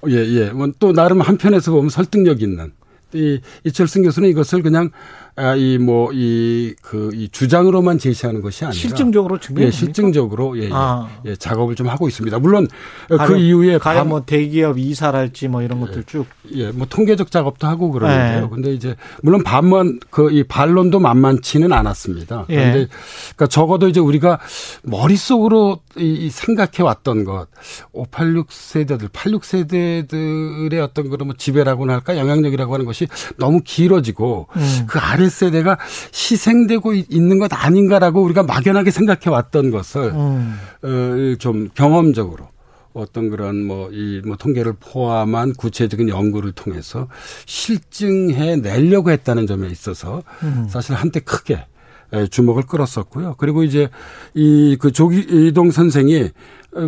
[0.09, 0.49] 예, 예.
[0.49, 2.73] 뭐또 나름 한편에서 보면 설득력 있는
[3.13, 4.89] 이 이철승 교수는 이것을 그냥
[5.35, 9.65] 아, 이 뭐 이 그이 주장으로만 제시하는 것이 아니라 실증적으로 증명.
[9.65, 11.07] 예, 실증적으로 예, 예, 아.
[11.25, 12.37] 예, 작업을 좀 하고 있습니다.
[12.39, 12.67] 물론
[13.07, 16.25] 그 가령- 이후에 가령 감- 뭐 대기업 이사랄지 뭐 이런 것들 쭉.
[16.53, 18.41] 예, 뭐 통계적 작업도 하고 그러는데요.
[18.43, 18.47] 네.
[18.51, 22.45] 근데 이제 물론 반만 그 이 반론도 만만치는 않았습니다.
[22.49, 22.55] 예.
[22.55, 22.87] 그런데
[23.35, 24.39] 그러니까 적어도 이제 우리가
[24.83, 27.47] 머릿속으로 이, 이 생각해 왔던 것,
[27.91, 33.07] 586 세대들, 86 세대들의 어떤 그런 뭐 지배라고나 할까 영향력이라고 하는 것이
[33.37, 34.85] 너무 길어지고 음.
[34.87, 35.77] 그 아래 세대가
[36.13, 40.55] 희생되고 이- 있는 것 아닌가라고 우리가 막연하게 생각해 왔던 것을 음.
[40.83, 42.47] 어, 좀 경험적으로
[42.93, 47.07] 어떤 그런 뭐 이 뭐 통계를 포함한 구체적인 연구를 통해서
[47.45, 50.67] 실증해 내려고 했다는 점에 있어서 음.
[50.69, 51.65] 사실 한때 크게
[52.13, 53.35] 에, 주목을 끌었었고요.
[53.39, 53.89] 그리고 이제
[54.35, 56.29] 이 그 조기동 선생이 어,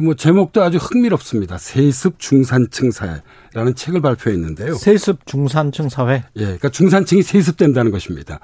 [0.01, 1.57] 뭐 제목도 아주 흥미롭습니다.
[1.57, 4.75] 세습 중산층 사회라는 책을 발표했는데요.
[4.75, 6.23] 세습 중산층 사회.
[6.35, 8.39] 예, 그러니까 중산층이 세습된다는 것입니다.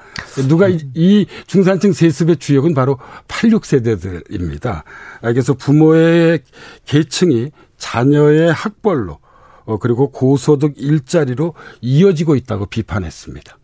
[0.47, 4.84] 누가 이, 이 중산층 세습의 주역은 바로 86세대들입니다.
[5.22, 6.41] 그래서 부모의
[6.85, 9.19] 계층이 자녀의 학벌로
[9.65, 13.57] 어, 그리고 고소득 일자리로 이어지고 있다고 비판했습니다.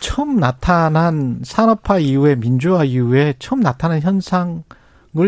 [0.00, 4.62] 처음 나타난 산업화 이후에 민주화 이후에 처음 나타난 현상을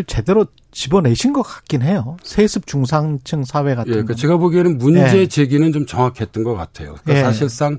[0.07, 0.47] 제대로
[0.77, 2.19] 집어내신 것 같긴 해요.
[2.23, 4.21] 세습 중산층 사회 같은 예, 그러니까 거.
[4.21, 5.27] 제가 보기에는 문제 예.
[5.27, 6.97] 제기는 좀 정확했던 것 같아요.
[7.03, 7.23] 그러니까 예.
[7.23, 7.79] 사실상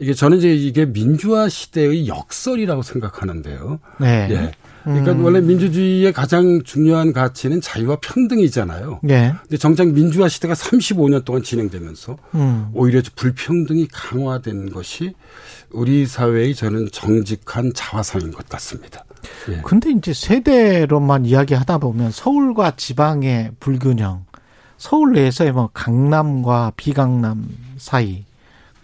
[0.00, 3.78] 이게 저는 이제 이게 민주화 시대의 역설이라고 생각하는데요.
[4.00, 4.28] 네.
[4.30, 4.52] 예.
[4.82, 5.24] 그러니까 음.
[5.24, 9.00] 원래 민주주의의 가장 중요한 가치는 자유와 평등이잖아요.
[9.08, 9.34] 예.
[9.42, 12.70] 근데 정작 민주화 시대가 35년 동안 진행되면서 음.
[12.74, 15.14] 오히려 불평등이 강화된 것이
[15.70, 19.04] 우리 사회의 저는 정직한 자화상인 것 같습니다.
[19.50, 19.60] 예.
[19.62, 24.24] 근데 이제 세대로만 이야기하다 보면 서울과 지방의 불균형,
[24.76, 27.48] 서울 내에서의 뭐 강남과 비강남
[27.78, 28.24] 사이,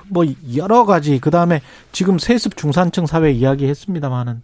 [0.09, 0.25] 뭐
[0.55, 1.61] 여러 가지 그 다음에
[1.93, 4.43] 지금 세습 중산층 사회 이야기했습니다마는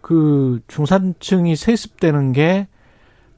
[0.00, 2.68] 그 중산층이 세습되는 게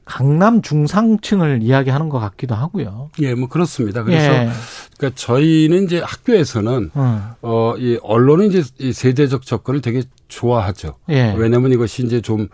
[0.09, 3.11] 강남 중상층을 이야기하는 것 같기도 하고요.
[3.21, 4.01] 예, 뭐 그렇습니다.
[4.01, 4.49] 그래서 예.
[4.97, 7.21] 그러니까 저희는 이제 학교에서는 음.
[7.43, 10.95] 어, 이 언론은 이제 이 세대적 접근을 되게 좋아하죠.
[11.09, 11.35] 예.
[11.37, 12.47] 왜냐하면 이것이 이제 좀,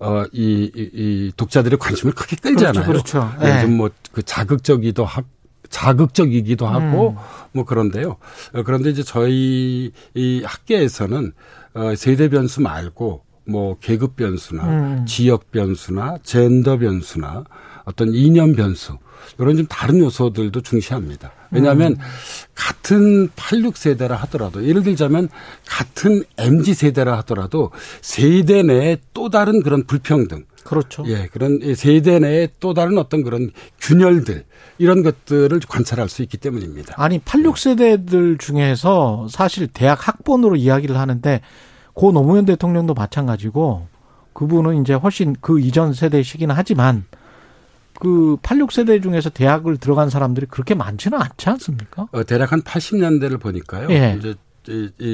[0.00, 2.86] 어, 이, 이, 이 독자들의 관심을 크게 끌잖아요.
[2.86, 3.46] 그렇죠, 그렇죠.
[3.46, 3.60] 예.
[3.60, 5.22] 좀 뭐, 그 자극적이기도 하,
[5.68, 7.16] 자극적이기도 하고, 음.
[7.52, 8.16] 뭐 그런데요.
[8.54, 11.32] 어, 그런데 이제 저희 이 학계에서는,
[11.74, 15.06] 어, 세대 변수 말고, 뭐, 계급 변수나, 음.
[15.06, 17.44] 지역 변수나, 젠더 변수나,
[17.84, 18.98] 어떤 이념 변수,
[19.38, 21.32] 이런 좀 다른 요소들도 중시합니다.
[21.50, 21.98] 왜냐하면 음.
[22.54, 25.28] 같은 86세대라 하더라도 예를 들자면
[25.66, 27.70] 같은 MZ 세대라 하더라도
[28.00, 31.04] 세대 내에 또 다른 그런 불평등 그렇죠.
[31.06, 33.50] 예, 그런 이 세대 내에 또 다른 어떤 그런
[33.80, 34.44] 균열들
[34.78, 36.94] 이런 것들을 관찰할 수 있기 때문입니다.
[36.96, 41.40] 아니 86세대들 중에서 사실 대학 학번으로 이야기를 하는데
[41.94, 43.86] 고 노무현 대통령도 마찬가지고
[44.32, 47.04] 그분은 이제 훨씬 그 이전 세대시기는 하지만
[48.00, 52.08] 그 86세대 중에서 대학을 들어간 사람들이 그렇게 많지는 않지 않습니까?
[52.10, 53.88] 어, 대략 한 80년대를 보니까요.
[53.90, 54.16] 예.
[54.18, 54.34] 이제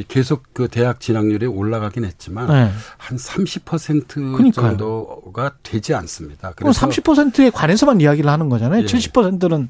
[0.09, 2.71] 계속 그 대학 진학률이 올라가긴 했지만 네.
[2.99, 4.53] 한30% 그러니까요.
[4.53, 6.53] 정도가 되지 않습니다.
[6.53, 8.83] 그럼 30%에 관해서만 이야기를 하는 거잖아요.
[8.83, 8.87] 예.
[8.87, 9.69] 70%는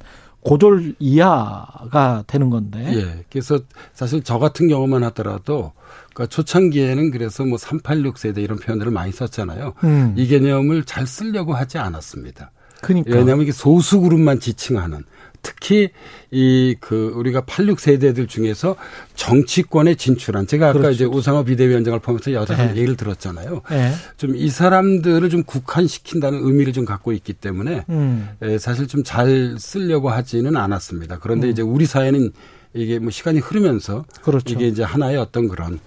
[0.49, 2.83] 고졸 이하가 되는 건데.
[2.95, 3.25] 예.
[3.31, 3.61] 그래서
[3.93, 5.73] 사실 저 같은 경우만 하더라도
[6.15, 9.75] 그러니까 초창기에는 그래서 뭐 386 세대 이런 표현들을 많이 썼잖아요.
[9.85, 10.15] 음.
[10.16, 12.51] 이 개념을 잘 쓰려고 하지 않았습니다.
[12.81, 13.11] 그러니까.
[13.11, 15.05] 왜냐하면 이게 소수 그룹만 지칭하는
[15.43, 15.89] 특히
[16.31, 18.77] 이 그 우리가 86 세대들 중에서
[19.15, 20.94] 정치권에 진출한 제가 아까 그렇죠.
[20.94, 22.70] 이제 우상호 비대위원장을 포함해서 여러 네.
[22.70, 23.62] 얘기를 들었잖아요.
[23.73, 23.93] 예.
[24.19, 28.28] 좀이 사람들을 좀 국한시킨다는 의미를 좀 갖고 있기 때문에 음.
[28.43, 31.19] 에, 사실 좀 잘 쓰려고 하지는 않았습니다.
[31.19, 31.51] 그런데 음.
[31.51, 32.32] 이제 우리 사회는
[32.74, 34.52] 이게 뭐 시간이 흐르면서 그렇죠.
[34.55, 35.78] 이게 이제 하나의 어떤 그런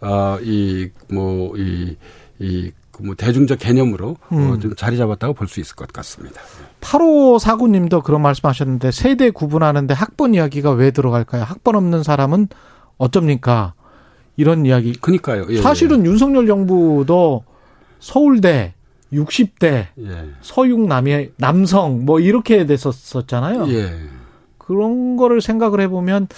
[0.00, 1.96] 어이뭐이
[2.38, 2.70] 이
[3.04, 4.60] 뭐 대중적 개념으로 어, 음.
[4.60, 6.40] 좀 자리 잡았다고 볼 수 있을 것 같습니다.
[6.80, 11.42] 8549님도 그런 말씀하셨는데 세대 구분하는데 학번 이야기가 왜 들어갈까요?
[11.44, 12.48] 학번 없는 사람은
[12.98, 13.74] 어쩝니까?
[14.36, 14.92] 이런 이야기.
[14.92, 15.46] 그니까요.
[15.50, 16.10] 예, 사실은 예.
[16.10, 17.44] 윤석열 정부도
[17.98, 18.74] 서울대
[19.12, 20.30] 60대 예.
[20.40, 23.68] 서육 남의 남성 뭐 이렇게 됐었었잖아요.
[23.70, 23.92] 예.
[24.56, 26.28] 그런 거를 생각을 해보면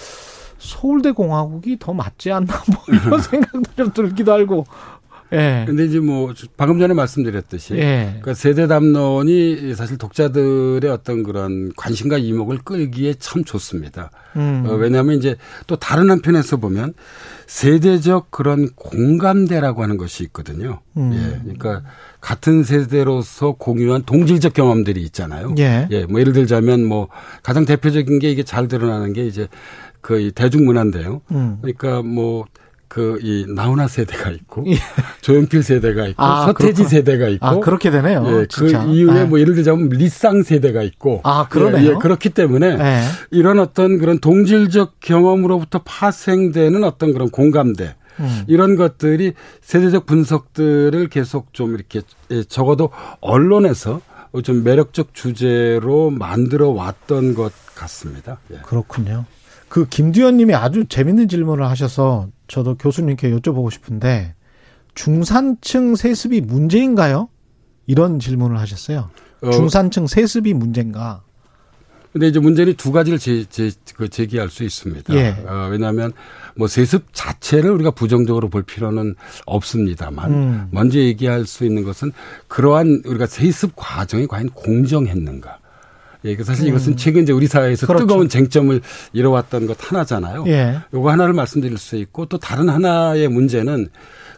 [0.57, 4.65] 서울대 공화국이 더 맞지 않나 뭐 이런 생각도 좀 들기도 하고
[5.33, 5.63] 예.
[5.65, 8.05] 근데 이제 뭐 방금 전에 말씀드렸듯이 예.
[8.21, 14.11] 그러니까 세대 담론이 사실 독자들의 어떤 그런 관심과 이목을 끌기에 참 좋습니다.
[14.35, 14.63] 음.
[14.67, 15.35] 어, 왜냐하면 이제
[15.67, 16.93] 또 다른 한편에서 보면
[17.47, 20.79] 세대적 그런 공감대라고 하는 것이 있거든요.
[20.97, 21.11] 음.
[21.13, 21.39] 예.
[21.41, 21.83] 그러니까
[22.21, 25.55] 같은 세대로서 공유한 동질적 경험들이 있잖아요.
[25.57, 25.87] 예.
[25.91, 26.05] 예.
[26.05, 27.09] 뭐 예를 들자면 뭐
[27.41, 29.47] 가장 대표적인 게 이게 잘 드러나는 게 이제
[30.01, 31.21] 그 대중문화인데요.
[31.31, 31.57] 음.
[31.61, 32.45] 그러니까 뭐
[32.93, 34.75] 그 이 나훈아 세대가 있고 예.
[35.21, 36.89] 조용필 세대가 있고 아, 서태지 그렇구나.
[36.89, 38.23] 세대가 있고 아, 그렇게 되네요.
[38.27, 39.25] 예, 그 이후에 네.
[39.25, 41.89] 뭐 예를 들자면 리쌍 세대가 있고 아 그러네요.
[41.89, 43.01] 예, 예, 그렇기 때문에 네.
[43.31, 48.43] 이런 어떤 그런 동질적 경험으로부터 파생되는 어떤 그런 공감대 음.
[48.45, 52.91] 이런 것들이 세대적 분석들을 계속 좀 이렇게 예, 적어도
[53.21, 54.01] 언론에서
[54.43, 58.37] 좀 매력적 주제로 만들어 왔던 것 같습니다.
[58.51, 58.57] 예.
[58.63, 59.25] 그렇군요.
[59.67, 64.35] 그 김두현 님이 아주 재밌는 질문을 하셔서 저도 교수님께 여쭤보고 싶은데
[64.93, 67.29] 중산층 세습이 문제인가요?
[67.87, 69.09] 이런 질문을 하셨어요.
[69.41, 69.49] 어.
[69.49, 71.23] 중산층 세습이 문제인가?
[72.11, 75.15] 근데 이제 문제는 두 가지를 제, 제, 그 제기할 수 있습니다.
[75.15, 75.35] 예.
[75.47, 76.11] 어, 왜냐하면
[76.55, 79.15] 뭐 세습 자체를 우리가 부정적으로 볼 필요는
[79.47, 80.67] 없습니다만 음.
[80.69, 82.11] 먼저 얘기할 수 있는 것은
[82.47, 85.57] 그러한 우리가 세습 과정이 과연 공정했는가.
[86.25, 86.97] 예, 그 사실 이것은 음.
[86.97, 88.05] 최근 이제 우리 사회에서 그렇죠.
[88.05, 88.79] 뜨거운 쟁점을
[89.13, 90.45] 이뤄왔던 것 하나잖아요.
[90.47, 90.79] 예.
[90.93, 93.89] 요거 하나를 말씀드릴 수 있고 또 다른 하나의 문제는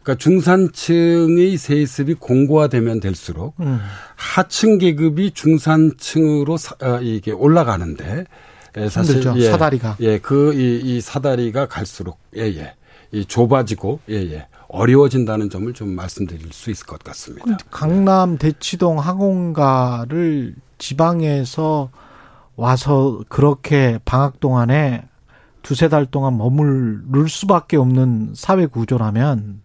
[0.03, 3.79] 그러니까 중산층의 세습이 공고화되면 될수록 음.
[4.15, 8.25] 하층 계급이 중산층으로 사, 어, 이게 올라가는데
[8.77, 12.75] 예, 사실 예, 사다리가 예, 그이 이 사다리가 갈수록 예, 예.
[13.11, 14.47] 이 좁아지고 예, 예.
[14.67, 17.57] 어려워진다는 점을 좀 말씀드릴 수 있을 것 같습니다.
[17.71, 21.89] 강남 대치동 학원가를 지방에서
[22.56, 25.03] 와서 그렇게 방학 동안에
[25.61, 29.61] 두세 달 동안 머무를 수밖에 없는 사회 구조라면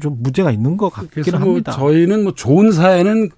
[0.00, 1.72] 좀 문제가 있는 것 같긴 뭐 합니다.
[1.72, 3.30] 저희는 뭐 좋은 사회는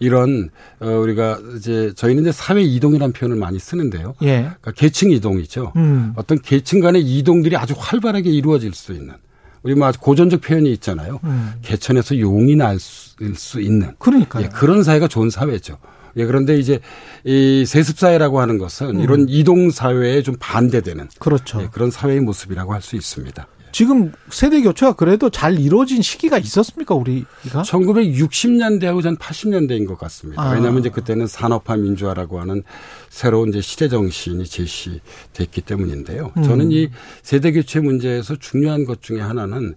[0.00, 0.48] 이런
[0.80, 4.14] 어 우리가 이제 저희는 이제 사회 이동이라는 표현을 많이 쓰는데요.
[4.22, 4.40] 예.
[4.42, 5.72] 그러니까 계층 이동이죠.
[5.76, 6.12] 음.
[6.16, 9.14] 어떤 계층 간의 이동들이 아주 활발하게 이루어질 수 있는
[9.62, 11.20] 우리 뭐 아주 고전적 표현이 있잖아요.
[11.24, 11.52] 음.
[11.62, 13.94] 개천에서 용이 날 수 있는.
[13.98, 15.76] 그러니까 예, 그런 사회가 좋은 사회죠.
[16.16, 16.80] 예, 그런데 이제
[17.24, 19.00] 이 세습사회라고 하는 것은 음.
[19.00, 21.08] 이런 이동사회에 좀 반대되는.
[21.18, 21.62] 그렇죠.
[21.62, 23.46] 예, 그런 사회의 모습이라고 할 수 있습니다.
[23.72, 27.62] 지금 세대 교체가 그래도 잘 이루어진 시기가 있었습니까, 우리가?
[27.62, 30.42] 1960년대하고 전 80년대인 것 같습니다.
[30.42, 30.52] 아.
[30.52, 32.62] 왜냐하면 이제 그때는 산업화 민주화라고 하는
[33.10, 36.32] 새로운 이제 시대 정신이 제시됐기 때문인데요.
[36.36, 36.42] 음.
[36.42, 36.88] 저는 이
[37.22, 39.74] 세대 교체 문제에서 중요한 것 중에 하나는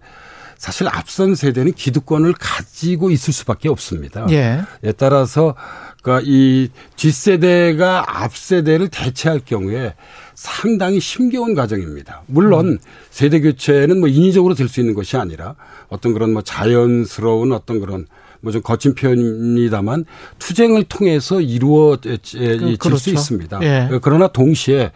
[0.64, 4.26] 사실 앞선 세대는 기득권을 가지고 있을 수밖에 없습니다.
[4.30, 4.62] 예.
[4.82, 5.54] 에 따라서
[6.02, 9.94] 그러니까 이 뒷세대가 앞세대를 대체할 경우에
[10.34, 12.22] 상당히 힘겨운 과정입니다.
[12.24, 12.78] 물론 음.
[13.10, 15.54] 세대 교체는 뭐 인위적으로 될 수 있는 것이 아니라
[15.90, 18.06] 어떤 그런 뭐 자연스러운 어떤 그런
[18.40, 20.06] 뭐 좀 거친 표현입니다만
[20.38, 22.96] 투쟁을 통해서 이루어질 그, 그렇죠.
[22.96, 23.60] 수 있습니다.
[23.62, 23.90] 예.
[24.00, 24.92] 그러나 동시에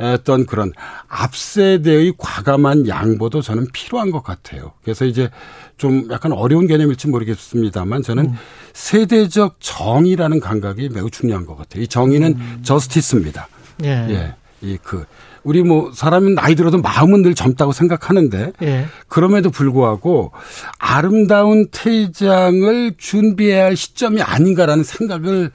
[0.00, 0.72] 어떤 그런
[1.08, 4.72] 앞세대의 과감한 양보도 저는 필요한 것 같아요.
[4.82, 5.30] 그래서 이제
[5.76, 8.34] 좀 약간 어려운 개념일지 모르겠습니다만 저는 음.
[8.72, 11.82] 세대적 정의라는 감각이 매우 중요한 것 같아요.
[11.82, 12.60] 이 정의는 음.
[12.62, 13.48] 저스티스입니다.
[13.84, 13.88] 예.
[13.88, 14.34] 예.
[14.62, 15.04] 이그
[15.42, 18.86] 우리 뭐 사람은 나이 들어도 마음은 늘 젊다고 생각하는데 예.
[19.08, 20.32] 그럼에도 불구하고
[20.78, 25.50] 아름다운 퇴장을 준비해야 할 시점이 아닌가라는 생각을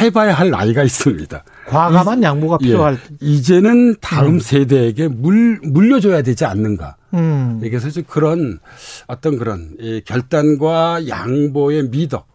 [0.00, 1.44] 해봐야 할 나이가 있습니다.
[1.66, 2.66] 과감한 양보가 예.
[2.66, 2.94] 필요할.
[2.94, 3.16] 예.
[3.20, 4.40] 이제는 다음 음.
[4.40, 6.96] 세대에게 물 물려줘야 되지 않는가.
[7.14, 7.60] 음.
[7.62, 8.58] 그래서 그런
[9.06, 12.31] 어떤 그런 결단과 양보의 미덕.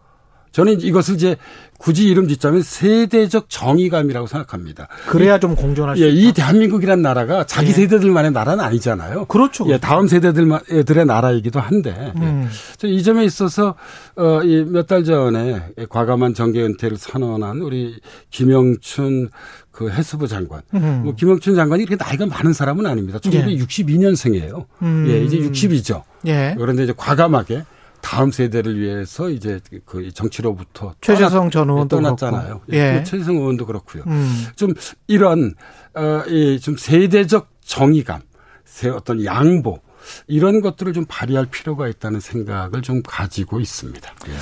[0.57, 1.35] 저는 이것을 이제
[1.77, 4.88] 굳이 이름 짓자면 세대적 정의감이라고 생각합니다.
[5.07, 6.19] 그래야 좀 공존할 수 예, 있다.
[6.29, 7.73] 이 대한민국이란 나라가 자기 예.
[7.73, 9.25] 세대들만의 나라는 아니잖아요.
[9.25, 9.69] 그렇죠.
[9.69, 12.19] 예, 다음 세대들의 나라이기도 한데 예.
[12.19, 12.49] 음.
[12.84, 12.88] 예.
[12.89, 13.75] 이 점에 있어서
[14.15, 14.39] 어,
[14.71, 17.99] 몇 달 전에 과감한 정계 은퇴를 선언한 우리
[18.31, 19.29] 김영춘
[19.69, 20.61] 그 해수부 장관.
[20.73, 21.01] 음.
[21.03, 23.19] 뭐 김영춘 장관이 이렇게 나이가 많은 사람은 아닙니다.
[23.19, 24.59] 1962년생이에요.
[24.81, 24.85] 예.
[24.85, 25.05] 음.
[25.07, 26.01] 예, 이제 60이죠.
[26.25, 26.55] 예.
[26.57, 27.63] 그런데 이제 과감하게
[28.07, 32.61] 다음 세대를 위해서 이제 그 정치로부터 최재성 전 의원도 떠났잖아요.
[32.71, 32.99] 예.
[32.99, 33.03] 예.
[33.03, 34.03] 최재성 의원도 그렇고요.
[34.07, 34.45] 음.
[34.55, 34.73] 좀
[35.07, 35.53] 이런
[35.93, 38.21] 어이좀 세대적 정의감,
[38.63, 39.81] 세 어떤 양보
[40.25, 44.09] 이런 것들을 좀 발휘할 필요가 있다는 생각을 좀 가지고 있습니다.
[44.29, 44.34] 예.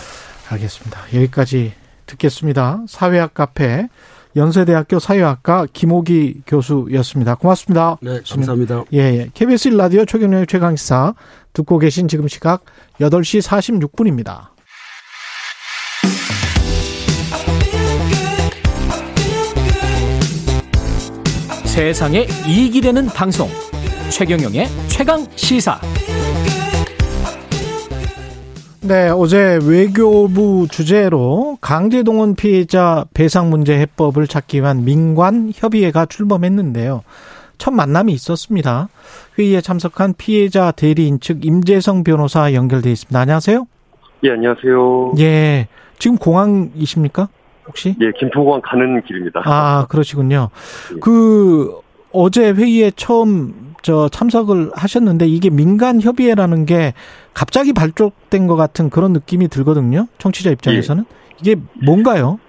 [0.54, 1.02] 알겠습니다.
[1.16, 1.74] 여기까지
[2.06, 2.84] 듣겠습니다.
[2.88, 3.90] 사회학 카페
[4.36, 7.36] 연세대학교 사회학과 김호기 교수였습니다.
[7.36, 7.98] 고맙습니다.
[8.02, 8.84] 네, 감사합니다.
[8.94, 9.30] 예, 예.
[9.34, 11.14] KBS 라디오 최경영의 최강시사
[11.54, 12.66] 듣고 계신 지금 시각
[13.00, 14.56] 8시 46분입니다.
[21.66, 23.50] 세상에 이익이 되는 방송
[24.10, 25.80] 최경영의 최강 시사
[28.88, 37.02] 네, 어제 외교부 주재로 강제동원 피해자 배상 문제 해법을 찾기 위한 민관 협의회가 출범했는데요.
[37.58, 38.90] 첫 만남이 있었습니다.
[39.40, 43.20] 회의에 참석한 피해자 대리인 측 임재성 변호사 연결돼 있습니다.
[43.20, 43.66] 안녕하세요.
[44.24, 45.14] 예, 안녕하세요.
[45.18, 45.68] 예,
[45.98, 47.30] 지금 공항이십니까?
[47.68, 47.96] 혹시?
[48.00, 49.42] 예, 김포공항 가는 길입니다.
[49.46, 50.50] 아, 그러시군요.
[51.02, 51.74] 그
[52.12, 56.96] 어제 회의에 처음 저 참석을 하셨는데 이게 민간 협의회라는 게
[57.36, 60.08] 갑자기 발족된 것 같은 그런 느낌이 들거든요.
[60.18, 61.40] 청취자 입장에서는 예.
[61.40, 62.40] 이게 뭔가요?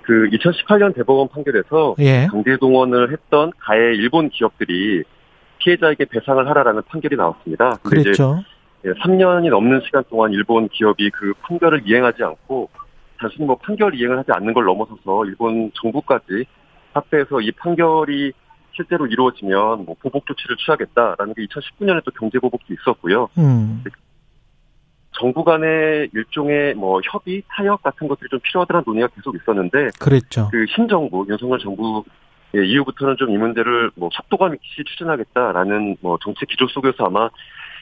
[0.00, 2.28] 그 2018년 대법원 판결에서 예.
[2.30, 5.04] 강제 동원을 했던 가해 일본 기업들이
[5.58, 7.76] 피해자에게 배상을 하라라는 판결이 나왔습니다.
[7.82, 8.42] 그렇죠.
[8.82, 12.70] 3년이 넘는 시간 동안 일본 기업이 그 판결을 이행하지 않고
[13.18, 16.46] 단순히 뭐 판결 이행을 하지 않는 걸 넘어서서 일본 정부까지
[16.94, 18.32] 합해서 이 판결이
[18.78, 23.28] 실제로 이루어지면 뭐 보복 조치를 취하겠다라는 게 2019년에 또 경제 보복도 있었고요.
[23.36, 23.82] 음.
[25.18, 30.48] 정부 간의 일종의 뭐 협의, 타협 같은 것들이 좀 필요하다는 논의가 계속 있었는데, 그랬죠.
[30.52, 32.04] 그 신정부 윤석열 정부
[32.54, 37.28] 예, 이후부터는 좀 이 문제를 뭐 속도감 있이 추진하겠다라는 뭐 정책 기조 속에서 아마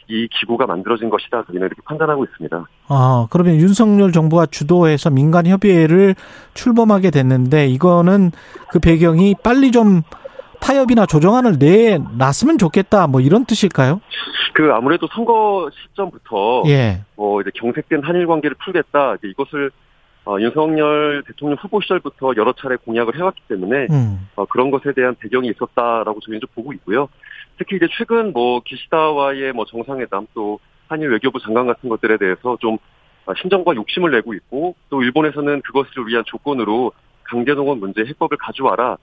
[0.09, 2.64] 이 기구가 만들어진 것이다 저희는 이렇게 판단하고 있습니다.
[2.89, 6.14] 아 그러면 윤석열 정부가 주도해서 민간 협의회를
[6.55, 8.31] 출범하게 됐는데 이거는
[8.70, 10.02] 그 배경이 빨리 좀
[10.60, 14.00] 타협이나 조정안을 내놨으면 좋겠다 뭐 이런 뜻일까요?
[14.54, 17.02] 그 아무래도 선거 시점부터 예.
[17.16, 19.70] 뭐 이제 경색된 한일 관계를 풀겠다 이제 이것을
[20.26, 24.28] 어, 윤석열 대통령 후보 시절부터 여러 차례 공약을 해왔기 때문에 음.
[24.34, 27.08] 어, 그런 것에 대한 배경이 있었다라고 저희는 좀 보고 있고요.
[27.58, 30.58] 특히 이제 최근 뭐 기시다와의 뭐 정상회담 또
[30.88, 32.78] 한일 외교부 장관 같은 것들에 대해서 좀
[33.40, 36.92] 심정과 욕심을 내고 있고 또 일본에서는 그것을 위한 조건으로
[37.24, 38.96] 강제동원 문제 해법을 가져와라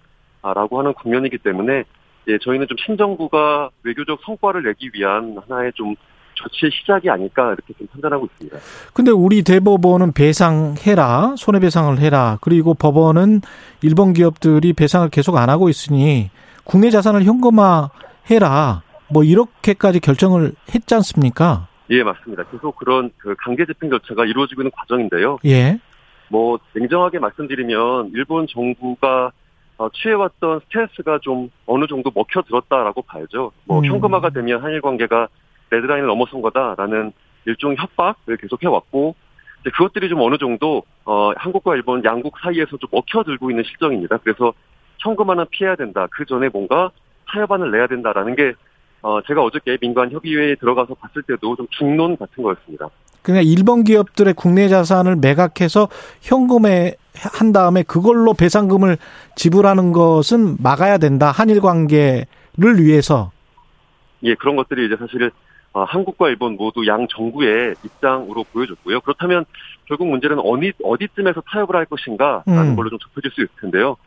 [0.52, 1.86] 라고 하는 국면이기 때문에
[2.28, 5.96] 예, 저희는 좀 신정부가 외교적 성과를 내기 위한 하나의 좀
[6.36, 8.58] 조치의 시작이 아닐까 이렇게 좀 판단하고 있습니다.
[8.94, 12.38] 근데 우리 대법원은 배상해라, 손해배상을 해라.
[12.42, 13.42] 그리고 법원은
[13.82, 16.30] 일본 기업들이 배상을 계속 안 하고 있으니
[16.64, 17.90] 국내 자산을 현금화
[18.32, 18.82] 해라.
[19.10, 21.68] 뭐 이렇게까지 결정을 했지 않습니까?
[21.90, 22.44] 예, 맞습니다.
[22.46, 25.38] 계속 그런 그 강제 집행 절차가 이루어지고 있는 과정인데요.
[25.46, 25.80] 예.
[26.30, 29.32] 뭐 냉정하게 말씀드리면 일본 정부가
[29.78, 33.52] 어, 취해왔던 스탠스가 좀 어느 정도 먹혀들었다라고 봐야죠.
[33.66, 33.86] 뭐 음.
[33.86, 35.28] 현금화가 되면 한일 관계가
[35.72, 37.12] 레드라인을 넘어선 거다라는
[37.46, 39.16] 일종의 협박을 계속해왔고
[39.62, 44.18] 이제 그것들이 좀 어느 정도 어, 한국과 일본 양국 사이에서 좀 먹혀들고 있는 실정입니다.
[44.18, 44.54] 그래서
[45.00, 46.08] 현금화는 피해야 된다.
[46.12, 46.92] 그 전에 뭔가
[47.28, 48.54] 타협안을 내야 된다라는 게
[49.02, 52.90] 어, 제가 어저께 민관 협의회에 들어가서 봤을 때도 좀 중론 같은 거였습니다.
[53.24, 55.90] 그러니까 일본 기업들의 국내 자산을 매각해서
[56.22, 58.98] 현금에 한 다음에 그걸로 배상금을
[59.36, 61.32] 지불하는 것은 막아야 된다.
[61.32, 62.28] 한일 관계를
[62.80, 63.32] 위해서.
[64.24, 65.32] 예, 그런 것들이 이제 사실
[65.74, 69.02] 어, 한국과 일본 모두 양 정부의 입장으로 보여졌고요.
[69.02, 69.46] 그렇다면
[69.86, 72.76] 결국 문제는 어디 어디쯤에서 타협을 할 것인가라는 음.
[72.76, 73.98] 걸로 좀 좁혀질 수 있을 텐데요.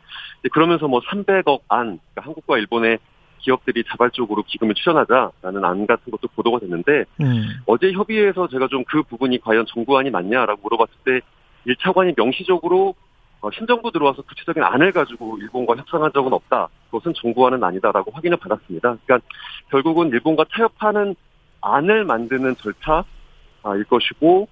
[0.53, 2.99] 그러면서 뭐 300억 안 그러니까 한국과 일본의
[3.39, 7.43] 기업들이 자발적으로 기금을 출연하자라는 안 같은 것도 보도가 됐는데 음.
[7.65, 11.21] 어제 협의회에서 제가 좀 그 부분이 과연 정부안이 맞냐라고 물어봤을 때
[11.67, 12.95] 1차관이 명시적으로
[13.41, 16.69] 어, 신정부 들어와서 구체적인 안을 가지고 일본과 협상한 적은 없다.
[16.89, 18.97] 그것은 정부안은 아니다라고 확인을 받았습니다.
[19.05, 19.27] 그러니까
[19.69, 21.15] 결국은 일본과 타협하는
[21.61, 24.47] 안을 만드는 절차일 것이고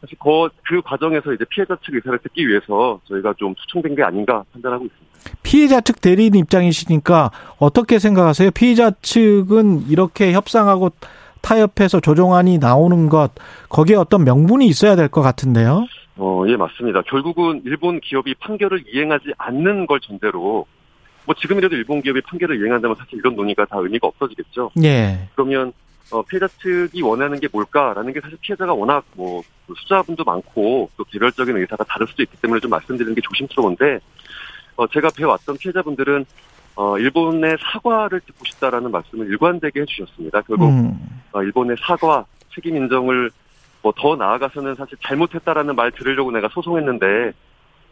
[0.00, 4.44] 사실 그, 그 과정에서 이제 피해자 측 의사를 듣기 위해서 저희가 좀 초청된 게 아닌가
[4.52, 5.11] 판단하고 있습니다.
[5.42, 8.50] 피해자 측 대리인 입장이시니까 어떻게 생각하세요?
[8.52, 10.90] 피해자 측은 이렇게 협상하고
[11.40, 13.32] 타협해서 조정안이 나오는 것
[13.68, 15.86] 거기에 어떤 명분이 있어야 될 것 같은데요.
[16.16, 17.02] 어, 예, 맞습니다.
[17.02, 20.66] 결국은 일본 기업이 판결을 이행하지 않는 걸 전제로
[21.24, 24.70] 뭐 지금이라도 일본 기업이 판결을 이행한다면 사실 이런 논의가 다 의미가 없어지겠죠.
[24.84, 25.28] 예.
[25.34, 25.72] 그러면
[26.10, 29.42] 어, 피해자 측이 원하는 게 뭘까라는 게 사실 피해자가 워낙 뭐
[29.74, 33.98] 숫자분도 많고 또 개별적인 의사가 다를 수도 있기 때문에 좀 말씀드리는 게 조심스러운데
[34.76, 36.24] 어, 제가 배워왔던 피해자분들은
[36.74, 40.42] 어, 일본의 사과를 듣고 싶다라는 말씀을 일관되게 해주셨습니다.
[40.42, 41.20] 결국 음.
[41.32, 42.24] 어, 일본의 사과
[42.54, 43.30] 책임 인정을
[43.82, 47.32] 뭐 더 나아가서는 사실 잘못했다라는 말 들으려고 내가 소송했는데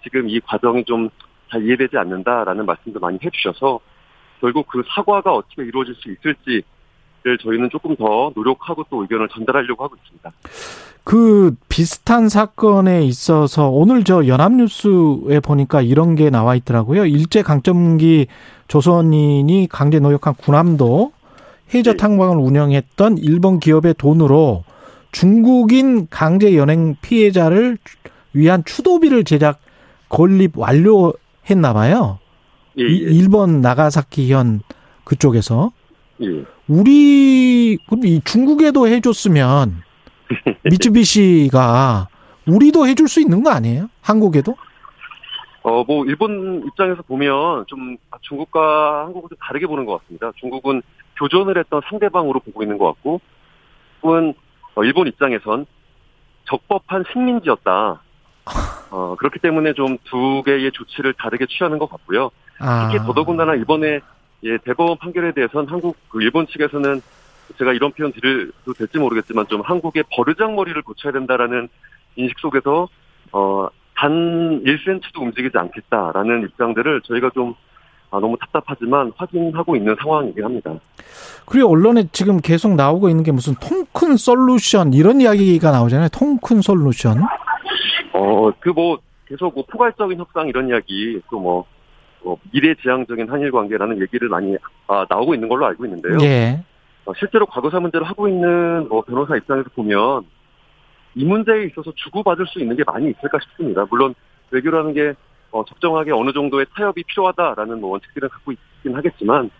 [0.03, 1.11] 지금 이 과정이 좀
[1.51, 3.81] 잘 이해되지 않는다라는 말씀도 많이 해주셔서
[4.41, 6.63] 결국 그 사과가 어떻게 이루어질 수 있을지
[7.43, 10.31] 저희는 조금 더 노력하고 또 의견을 전달하려고 하고 있습니다.
[11.11, 17.05] 그 비슷한 사건에 있어서 오늘 저 연합뉴스에 보니까 이런 게 나와 있더라고요.
[17.05, 18.29] 일제 강점기
[18.69, 21.11] 조선인이 강제 노역한 군함도
[21.75, 24.63] 해저 탕방을 운영했던 일본 기업의 돈으로
[25.11, 27.77] 중국인 강제 연행 피해자를
[28.33, 29.59] 위한 추도비를 제작
[30.09, 32.21] 건립 완료했나 봐요.
[32.79, 32.87] 예, 예.
[32.87, 34.61] 일본 나가사키현
[35.03, 35.73] 그쪽에서
[36.23, 36.45] 예.
[36.69, 39.90] 우리 그럼 이 중국에도 해줬으면
[40.65, 42.09] 미쯔비시가
[42.47, 43.89] 우리도 해줄 수 있는 거 아니에요?
[44.03, 44.57] 한국에도?
[45.63, 50.33] 어, 뭐, 일본 입장에서 보면 좀 중국과 한국은 좀 다르게 보는 것 같습니다.
[50.37, 50.83] 중국은
[51.19, 53.21] 교전을 했던 상대방으로 보고 있는 것 같고,
[54.03, 54.33] 혹은
[54.75, 55.67] 어, 일본 입장에선
[56.49, 58.01] 적법한 식민지였다.
[58.91, 62.31] 어, 그렇기 때문에 좀 두 개의 조치를 다르게 취하는 것 같고요.
[62.59, 62.89] 아.
[62.91, 64.01] 특히 더더군다나 이번에
[64.43, 67.03] 예, 대법원 판결에 대해서는 한국 그 일본 측에서는
[67.59, 71.69] 제가 이런 표현 드려도 될지 모르겠지만 좀 한국의 버르장머리를 고쳐야 된다라는
[72.17, 72.89] 인식 속에서
[73.33, 77.55] 어, 단 1cm도 움직이지 않겠다라는 입장들을 저희가 좀
[78.11, 80.75] 아, 너무 답답하지만 확인하고 있는 상황이긴 합니다.
[81.47, 86.09] 그리고 언론에 지금 계속 나오고 있는 게 무슨 통큰 솔루션 이런 이야기가 나오잖아요.
[86.09, 87.19] 통큰 솔루션.
[88.13, 88.99] 어, 그 뭐
[89.31, 91.65] 계속 뭐 포괄적인 협상 이런 이야기 또뭐
[92.25, 94.57] 어, 미래지향적인 한일 관계라는 얘기를 많이
[94.89, 96.19] 아, 나오고 있는 걸로 알고 있는데요.
[96.23, 96.61] 예.
[97.07, 100.25] 어, 실제로 과거사 문제를 하고 있는 뭐 변호사 입장에서 보면
[101.15, 103.87] 이 문제에 있어서 주고받을 수 있는 게 많이 있을까 싶습니다.
[103.91, 104.15] 물론
[104.51, 105.15] 외교라는 게
[105.51, 109.51] 어, 적정하게 어느 정도의 타협이 필요하다라는 뭐 원칙들을 갖고 있긴 하겠지만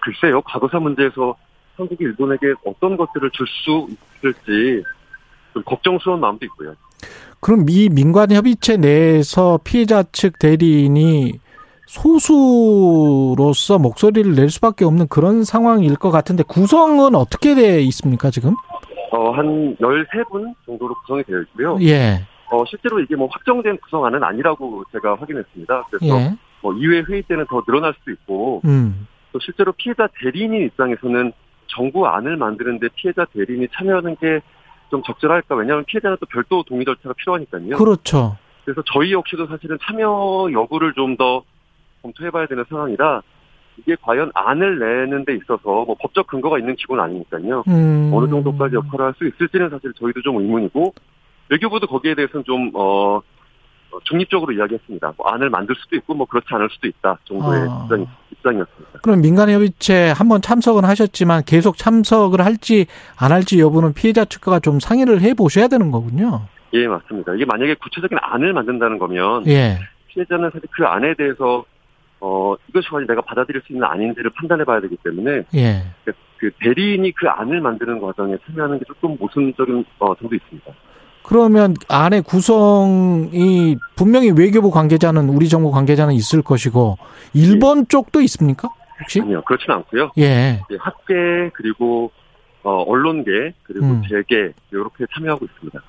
[0.00, 1.36] 글쎄요 과거사 문제에서
[1.76, 3.88] 한국이 일본에게 어떤 것들을 줄 수
[4.18, 4.84] 있을지
[5.54, 6.74] 좀 걱정스러운 마음도 있고요.
[7.40, 11.32] 그럼 미 민관 협의체 내에서 피해자 측 대리인이
[11.92, 18.54] 소수로서 목소리를 낼 수밖에 없는 그런 상황일 것 같은데 구성은 어떻게 돼 있습니까 지금?
[19.10, 21.78] 어, 한 13분 정도로 구성이 되어 있고요.
[21.82, 22.24] 예.
[22.50, 25.84] 어, 실제로 이게 뭐 확정된 구성안은 아니라고 제가 확인했습니다.
[25.90, 26.36] 그래서 예.
[26.62, 29.06] 뭐 이회 회의 때는 더 늘어날 수도 있고 음.
[29.32, 31.32] 또 실제로 피해자 대리인인 입장에서는
[31.66, 34.40] 정부 안을 만드는데 피해자 대리인이 참여하는 게
[34.92, 35.56] 좀 적절할까?
[35.56, 37.76] 왜냐하면 피해자는 또 별도 동의 절차가 필요하니까요.
[37.78, 38.36] 그렇죠.
[38.64, 41.42] 그래서 저희 역시도 사실은 참여 여부를 좀더
[42.02, 43.22] 검토해봐야 되는 상황이라
[43.78, 47.64] 이게 과연 안을 내는 데 있어서 뭐 법적 근거가 있는 기구는 아니니까요.
[47.68, 48.10] 음.
[48.12, 50.92] 어느 정도까지 역할을 할 수 있을지는 사실 저희도 좀 의문이고
[51.48, 55.14] 외교부도 거기에 대해서는 좀 어, 어, 중립적으로 이야기했습니다.
[55.16, 57.82] 뭐 안을 만들 수도 있고 뭐 그렇지 않을 수도 있다 정도의 아.
[57.84, 58.98] 입장, 입장이었습니다.
[59.02, 62.86] 그럼 민간협의체 한번 참석은 하셨지만 계속 참석을 할지
[63.18, 66.42] 안 할지 여부는 피해자 측과 좀 상의를 해 보셔야 되는 거군요.
[66.74, 67.34] 예, 맞습니다.
[67.34, 69.78] 이게 만약에 구체적인 안을 만든다는 거면 예.
[70.08, 71.64] 피해자는 사실 그 안에 대해서
[72.24, 75.82] 어 이것이 과연 내가 받아들일 수 있는 안인지를 판단해 봐야 되기 때문에 예.
[76.04, 80.72] 그, 그 대리인이 그 안을 만드는 과정에 참여하는 게 조금 모순적인 어, 점도 있습니다.
[81.24, 86.96] 그러면 안에 구성이 분명히 외교부 관계자는 우리 정부 관계자는 있을 것이고
[87.34, 88.68] 일본 쪽도 있습니까?
[89.00, 89.20] 혹시?
[89.20, 90.12] 아니요, 그렇지는 않고요.
[90.18, 90.60] 예.
[90.70, 92.12] 예, 학계 그리고
[92.62, 94.02] 어, 언론계 그리고 음.
[94.08, 95.80] 재계 이렇게 참여하고 있습니다.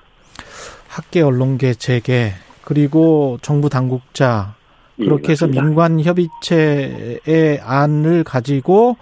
[0.88, 2.32] 학계 언론계 재계
[2.64, 4.63] 그리고 정부 당국자 예,
[4.96, 5.62] 그렇게 해서 맞습니다.
[5.64, 8.96] 민관 협의체의 안을 가지고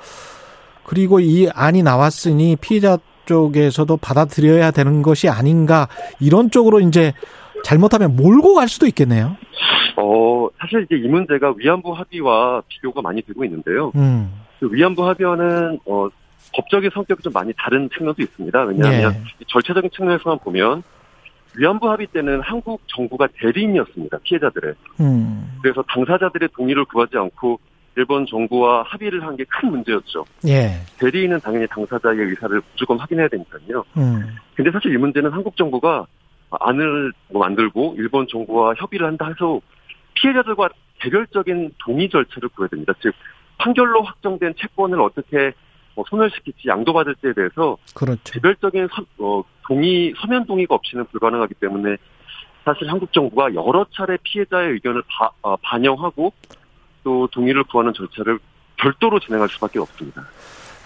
[0.84, 5.88] 그리고 이 안이 나왔으니 피해자 쪽에서도 받아들여야 되는 것이 아닌가
[6.20, 7.12] 이런 쪽으로 이제
[7.64, 9.36] 잘못하면 몰고 갈 수도 있겠네요.
[9.96, 13.92] 어, 사실 이제 이 문제가 위안부 합의와 비교가 많이 되고 있는데요.
[13.94, 14.32] 음.
[14.58, 16.08] 그 위안부 합의와는 어,
[16.54, 18.62] 법적인 성격이 좀 많이 다른 측면도 있습니다.
[18.64, 19.22] 왜냐하면 예.
[19.40, 20.82] 이 절차적인 측면에서만 보면
[21.56, 24.18] 위안부 합의 때는 한국 정부가 대리인이었습니다.
[24.24, 24.74] 피해자들의.
[25.00, 25.58] 음.
[25.62, 27.60] 그래서 당사자들의 동의를 구하지 않고
[27.96, 30.24] 일본 정부와 합의를 한 게 큰 문제였죠.
[30.48, 30.80] 예.
[30.98, 33.84] 대리인은 당연히 당사자의 의사를 무조건 확인해야 되니까요.
[33.98, 34.36] 음.
[34.54, 36.06] 근데 사실 이 문제는 한국 정부가
[36.50, 39.60] 안을 뭐 만들고 일본 정부와 협의를 한다 해서
[40.14, 40.70] 피해자들과
[41.00, 42.94] 개별적인 동의 절차를 구해야 됩니다.
[43.00, 43.12] 즉
[43.58, 45.52] 판결로 확정된 채권을 어떻게
[45.94, 48.22] 뭐 소멸시킬지 양도받을지에 대해서 그렇죠.
[48.32, 51.96] 개별적인 서, 어, 동의 서면 동의가 없이는 불가능하기 때문에
[52.64, 56.32] 사실 한국 정부가 여러 차례 피해자의 의견을 바, 어, 반영하고
[57.04, 58.38] 또 동의를 구하는 절차를
[58.76, 60.24] 별도로 진행할 수밖에 없습니다.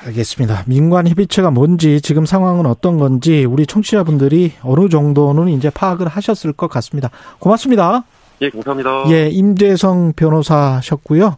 [0.05, 0.65] 알겠습니다.
[0.67, 6.69] 민관 협의체가 뭔지 지금 상황은 어떤 건지 우리 청취자분들이 어느 정도는 이제 파악을 하셨을 것
[6.69, 7.11] 같습니다.
[7.39, 8.05] 고맙습니다.
[8.43, 9.05] 예, 감사합니다.
[9.11, 11.37] 예, 임재성 변호사셨고요.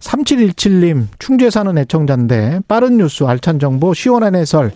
[0.00, 4.72] 3717님, 충주에 사는 애청자인데 빠른 뉴스, 알찬 정보, 시원한 해설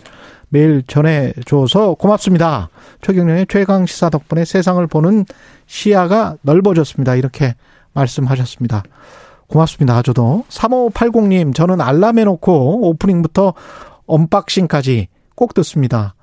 [0.49, 2.69] 매일 전해줘서 고맙습니다.
[3.01, 5.25] 최경련의 최강 시사 덕분에 세상을 보는
[5.67, 7.15] 시야가 넓어졌습니다.
[7.15, 7.55] 이렇게
[7.93, 8.83] 말씀하셨습니다.
[9.47, 10.01] 고맙습니다.
[10.01, 10.43] 저도.
[10.49, 13.53] 3580님, 저는 알람 해놓고 오프닝부터
[14.05, 16.15] 언박싱까지 꼭 듣습니다.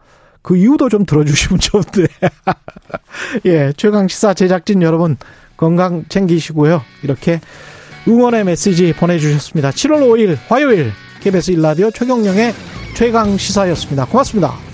[0.42, 2.06] 그 이유도 좀 들어주시면 좋은데.
[3.46, 5.16] 예, 최강 시사 제작진 여러분,
[5.56, 6.82] 건강 챙기시고요.
[7.02, 7.40] 이렇게
[8.08, 9.70] 응원의 메시지 보내주셨습니다.
[9.70, 10.92] 7월 5일 화요일
[11.22, 12.52] KBS 1라디오 최경령의
[12.94, 14.06] 최강 시사였습니다.
[14.06, 14.71] 고맙습니다.